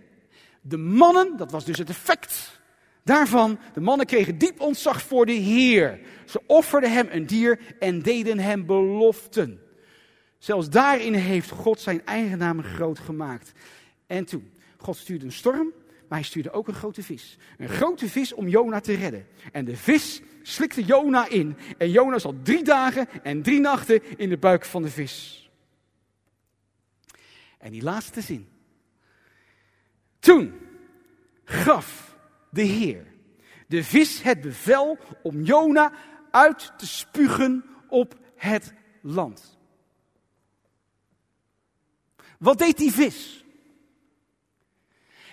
De 0.60 0.76
mannen, 0.76 1.36
dat 1.36 1.50
was 1.50 1.64
dus 1.64 1.78
het 1.78 1.88
effect 1.88 2.60
daarvan, 3.02 3.58
de 3.74 3.80
mannen 3.80 4.06
kregen 4.06 4.38
diep 4.38 4.60
ontzag 4.60 5.02
voor 5.02 5.26
de 5.26 5.32
Heer. 5.32 6.00
Ze 6.26 6.40
offerden 6.46 6.92
hem 6.92 7.08
een 7.10 7.26
dier 7.26 7.60
en 7.78 8.02
deden 8.02 8.38
hem 8.38 8.66
beloften. 8.66 9.60
Zelfs 10.38 10.70
daarin 10.70 11.14
heeft 11.14 11.50
God 11.50 11.80
zijn 11.80 12.04
eigen 12.04 12.38
naam 12.38 12.62
groot 12.62 12.98
gemaakt. 12.98 13.52
En 14.06 14.24
toen, 14.24 14.50
God 14.76 14.96
stuurde 14.96 15.24
een 15.24 15.32
storm 15.32 15.72
maar 16.08 16.18
hij 16.18 16.26
stuurde 16.26 16.50
ook 16.50 16.68
een 16.68 16.74
grote 16.74 17.02
vis. 17.02 17.36
Een 17.58 17.68
grote 17.68 18.08
vis 18.08 18.32
om 18.32 18.48
Jona 18.48 18.80
te 18.80 18.94
redden. 18.94 19.26
En 19.52 19.64
de 19.64 19.76
vis 19.76 20.22
slikte 20.42 20.84
Jona 20.84 21.28
in. 21.28 21.56
En 21.78 21.90
Jona 21.90 22.18
zat 22.18 22.44
drie 22.44 22.64
dagen 22.64 23.08
en 23.22 23.42
drie 23.42 23.60
nachten 23.60 24.18
in 24.18 24.28
de 24.28 24.38
buik 24.38 24.64
van 24.64 24.82
de 24.82 24.90
vis. 24.90 25.50
En 27.58 27.70
die 27.70 27.82
laatste 27.82 28.20
zin. 28.20 28.48
Toen 30.18 30.52
gaf 31.44 32.16
de 32.50 32.62
Heer 32.62 33.06
de 33.68 33.84
vis 33.84 34.22
het 34.22 34.40
bevel 34.40 34.98
om 35.22 35.42
Jona 35.42 35.92
uit 36.30 36.72
te 36.76 36.86
spugen 36.86 37.64
op 37.88 38.18
het 38.36 38.74
land. 39.02 39.58
Wat 42.38 42.58
deed 42.58 42.76
die 42.76 42.92
vis? 42.92 43.44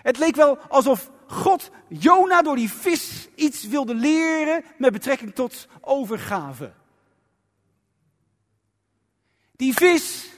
Het 0.06 0.18
leek 0.18 0.36
wel 0.36 0.58
alsof 0.58 1.12
God 1.28 1.70
Jona 1.88 2.42
door 2.42 2.56
die 2.56 2.72
vis 2.72 3.28
iets 3.36 3.68
wilde 3.68 3.96
leren 3.96 4.64
met 4.78 4.92
betrekking 4.92 5.36
tot 5.36 5.68
overgave. 5.82 6.74
Die 9.56 9.74
vis, 9.74 10.30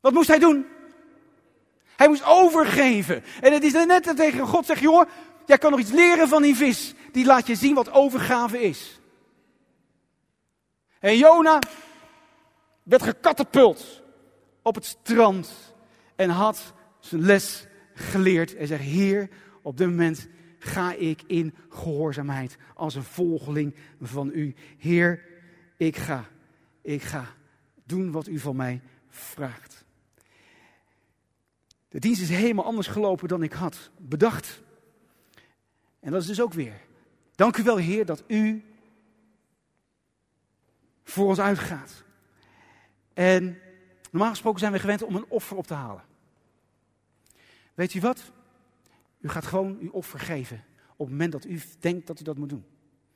wat 0.00 0.12
moest 0.12 0.28
hij 0.28 0.38
doen? 0.38 0.66
Hij 1.96 2.08
moest 2.08 2.24
overgeven. 2.24 3.24
En 3.40 3.52
het 3.52 3.64
is 3.64 3.72
net 3.72 4.04
dat 4.04 4.16
tegen 4.16 4.46
God 4.46 4.66
zegt, 4.66 4.80
joh, 4.80 5.08
jij 5.46 5.58
kan 5.58 5.70
nog 5.70 5.80
iets 5.80 5.90
leren 5.90 6.28
van 6.28 6.42
die 6.42 6.56
vis. 6.56 6.94
Die 7.12 7.24
laat 7.24 7.46
je 7.46 7.54
zien 7.54 7.74
wat 7.74 7.92
overgave 7.92 8.62
is. 8.62 9.00
En 10.98 11.16
Jona 11.16 11.58
werd 12.82 13.02
gekatapult 13.02 14.02
op 14.62 14.74
het 14.74 14.84
strand 14.84 15.74
en 16.16 16.30
had 16.30 16.72
zijn 17.00 17.24
les 17.24 17.70
geleerd 17.94 18.54
en 18.54 18.66
zegt: 18.66 18.82
Heer, 18.82 19.28
op 19.62 19.76
dit 19.76 19.88
moment 19.88 20.28
ga 20.58 20.94
ik 20.94 21.22
in 21.26 21.54
gehoorzaamheid 21.68 22.56
als 22.74 22.94
een 22.94 23.02
volgeling 23.02 23.74
van 24.00 24.30
u. 24.34 24.54
Heer, 24.78 25.24
ik 25.76 25.96
ga, 25.96 26.28
ik 26.82 27.02
ga 27.02 27.34
doen 27.84 28.10
wat 28.10 28.28
u 28.28 28.38
van 28.38 28.56
mij 28.56 28.80
vraagt. 29.08 29.84
De 31.88 31.98
dienst 31.98 32.22
is 32.22 32.28
helemaal 32.28 32.64
anders 32.64 32.86
gelopen 32.86 33.28
dan 33.28 33.42
ik 33.42 33.52
had 33.52 33.90
bedacht. 33.98 34.62
En 36.00 36.12
dat 36.12 36.20
is 36.20 36.26
dus 36.26 36.40
ook 36.40 36.52
weer. 36.52 36.80
Dank 37.34 37.56
u 37.56 37.62
wel, 37.62 37.76
Heer, 37.76 38.06
dat 38.06 38.24
u 38.26 38.64
voor 41.04 41.28
ons 41.28 41.40
uitgaat. 41.40 42.04
En 43.14 43.58
normaal 44.10 44.30
gesproken 44.30 44.60
zijn 44.60 44.72
we 44.72 44.78
gewend 44.78 45.02
om 45.02 45.16
een 45.16 45.28
offer 45.28 45.56
op 45.56 45.66
te 45.66 45.74
halen. 45.74 46.02
Weet 47.74 47.94
u 47.94 48.00
wat? 48.00 48.32
U 49.20 49.28
gaat 49.28 49.46
gewoon 49.46 49.78
uw 49.80 49.90
offer 49.90 50.18
geven 50.18 50.64
op 51.02 51.08
het 51.08 51.16
moment 51.16 51.32
dat 51.32 51.44
u 51.44 51.60
denkt 51.80 52.06
dat 52.06 52.20
u 52.20 52.24
dat 52.24 52.38
moet 52.38 52.48
doen. 52.48 52.64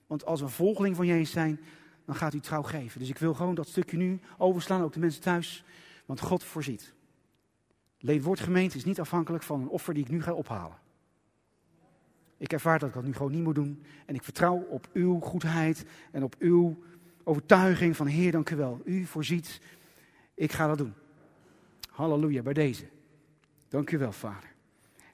Want 0.07 0.25
als 0.25 0.41
we 0.41 0.47
een 0.47 0.53
volgeling 0.53 0.97
van 0.97 1.07
Jezus 1.07 1.31
zijn, 1.31 1.61
dan 2.05 2.15
gaat 2.15 2.35
u 2.35 2.41
trouw 2.41 2.63
geven. 2.63 3.01
Dus 3.01 3.09
ik 3.09 3.19
wil 3.19 3.35
gewoon 3.35 3.55
dat 3.55 3.69
stukje 3.69 3.97
nu 3.97 4.21
overslaan, 4.39 4.83
ook 4.83 4.93
de 4.93 5.01
mensen 5.01 5.21
thuis. 5.21 5.65
Want 6.07 6.21
God 6.21 6.45
voorziet. 6.45 6.95
Leefwoordgemeente 7.99 8.77
is 8.77 8.85
niet 8.85 9.01
afhankelijk 9.01 9.43
van 9.43 9.61
een 9.61 9.69
offer 9.69 9.95
die 9.95 10.05
ik 10.05 10.11
nu 10.11 10.23
ga 10.23 10.33
ophalen. 10.33 10.79
Ik 12.37 12.53
ervaar 12.53 12.79
dat 12.79 12.89
ik 12.89 12.95
dat 12.95 13.05
nu 13.05 13.13
gewoon 13.15 13.33
niet 13.33 13.43
moet 13.43 13.55
doen. 13.55 13.83
En 14.07 14.15
ik 14.15 14.23
vertrouw 14.23 14.57
op 14.57 14.89
uw 14.93 15.21
goedheid 15.21 15.85
en 16.13 16.23
op 16.23 16.35
uw 16.39 16.83
overtuiging 17.25 17.97
van 17.97 18.07
Heer, 18.07 18.33
dank 18.33 18.51
u 18.51 18.57
wel. 18.57 18.81
U 18.85 19.05
voorziet, 19.05 19.61
ik 20.35 20.53
ga 20.53 20.67
dat 20.67 20.79
doen. 20.79 20.95
Halleluja, 21.91 22.43
bij 22.43 22.53
deze. 22.53 22.85
Dank 23.69 23.91
u 23.91 23.99
wel, 23.99 24.13
Vader. 24.13 24.55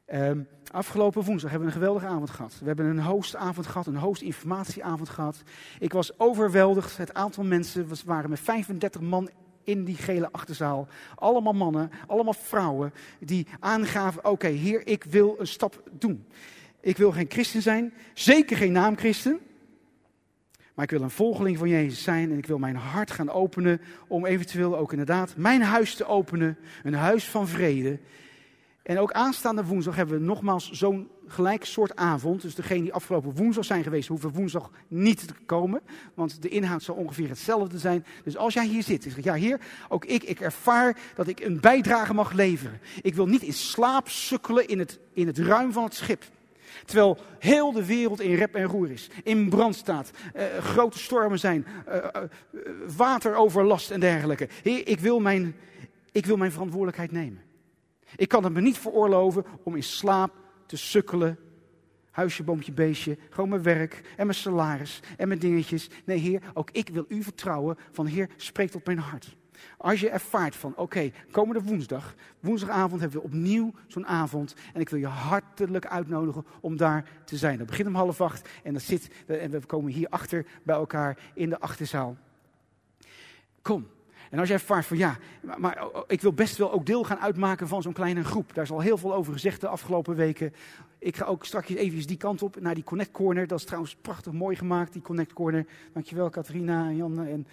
Ehm, 0.05 0.41
afgelopen 0.71 1.23
woensdag 1.23 1.51
hebben 1.51 1.69
we 1.69 1.75
een 1.75 1.81
geweldige 1.81 2.07
avond 2.07 2.31
gehad. 2.31 2.59
We 2.61 2.67
hebben 2.67 2.87
een 2.87 3.01
hostavond 3.01 3.67
gehad, 3.67 3.87
een 3.87 3.97
hostinformatieavond 3.97 5.09
gehad. 5.09 5.43
Ik 5.79 5.93
was 5.93 6.19
overweldigd. 6.19 6.97
Het 6.97 7.15
aantal 7.15 7.45
mensen 7.45 7.89
was, 7.89 8.05
waren 8.05 8.31
met 8.31 8.41
35 8.41 9.01
man 9.01 9.31
in 9.65 9.85
die 9.85 9.97
gele 9.97 10.29
achterzaal. 10.33 10.89
Allemaal 11.15 11.53
mannen, 11.53 11.91
allemaal 12.07 12.35
vrouwen 12.35 12.93
die 13.21 13.47
aangaven: 13.61 14.25
Oké, 14.25 14.47
Heer, 14.47 14.87
ik 14.87 15.05
wil 15.05 15.37
een 15.39 15.47
stap 15.47 15.83
doen. 15.93 16.27
Ik 16.81 16.97
wil 16.97 17.13
geen 17.13 17.31
christen 17.31 17.63
zijn, 17.63 17.93
zeker 18.15 18.57
geen 18.57 18.73
naamchristen. 18.73 19.41
Maar 20.75 20.85
ik 20.85 20.91
wil 20.91 21.03
een 21.03 21.11
volgeling 21.11 21.59
van 21.59 21.69
Jezus 21.69 22.03
zijn 22.03 22.31
en 22.31 22.39
ik 22.39 22.47
wil 22.47 22.59
mijn 22.59 22.77
hart 22.77 23.11
gaan 23.11 23.31
openen 23.31 23.81
om 24.09 24.27
eventueel 24.27 24.77
ook 24.79 24.91
inderdaad 24.91 25.37
mijn 25.37 25.63
huis 25.63 25.95
te 25.95 26.07
openen. 26.07 26.59
Een 26.83 26.95
huis 26.95 27.29
van 27.29 27.49
vrede. 27.49 27.99
En 28.83 28.99
ook 28.99 29.13
aanstaande 29.13 29.65
woensdag 29.65 29.97
hebben 29.97 30.19
we 30.19 30.25
nogmaals 30.25 30.71
zo'n 30.71 31.09
gelijk 31.27 31.65
soort 31.65 31.97
avond. 31.97 32.43
Dus 32.43 32.55
degene 32.55 32.83
die 32.83 32.93
afgelopen 32.93 33.35
woensdag 33.35 33.65
zijn 33.65 33.83
geweest, 33.83 34.09
hoeven 34.09 34.33
woensdag 34.33 34.71
niet 34.89 35.29
te 35.29 35.35
komen. 35.47 35.81
Want 36.15 36.43
de 36.43 36.49
inhoud 36.49 36.83
zal 36.83 36.95
ongeveer 36.95 37.29
hetzelfde 37.29 37.79
zijn. 37.79 38.05
Dus 38.25 38.37
als 38.37 38.55
jij 38.55 38.67
hier 38.67 38.83
zit, 38.83 39.03
zeg 39.03 39.25
ja 39.25 39.35
heer, 39.35 39.61
ook 39.89 40.05
ik, 40.05 40.23
ik 40.23 40.41
ervaar 40.41 40.99
dat 41.15 41.29
ik 41.29 41.41
een 41.41 41.61
bijdrage 41.61 42.15
mag 42.15 42.33
leveren. 42.33 42.81
Ik 43.03 43.15
wil 43.15 43.27
niet 43.27 43.43
in 43.43 43.53
slaap 43.53 44.09
sukkelen 44.09 44.69
in 44.69 44.79
het, 44.79 44.99
in 45.13 45.27
het 45.27 45.39
ruim 45.39 45.73
van 45.73 45.85
het 45.85 45.95
schip. 45.95 46.25
Terwijl 46.85 47.19
heel 47.39 47.73
de 47.73 47.87
wereld 47.87 48.21
in 48.21 48.35
rep 48.35 48.55
en 48.55 48.65
roer 48.65 48.91
is, 48.91 49.11
in 49.23 49.49
brand 49.49 49.77
staat, 49.77 50.11
uh, 50.37 50.43
grote 50.61 50.99
stormen 50.99 51.39
zijn, 51.39 51.67
uh, 51.89 51.97
wateroverlast 52.97 53.91
en 53.91 54.01
dergelijke. 54.01 54.49
Heer, 54.63 54.89
ik 54.89 55.01
wil, 55.01 55.21
mijn, 55.21 55.55
ik 56.13 56.27
wil 56.27 56.37
mijn 56.37 56.53
verantwoordelijkheid 56.53 57.13
nemen. 57.13 57.52
Ik 58.17 58.29
kan 58.29 58.45
het 58.45 58.53
me 58.53 58.61
niet 58.61 58.79
veroorloven 58.79 59.45
om 59.63 59.77
in 59.77 59.83
slaap 59.83 60.33
te 60.67 60.77
sukkelen. 60.77 61.39
Huisje, 62.11 62.43
boompje, 62.43 62.73
beestje, 62.73 63.19
gewoon 63.31 63.49
mijn 63.49 63.63
werk 63.63 64.15
en 64.17 64.27
mijn 64.27 64.39
salaris 64.39 65.01
en 65.17 65.29
mijn 65.29 65.41
dingetjes. 65.41 65.91
Nee, 66.05 66.19
Heer, 66.19 66.43
ook 66.55 66.71
ik 66.71 66.89
wil 66.89 67.05
u 67.09 67.23
vertrouwen 67.23 67.77
van 67.91 68.07
Heer, 68.07 68.29
spreek 68.37 68.71
tot 68.71 68.87
mijn 68.87 68.99
hart. 68.99 69.37
Als 69.77 70.01
je 70.01 70.09
ervaart 70.09 70.57
van, 70.57 70.77
oké, 70.77 71.11
komende 71.31 71.63
woensdag, 71.63 72.15
woensdagavond 72.41 73.01
hebben 73.01 73.19
we 73.19 73.27
opnieuw 73.27 73.73
zo'n 73.87 74.07
avond. 74.07 74.55
En 74.73 74.81
ik 74.81 74.89
wil 74.89 74.99
je 74.99 75.07
hartelijk 75.07 75.87
uitnodigen 75.87 76.47
om 76.61 76.77
daar 76.77 77.11
te 77.25 77.37
zijn. 77.37 77.59
Dat 77.59 77.67
begint 77.67 77.89
om 77.89 77.95
half 77.95 78.21
acht 78.21 78.49
en, 78.63 78.73
dat 78.73 78.83
zit, 78.83 79.11
en 79.27 79.51
we 79.51 79.67
komen 79.67 79.93
hier 79.93 80.09
achter 80.09 80.47
bij 80.63 80.77
elkaar 80.77 81.19
in 81.35 81.49
de 81.49 81.61
achterzaal. 81.61 82.17
Kom. 83.63 83.87
En 84.33 84.39
als 84.39 84.49
jij 84.49 84.57
ervaart 84.57 84.87
van 84.87 84.97
ja, 84.97 85.17
maar, 85.41 85.61
maar 85.61 85.87
ik 86.07 86.21
wil 86.21 86.33
best 86.33 86.57
wel 86.57 86.73
ook 86.73 86.87
deel 86.87 87.05
gaan 87.05 87.19
uitmaken 87.19 87.69
van 87.69 87.83
zo'n 87.83 87.93
kleine 87.93 88.25
groep. 88.25 88.55
Daar 88.55 88.65
is 88.65 88.71
al 88.71 88.81
heel 88.81 88.99
veel 88.99 89.15
over 89.15 89.33
gezegd 89.33 89.61
de 89.61 89.69
afgelopen 89.69 90.17
weken. 90.17 90.55
Ik 90.99 91.17
ga 91.17 91.25
ook 91.25 91.45
straks 91.45 91.69
even 91.69 92.07
die 92.07 92.17
kant 92.17 92.43
op, 92.43 92.61
naar 92.61 92.75
die 92.75 92.85
Connect 92.85 93.11
Corner. 93.11 93.47
Dat 93.47 93.59
is 93.59 93.65
trouwens 93.65 93.97
prachtig 94.01 94.33
mooi 94.33 94.57
gemaakt, 94.57 94.93
die 94.93 95.03
Connect 95.03 95.33
Corner. 95.33 95.67
Dankjewel, 95.93 96.31
Katrina 96.31 96.85
en 96.87 96.97
Jan 96.97 97.27
en 97.27 97.47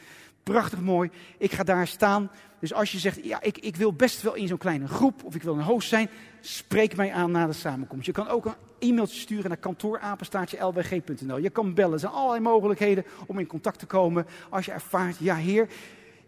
Prachtig 0.43 0.81
mooi. 0.81 1.09
Ik 1.37 1.51
ga 1.51 1.63
daar 1.63 1.87
staan. 1.87 2.31
Dus 2.59 2.73
als 2.73 2.91
je 2.91 2.99
zegt, 2.99 3.23
ja, 3.23 3.41
ik, 3.41 3.57
ik 3.57 3.75
wil 3.75 3.93
best 3.93 4.21
wel 4.21 4.35
in 4.35 4.47
zo'n 4.47 4.57
kleine 4.57 4.87
groep 4.87 5.23
of 5.23 5.35
ik 5.35 5.43
wil 5.43 5.53
een 5.53 5.63
host 5.63 5.89
zijn, 5.89 6.09
spreek 6.39 6.95
mij 6.95 7.11
aan 7.13 7.31
na 7.31 7.45
de 7.45 7.53
samenkomst. 7.53 8.05
Je 8.05 8.11
kan 8.11 8.27
ook 8.27 8.45
een 8.45 8.53
e-mailtje 8.79 9.19
sturen 9.19 9.47
naar 9.47 9.57
kantoorapenstaartje.lwg.nl. 9.57 11.37
Je 11.37 11.49
kan 11.49 11.73
bellen. 11.73 11.93
Er 11.93 11.99
zijn 11.99 12.11
allerlei 12.11 12.41
mogelijkheden 12.41 13.05
om 13.25 13.39
in 13.39 13.47
contact 13.47 13.79
te 13.79 13.85
komen. 13.85 14.25
Als 14.49 14.65
je 14.65 14.71
ervaart, 14.71 15.17
ja 15.17 15.35
heer, 15.35 15.67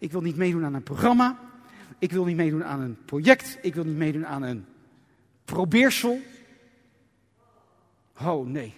ik 0.01 0.11
wil 0.11 0.21
niet 0.21 0.35
meedoen 0.35 0.65
aan 0.65 0.73
een 0.73 0.83
programma. 0.83 1.39
Ik 1.99 2.11
wil 2.11 2.25
niet 2.25 2.35
meedoen 2.35 2.63
aan 2.63 2.81
een 2.81 2.97
project. 3.05 3.57
Ik 3.61 3.75
wil 3.75 3.83
niet 3.83 3.97
meedoen 3.97 4.25
aan 4.25 4.41
een 4.41 4.65
probeersel. 5.45 6.19
Oh 8.21 8.47
nee, 8.47 8.73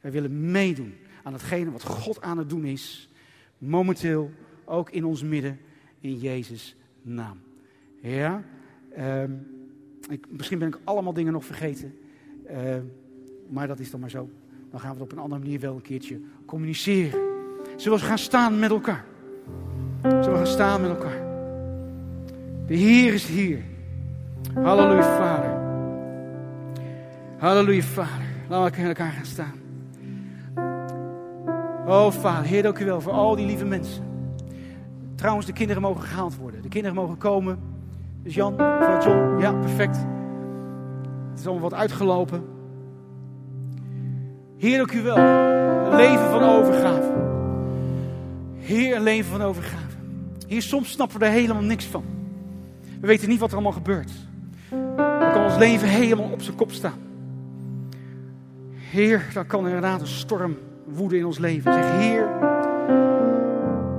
wij 0.00 0.10
willen 0.10 0.50
meedoen 0.50 0.94
aan 1.22 1.32
hetgene 1.32 1.70
wat 1.70 1.82
God 1.82 2.22
aan 2.22 2.38
het 2.38 2.48
doen 2.48 2.64
is. 2.64 3.10
Momenteel 3.58 4.30
ook 4.64 4.90
in 4.90 5.04
ons 5.04 5.22
midden, 5.22 5.60
in 6.00 6.18
Jezus' 6.18 6.76
naam. 7.02 7.40
Ja, 8.00 8.44
ehm, 8.92 9.32
ik, 10.08 10.26
misschien 10.30 10.58
ben 10.58 10.68
ik 10.68 10.78
allemaal 10.84 11.12
dingen 11.12 11.32
nog 11.32 11.44
vergeten, 11.44 11.98
ehm, 12.46 12.84
maar 13.48 13.66
dat 13.66 13.78
is 13.78 13.90
dan 13.90 14.00
maar 14.00 14.10
zo. 14.10 14.30
Dan 14.70 14.80
gaan 14.80 14.90
we 14.90 14.94
het 14.94 15.04
op 15.04 15.12
een 15.12 15.22
andere 15.22 15.40
manier 15.40 15.60
wel 15.60 15.74
een 15.74 15.82
keertje 15.82 16.20
communiceren. 16.44 17.20
Zullen 17.76 17.98
we 17.98 18.04
gaan 18.04 18.18
staan 18.18 18.58
met 18.58 18.70
elkaar? 18.70 19.09
Zullen 20.02 20.30
we 20.30 20.36
gaan 20.36 20.46
staan 20.46 20.80
met 20.80 20.90
elkaar? 20.90 21.20
De 22.66 22.74
Heer 22.74 23.14
is 23.14 23.26
hier. 23.26 23.58
Halleluja, 24.54 25.02
Vader. 25.02 25.50
Halleluja, 27.38 27.82
Vader. 27.82 28.26
Laten 28.48 28.74
we 28.74 28.86
met 28.86 28.98
elkaar 28.98 29.12
gaan 29.12 29.24
staan. 29.24 29.52
Oh, 31.86 32.10
Vader, 32.10 32.44
Heer, 32.44 32.62
dank 32.62 32.78
u 32.78 32.84
wel 32.84 33.00
voor 33.00 33.12
al 33.12 33.36
die 33.36 33.46
lieve 33.46 33.64
mensen. 33.64 34.04
Trouwens, 35.14 35.46
de 35.46 35.52
kinderen 35.52 35.82
mogen 35.82 36.02
gehaald 36.02 36.36
worden. 36.36 36.62
De 36.62 36.68
kinderen 36.68 36.96
mogen 36.96 37.18
komen. 37.18 37.58
Dus 38.22 38.34
Jan, 38.34 38.52
mevrouw 38.52 39.02
John, 39.02 39.40
ja, 39.40 39.52
perfect. 39.52 39.96
Het 41.30 41.38
is 41.38 41.46
allemaal 41.46 41.70
wat 41.70 41.78
uitgelopen. 41.78 42.44
Heer, 44.56 44.76
dank 44.76 44.92
u 44.92 45.02
wel. 45.02 45.16
Een 45.16 45.96
leven 45.96 46.30
van 46.30 46.42
overgave. 46.42 47.12
Heer, 48.58 48.96
een 48.96 49.02
leven 49.02 49.30
van 49.30 49.42
overgave. 49.42 49.89
Heer, 50.50 50.62
soms 50.62 50.90
snappen 50.90 51.18
we 51.18 51.24
er 51.24 51.30
helemaal 51.30 51.62
niks 51.62 51.84
van. 51.84 52.04
We 53.00 53.06
weten 53.06 53.28
niet 53.28 53.38
wat 53.38 53.48
er 53.48 53.54
allemaal 53.54 53.72
gebeurt. 53.72 54.10
Dan 54.96 55.32
kan 55.32 55.44
ons 55.44 55.56
leven 55.56 55.88
helemaal 55.88 56.30
op 56.30 56.42
zijn 56.42 56.56
kop 56.56 56.72
staan. 56.72 56.98
Heer, 58.74 59.30
dan 59.34 59.46
kan 59.46 59.66
inderdaad 59.66 60.00
een 60.00 60.06
storm 60.06 60.56
woeden 60.84 61.18
in 61.18 61.26
ons 61.26 61.38
leven. 61.38 61.72
Zeg, 61.72 61.90
Heer, 61.90 62.28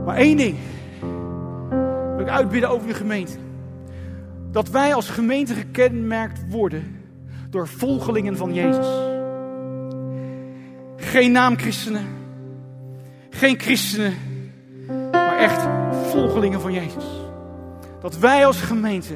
maar 0.05 0.15
één 0.15 0.37
ding 0.37 0.57
wil 2.15 2.25
ik 2.25 2.31
uitbidden 2.31 2.69
over 2.69 2.87
de 2.87 2.93
gemeente. 2.93 3.37
Dat 4.51 4.69
wij 4.69 4.93
als 4.93 5.09
gemeente 5.09 5.53
gekenmerkt 5.53 6.49
worden 6.49 6.99
door 7.49 7.67
volgelingen 7.67 8.37
van 8.37 8.53
Jezus. 8.53 8.87
Geen 10.95 11.31
naamchristenen, 11.31 12.05
geen 13.29 13.59
christenen, 13.59 14.13
echt 15.41 15.67
volgelingen 16.11 16.61
van 16.61 16.73
Jezus. 16.73 17.05
Dat 18.01 18.17
wij 18.17 18.45
als 18.45 18.61
gemeente 18.61 19.13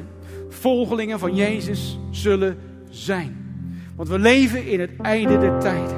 volgelingen 0.48 1.18
van 1.18 1.34
Jezus 1.34 1.98
zullen 2.10 2.58
zijn. 2.90 3.36
Want 3.96 4.08
we 4.08 4.18
leven 4.18 4.66
in 4.66 4.80
het 4.80 4.90
einde 5.02 5.38
der 5.38 5.58
tijden. 5.58 5.96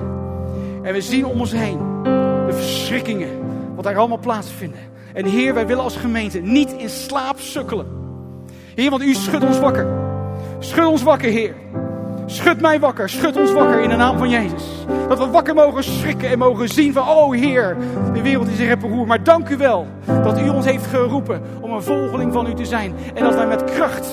En 0.82 0.92
we 0.92 1.00
zien 1.00 1.26
om 1.26 1.40
ons 1.40 1.52
heen 1.52 1.78
de 2.46 2.52
verschrikkingen, 2.52 3.28
wat 3.74 3.84
daar 3.84 3.96
allemaal 3.96 4.18
plaatsvinden. 4.18 4.80
En 5.14 5.24
Heer, 5.24 5.54
wij 5.54 5.66
willen 5.66 5.82
als 5.82 5.96
gemeente 5.96 6.38
niet 6.38 6.72
in 6.72 6.90
slaap 6.90 7.38
sukkelen. 7.38 7.86
Heer, 8.74 8.90
want 8.90 9.02
u 9.02 9.14
schudt 9.14 9.44
ons 9.44 9.58
wakker. 9.58 9.86
Schud 10.58 10.86
ons 10.86 11.02
wakker, 11.02 11.30
Heer. 11.30 11.54
Schud 12.30 12.60
mij 12.60 12.80
wakker, 12.80 13.08
schud 13.08 13.36
ons 13.36 13.52
wakker 13.52 13.80
in 13.80 13.88
de 13.88 13.96
naam 13.96 14.18
van 14.18 14.28
Jezus. 14.28 14.64
Dat 15.08 15.18
we 15.18 15.26
wakker 15.26 15.54
mogen 15.54 15.84
schrikken 15.84 16.28
en 16.28 16.38
mogen 16.38 16.68
zien 16.68 16.92
van, 16.92 17.08
oh 17.08 17.34
Heer, 17.34 17.76
de 18.12 18.22
wereld 18.22 18.48
is 18.48 18.58
in 18.58 18.66
rep. 18.66 19.06
Maar 19.06 19.22
dank 19.22 19.48
u 19.48 19.56
wel 19.56 19.86
dat 20.04 20.40
u 20.40 20.48
ons 20.48 20.64
heeft 20.64 20.86
geroepen 20.86 21.42
om 21.60 21.72
een 21.72 21.82
volgeling 21.82 22.32
van 22.32 22.46
u 22.46 22.54
te 22.54 22.64
zijn. 22.64 22.94
En 23.14 23.24
dat 23.24 23.34
wij 23.34 23.46
met 23.46 23.64
kracht, 23.64 24.08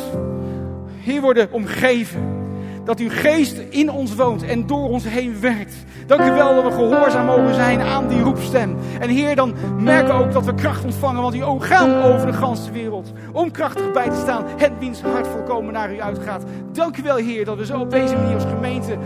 Heer, 1.00 1.22
worden 1.22 1.48
omgeven 1.52 2.45
dat 2.86 3.00
uw 3.00 3.10
geest 3.10 3.58
in 3.70 3.92
ons 3.92 4.16
woont 4.16 4.44
en 4.44 4.68
door 4.68 4.90
ons 4.90 5.04
heen 5.04 5.40
werkt. 5.40 5.76
Dank 6.08 6.22
u 6.22 6.32
wel 6.32 6.56
dat 6.56 6.64
we 6.64 6.72
gehoorzaam 6.72 7.26
mogen 7.26 7.54
zijn 7.54 7.82
aan 7.82 8.08
die 8.08 8.22
roepstem. 8.22 8.76
En 9.00 9.10
Heer, 9.10 9.36
dan 9.36 9.54
merken 9.80 10.14
ook 10.14 10.32
dat 10.32 10.46
we 10.46 10.54
kracht 10.54 10.84
ontvangen, 10.84 11.22
want 11.22 11.34
uw 11.34 11.44
ogen 11.44 11.68
gaan 11.68 12.04
over 12.04 12.28
de 12.28 12.34
ganse 12.34 12.72
wereld. 12.72 13.12
Om 13.32 13.52
krachtig 13.52 13.92
bij 13.92 14.10
te 14.10 14.16
staan, 14.16 14.44
het 14.58 14.72
wiens 14.80 15.02
hart 15.02 15.28
volkomen 15.28 15.74
naar 15.74 15.94
u 15.94 16.02
uitgaat. 16.02 16.44
Dank 16.72 16.98
u 16.98 17.04
wel, 17.04 17.16
Heer, 17.16 17.46
dat 17.46 17.58
we 17.58 17.66
zo 17.66 17.80
op 17.80 17.92
deze 17.92 18.16
manier 18.16 18.34
als 18.34 18.44
gemeente 18.44 18.92
uh, 18.92 18.98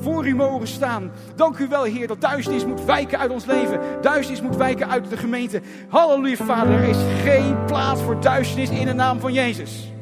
voor 0.00 0.26
u 0.26 0.34
mogen 0.34 0.68
staan. 0.68 1.10
Dank 1.34 1.58
u 1.58 1.68
wel, 1.68 1.82
Heer, 1.82 2.06
dat 2.06 2.20
duisternis 2.20 2.66
moet 2.66 2.84
wijken 2.84 3.18
uit 3.18 3.30
ons 3.30 3.44
leven. 3.44 3.80
Duisternis 4.00 4.42
moet 4.42 4.56
wijken 4.56 4.90
uit 4.90 5.10
de 5.10 5.16
gemeente. 5.16 5.60
Halleluja, 5.88 6.36
Vader, 6.36 6.72
er 6.72 6.88
is 6.88 6.98
geen 7.22 7.64
plaats 7.64 8.02
voor 8.02 8.20
duisternis 8.20 8.70
in 8.70 8.86
de 8.86 8.92
naam 8.92 9.20
van 9.20 9.32
Jezus. 9.32 9.92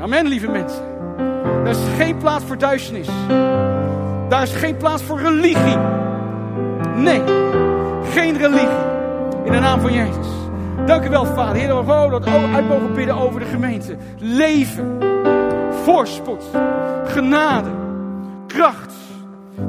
Amen, 0.00 0.26
lieve 0.26 0.50
mensen. 0.50 0.91
Daar 1.62 1.70
is 1.70 1.78
geen 1.96 2.16
plaats 2.16 2.44
voor 2.44 2.58
duisternis. 2.58 3.08
Daar 4.28 4.42
is 4.42 4.54
geen 4.54 4.76
plaats 4.76 5.02
voor 5.02 5.20
religie. 5.20 5.76
Nee, 6.96 7.22
geen 8.02 8.36
religie. 8.38 8.90
In 9.44 9.52
de 9.52 9.58
naam 9.58 9.80
van 9.80 9.92
Jezus. 9.92 10.26
Dank 10.86 11.04
u 11.04 11.08
wel, 11.08 11.24
Vader. 11.24 11.54
Heer, 11.54 11.68
dat 11.68 11.84
we 11.84 12.10
dat 12.10 12.26
uit 12.54 12.68
mogen 12.68 12.94
bidden 12.94 13.16
over 13.16 13.40
de 13.40 13.46
gemeente. 13.46 13.96
Leven, 14.18 14.98
voorspoed, 15.84 16.44
genade, 17.04 17.70
kracht. 18.46 18.92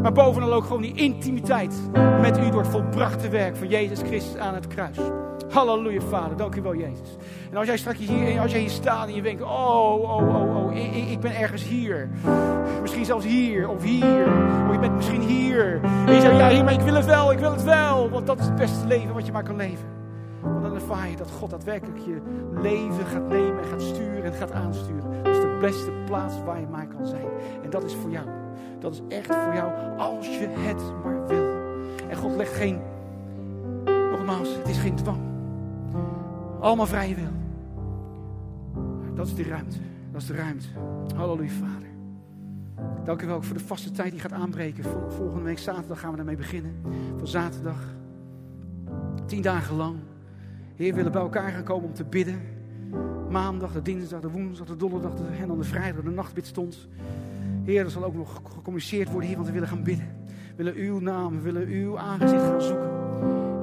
Maar 0.01 0.11
bovenal 0.11 0.53
ook 0.53 0.63
gewoon 0.63 0.81
die 0.81 0.95
intimiteit 0.95 1.75
met 2.21 2.37
u 2.37 2.49
door 2.49 2.61
het 2.61 2.71
volbrachte 2.71 3.29
werk 3.29 3.55
van 3.55 3.67
Jezus 3.67 3.99
Christus 3.99 4.37
aan 4.37 4.53
het 4.53 4.67
kruis. 4.67 4.97
Halleluja, 5.53 6.01
Vader. 6.01 6.37
Dank 6.37 6.55
u 6.55 6.61
wel, 6.61 6.75
Jezus. 6.75 7.17
En 7.51 7.57
als 7.57 7.67
jij 7.67 7.77
straks 7.77 7.97
hier, 7.97 8.39
als 8.39 8.51
jij 8.51 8.59
hier 8.59 8.69
staat 8.69 9.07
en 9.07 9.15
je 9.15 9.21
denkt, 9.21 9.41
oh, 9.41 9.49
oh, 9.49 10.35
oh, 10.35 10.57
oh, 10.57 10.75
ik, 10.75 11.09
ik 11.09 11.19
ben 11.19 11.35
ergens 11.35 11.63
hier. 11.63 12.09
Misschien 12.81 13.05
zelfs 13.05 13.25
hier 13.25 13.69
of 13.69 13.83
hier. 13.83 14.27
Of 14.67 14.73
je 14.73 14.79
bent 14.79 14.95
misschien 14.95 15.21
hier. 15.21 15.79
En 15.83 16.13
je 16.13 16.21
zegt, 16.21 16.37
ja, 16.37 16.63
maar 16.63 16.73
ik 16.73 16.79
wil 16.81 16.93
het 16.93 17.05
wel, 17.05 17.31
ik 17.31 17.39
wil 17.39 17.51
het 17.51 17.63
wel. 17.63 18.09
Want 18.09 18.27
dat 18.27 18.39
is 18.39 18.45
het 18.45 18.55
beste 18.55 18.87
leven 18.87 19.13
wat 19.13 19.25
je 19.25 19.31
maar 19.31 19.43
kan 19.43 19.55
leven. 19.55 19.85
Want 20.41 20.61
dan 20.61 20.75
ervaar 20.75 21.09
je 21.09 21.15
dat 21.15 21.31
God 21.31 21.49
daadwerkelijk 21.49 21.97
je 21.97 22.21
leven 22.61 23.05
gaat 23.05 23.27
nemen 23.27 23.57
en 23.57 23.67
gaat 23.69 23.81
sturen 23.81 24.23
en 24.23 24.33
gaat 24.33 24.51
aansturen. 24.51 25.23
Dat 25.23 25.35
is 25.35 25.41
de 25.41 25.57
beste 25.61 25.91
plaats 26.05 26.43
waar 26.45 26.59
je 26.59 26.67
maar 26.71 26.87
kan 26.87 27.05
zijn. 27.05 27.27
En 27.63 27.69
dat 27.69 27.83
is 27.83 27.95
voor 27.95 28.09
jou. 28.09 28.25
Dat 28.79 28.93
is 28.93 29.01
echt 29.17 29.35
voor 29.35 29.53
jou 29.53 29.97
als 29.97 30.27
je 30.27 30.47
het 30.49 30.81
maar 31.03 31.27
wil. 31.27 31.45
En 32.09 32.17
God 32.17 32.35
legt 32.35 32.53
geen, 32.53 32.79
nogmaals, 33.85 34.55
het 34.55 34.67
is 34.67 34.77
geen 34.77 34.95
dwang. 34.95 35.32
Allemaal 36.63 36.85
vrije 36.85 37.15
wil. 37.15 37.31
Dat 39.15 39.27
is 39.27 39.35
de 39.35 39.43
ruimte. 39.43 39.77
Dat 40.11 40.21
is 40.21 40.27
de 40.27 40.35
ruimte. 40.35 40.67
Halleluja, 41.15 41.49
Vader. 41.49 41.87
Dank 43.05 43.21
u 43.21 43.27
wel 43.27 43.41
voor 43.41 43.57
de 43.57 43.63
vaste 43.63 43.91
tijd 43.91 44.11
die 44.11 44.19
gaat 44.19 44.31
aanbreken. 44.31 44.83
Volgende 45.07 45.43
week 45.43 45.59
zaterdag 45.59 45.99
gaan 45.99 46.09
we 46.09 46.15
daarmee 46.15 46.35
beginnen. 46.35 46.75
Van 47.17 47.27
zaterdag. 47.27 47.79
Tien 49.25 49.41
dagen 49.41 49.75
lang. 49.75 49.95
Heer, 50.75 50.89
we 50.89 50.95
willen 50.95 51.11
bij 51.11 51.21
elkaar 51.21 51.51
gaan 51.51 51.63
komen 51.63 51.87
om 51.87 51.93
te 51.93 52.03
bidden. 52.03 52.41
Maandag, 53.29 53.71
de 53.71 53.81
dinsdag, 53.81 54.21
de 54.21 54.29
woensdag, 54.29 54.67
de 54.67 54.75
donderdag 54.75 55.11
en 55.39 55.47
dan 55.47 55.57
de 55.57 55.63
vrijdag, 55.63 56.03
de 56.03 56.09
nachtbid 56.09 56.45
stond. 56.45 56.87
Heer, 57.63 57.83
er 57.83 57.91
zal 57.91 58.03
ook 58.03 58.15
nog 58.15 58.41
gecommuniceerd 58.43 59.09
worden 59.09 59.27
hier, 59.27 59.35
want 59.35 59.47
we 59.47 59.53
willen 59.53 59.69
gaan 59.69 59.83
bidden. 59.83 60.07
We 60.27 60.63
willen 60.63 60.75
uw 60.75 60.99
naam, 60.99 61.35
we 61.35 61.41
willen 61.41 61.67
uw 61.67 61.97
aangezicht 61.97 62.43
gaan 62.43 62.61
zoeken. 62.61 62.91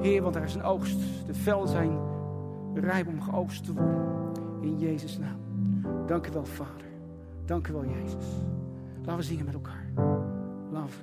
Heer, 0.01 0.21
want 0.21 0.35
er 0.35 0.43
is 0.43 0.55
een 0.55 0.63
oogst. 0.63 0.99
De 1.27 1.33
velden 1.33 1.69
zijn 1.69 2.10
rijp 2.73 3.07
om 3.07 3.21
geoogst 3.21 3.65
te 3.65 3.73
worden. 3.73 4.61
In 4.61 4.77
Jezus' 4.77 5.17
naam. 5.17 5.39
Dank 6.07 6.27
u 6.27 6.31
wel, 6.31 6.45
Vader. 6.45 6.85
Dank 7.45 7.67
u 7.67 7.73
wel, 7.73 7.85
Jezus. 7.85 8.25
Laten 8.97 9.15
we 9.15 9.23
zingen 9.23 9.45
met 9.45 9.53
elkaar. 9.53 9.85
Laten 10.71 10.89
we 10.89 10.93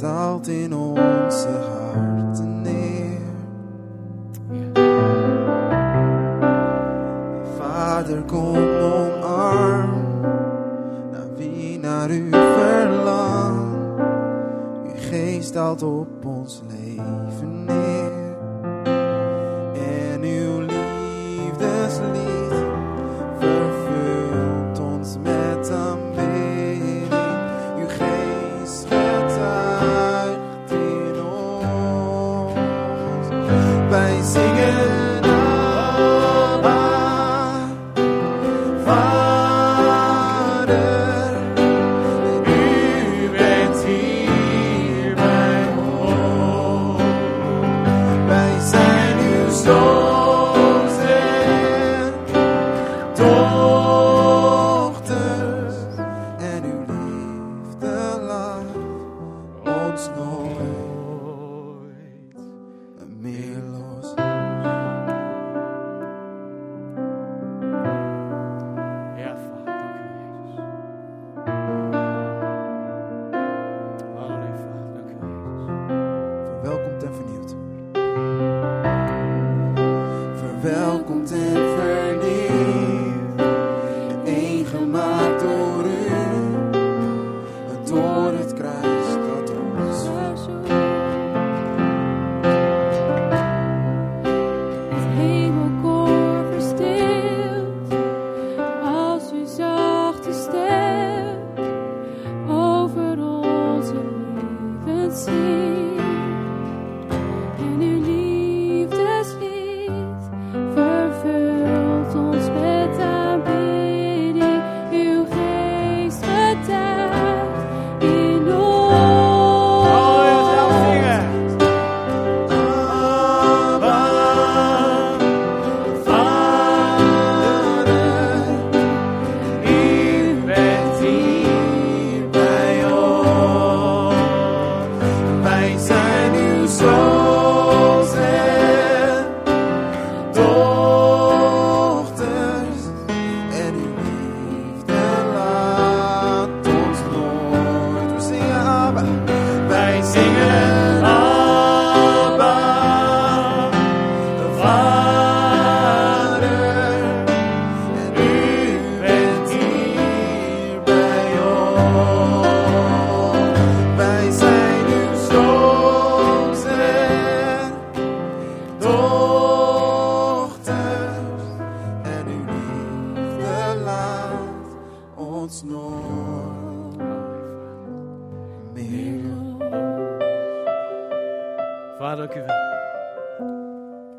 daalt 0.00 0.48
in 0.48 0.74
onze 0.74 1.48
harten 1.48 2.62
neer. 2.62 3.22
Vader, 7.58 8.22
kom 8.22 8.56
omarm, 8.80 10.20
naar 11.10 11.34
wie 11.36 11.78
naar 11.78 12.10
u 12.10 12.28
verlangt. 12.30 13.74
Uw 14.84 14.92
geest 14.96 15.52
daalt 15.52 15.82
op 15.82 16.24
ons 16.24 16.62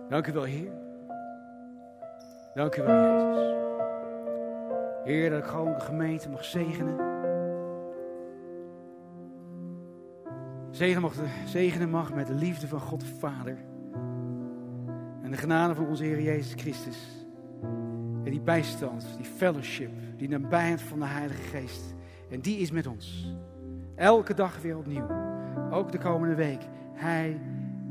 Jezus. 0.07 0.69
mag 6.29 6.45
zegenen. 6.45 7.13
Zegenen 10.71 11.01
mag, 11.01 11.13
zegenen 11.45 11.89
mag 11.89 12.13
met 12.13 12.27
de 12.27 12.33
liefde 12.33 12.67
van 12.67 12.79
God 12.79 12.99
de 12.99 13.05
Vader. 13.05 13.57
En 15.21 15.31
de 15.31 15.37
genade 15.37 15.75
van 15.75 15.87
onze 15.87 16.03
Heer 16.03 16.21
Jezus 16.21 16.53
Christus. 16.53 17.27
En 18.23 18.31
die 18.31 18.41
bijstand, 18.41 19.05
die 19.17 19.25
fellowship, 19.25 19.91
die 20.17 20.29
nabijheid 20.29 20.81
van 20.81 20.99
de 20.99 21.05
Heilige 21.05 21.41
Geest. 21.41 21.95
En 22.29 22.39
die 22.39 22.57
is 22.57 22.71
met 22.71 22.87
ons. 22.87 23.35
Elke 23.95 24.33
dag 24.33 24.61
weer 24.61 24.77
opnieuw. 24.77 25.07
Ook 25.71 25.91
de 25.91 25.97
komende 25.97 26.35
week. 26.35 26.61
Hij 26.93 27.39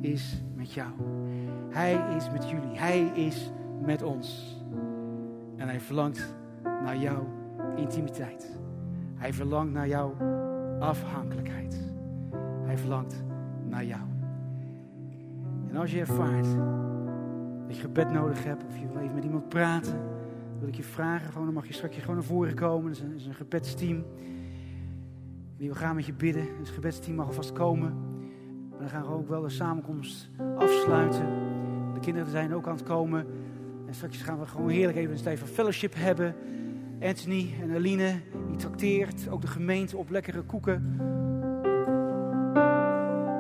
is 0.05 0.43
met 0.55 0.73
jou. 0.73 0.91
Hij 1.71 2.17
is 2.17 2.31
met 2.31 2.51
jullie. 2.51 2.79
Hij 2.79 3.01
is 3.01 3.51
met 3.85 4.03
ons. 4.03 4.57
En 5.57 5.69
hij 5.69 5.81
verlangt 5.81 6.35
naar 6.63 6.97
jouw 6.97 7.27
intimiteit. 7.77 8.59
Hij 9.15 9.33
verlangt 9.33 9.73
naar 9.73 9.89
jouw 9.89 10.15
afhankelijkheid. 10.81 11.93
Hij 12.65 12.79
verlangt 12.79 13.25
naar 13.69 13.85
jou. 13.85 14.03
En 15.69 15.77
als 15.77 15.93
je 15.93 16.01
ervaart 16.01 16.47
dat 17.67 17.77
je 17.77 17.83
gebed 17.83 18.13
nodig 18.13 18.45
hebt, 18.45 18.65
of 18.69 18.79
je 18.79 18.87
wil 18.87 19.03
even 19.03 19.15
met 19.15 19.25
iemand 19.25 19.49
praten, 19.49 20.01
wil 20.59 20.69
ik 20.69 20.75
je 20.75 20.83
vragen, 20.83 21.33
gewoon, 21.33 21.45
dan 21.45 21.55
mag 21.55 21.67
je 21.67 21.73
straks 21.73 21.97
gewoon 21.97 22.17
naar 22.17 22.25
voren 22.25 22.55
komen. 22.55 22.93
Er 22.93 23.15
is 23.15 23.27
een, 23.27 23.35
gebedsteam. 23.35 24.05
Die 25.57 25.67
wil 25.67 25.77
gaan 25.77 25.95
met 25.95 26.07
je 26.07 26.13
bidden. 26.13 26.47
Het 26.59 26.69
gebedsteam 26.69 27.17
mag 27.17 27.27
alvast 27.27 27.53
komen. 27.53 28.14
Maar 28.79 28.89
dan 28.89 28.89
gaan 28.89 29.03
we 29.03 29.15
ook 29.15 29.29
wel 29.29 29.43
de 29.43 29.49
samenkomst 29.49 30.29
afsluiten. 30.57 31.27
De 31.95 32.01
kinderen 32.01 32.31
zijn 32.31 32.55
ook 32.55 32.67
aan 32.67 32.77
het 32.77 32.85
komen. 32.85 33.27
En 33.87 33.95
straks 33.95 34.23
gaan 34.23 34.41
we 34.41 34.47
gewoon 34.47 34.69
heerlijk 34.69 34.99
even 34.99 35.17
een 35.17 35.23
tijd 35.23 35.39
van 35.39 35.49
fellowship 35.49 35.95
hebben. 35.97 36.35
Anthony 37.03 37.55
en 37.63 37.75
Aline, 37.75 38.21
die 38.49 38.57
trakteert. 38.57 39.29
Ook 39.29 39.41
de 39.41 39.47
gemeente 39.47 39.97
op 39.97 40.11
lekkere 40.11 40.43
koeken. 40.43 41.01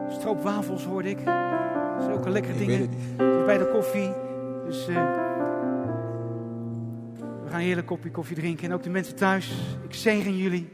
Stroopwafels 0.09 0.85
hoorde 0.85 1.09
ik. 1.09 1.24
Dat 1.24 2.03
zijn 2.03 2.12
ook 2.12 2.24
een 2.24 2.32
lekkere 2.32 2.59
dingen. 2.59 2.91
Bij 3.45 3.59
de 3.59 3.68
koffie. 3.72 4.12
Dus 4.64 4.89
eh, 4.89 4.95
we 7.43 7.51
gaan 7.51 7.59
een 7.59 7.66
heerlijk 7.66 7.87
kopje 7.87 8.11
koffie 8.11 8.37
drinken. 8.37 8.64
En 8.64 8.74
ook 8.74 8.82
de 8.82 8.91
mensen 8.91 9.16
thuis. 9.16 9.76
Ik 9.85 9.95
zegen 9.95 10.37
jullie. 10.37 10.68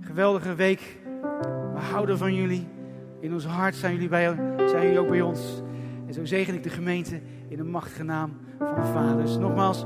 Geweldige 0.00 0.54
week. 0.54 0.96
We 1.74 1.80
houden 1.80 2.18
van 2.18 2.34
jullie. 2.34 2.73
In 3.24 3.32
ons 3.32 3.46
hart 3.46 3.74
zijn 3.74 3.92
jullie, 3.92 4.08
bij, 4.08 4.34
zijn 4.68 4.82
jullie 4.82 4.98
ook 4.98 5.08
bij 5.08 5.20
ons. 5.20 5.62
En 6.06 6.14
zo 6.14 6.24
zegen 6.24 6.54
ik 6.54 6.62
de 6.62 6.68
gemeente 6.68 7.20
in 7.48 7.56
de 7.56 7.64
machtige 7.64 8.02
naam 8.02 8.36
van 8.58 8.74
de 8.74 8.86
Vader. 8.92 9.24
Dus 9.24 9.36
nogmaals, 9.36 9.84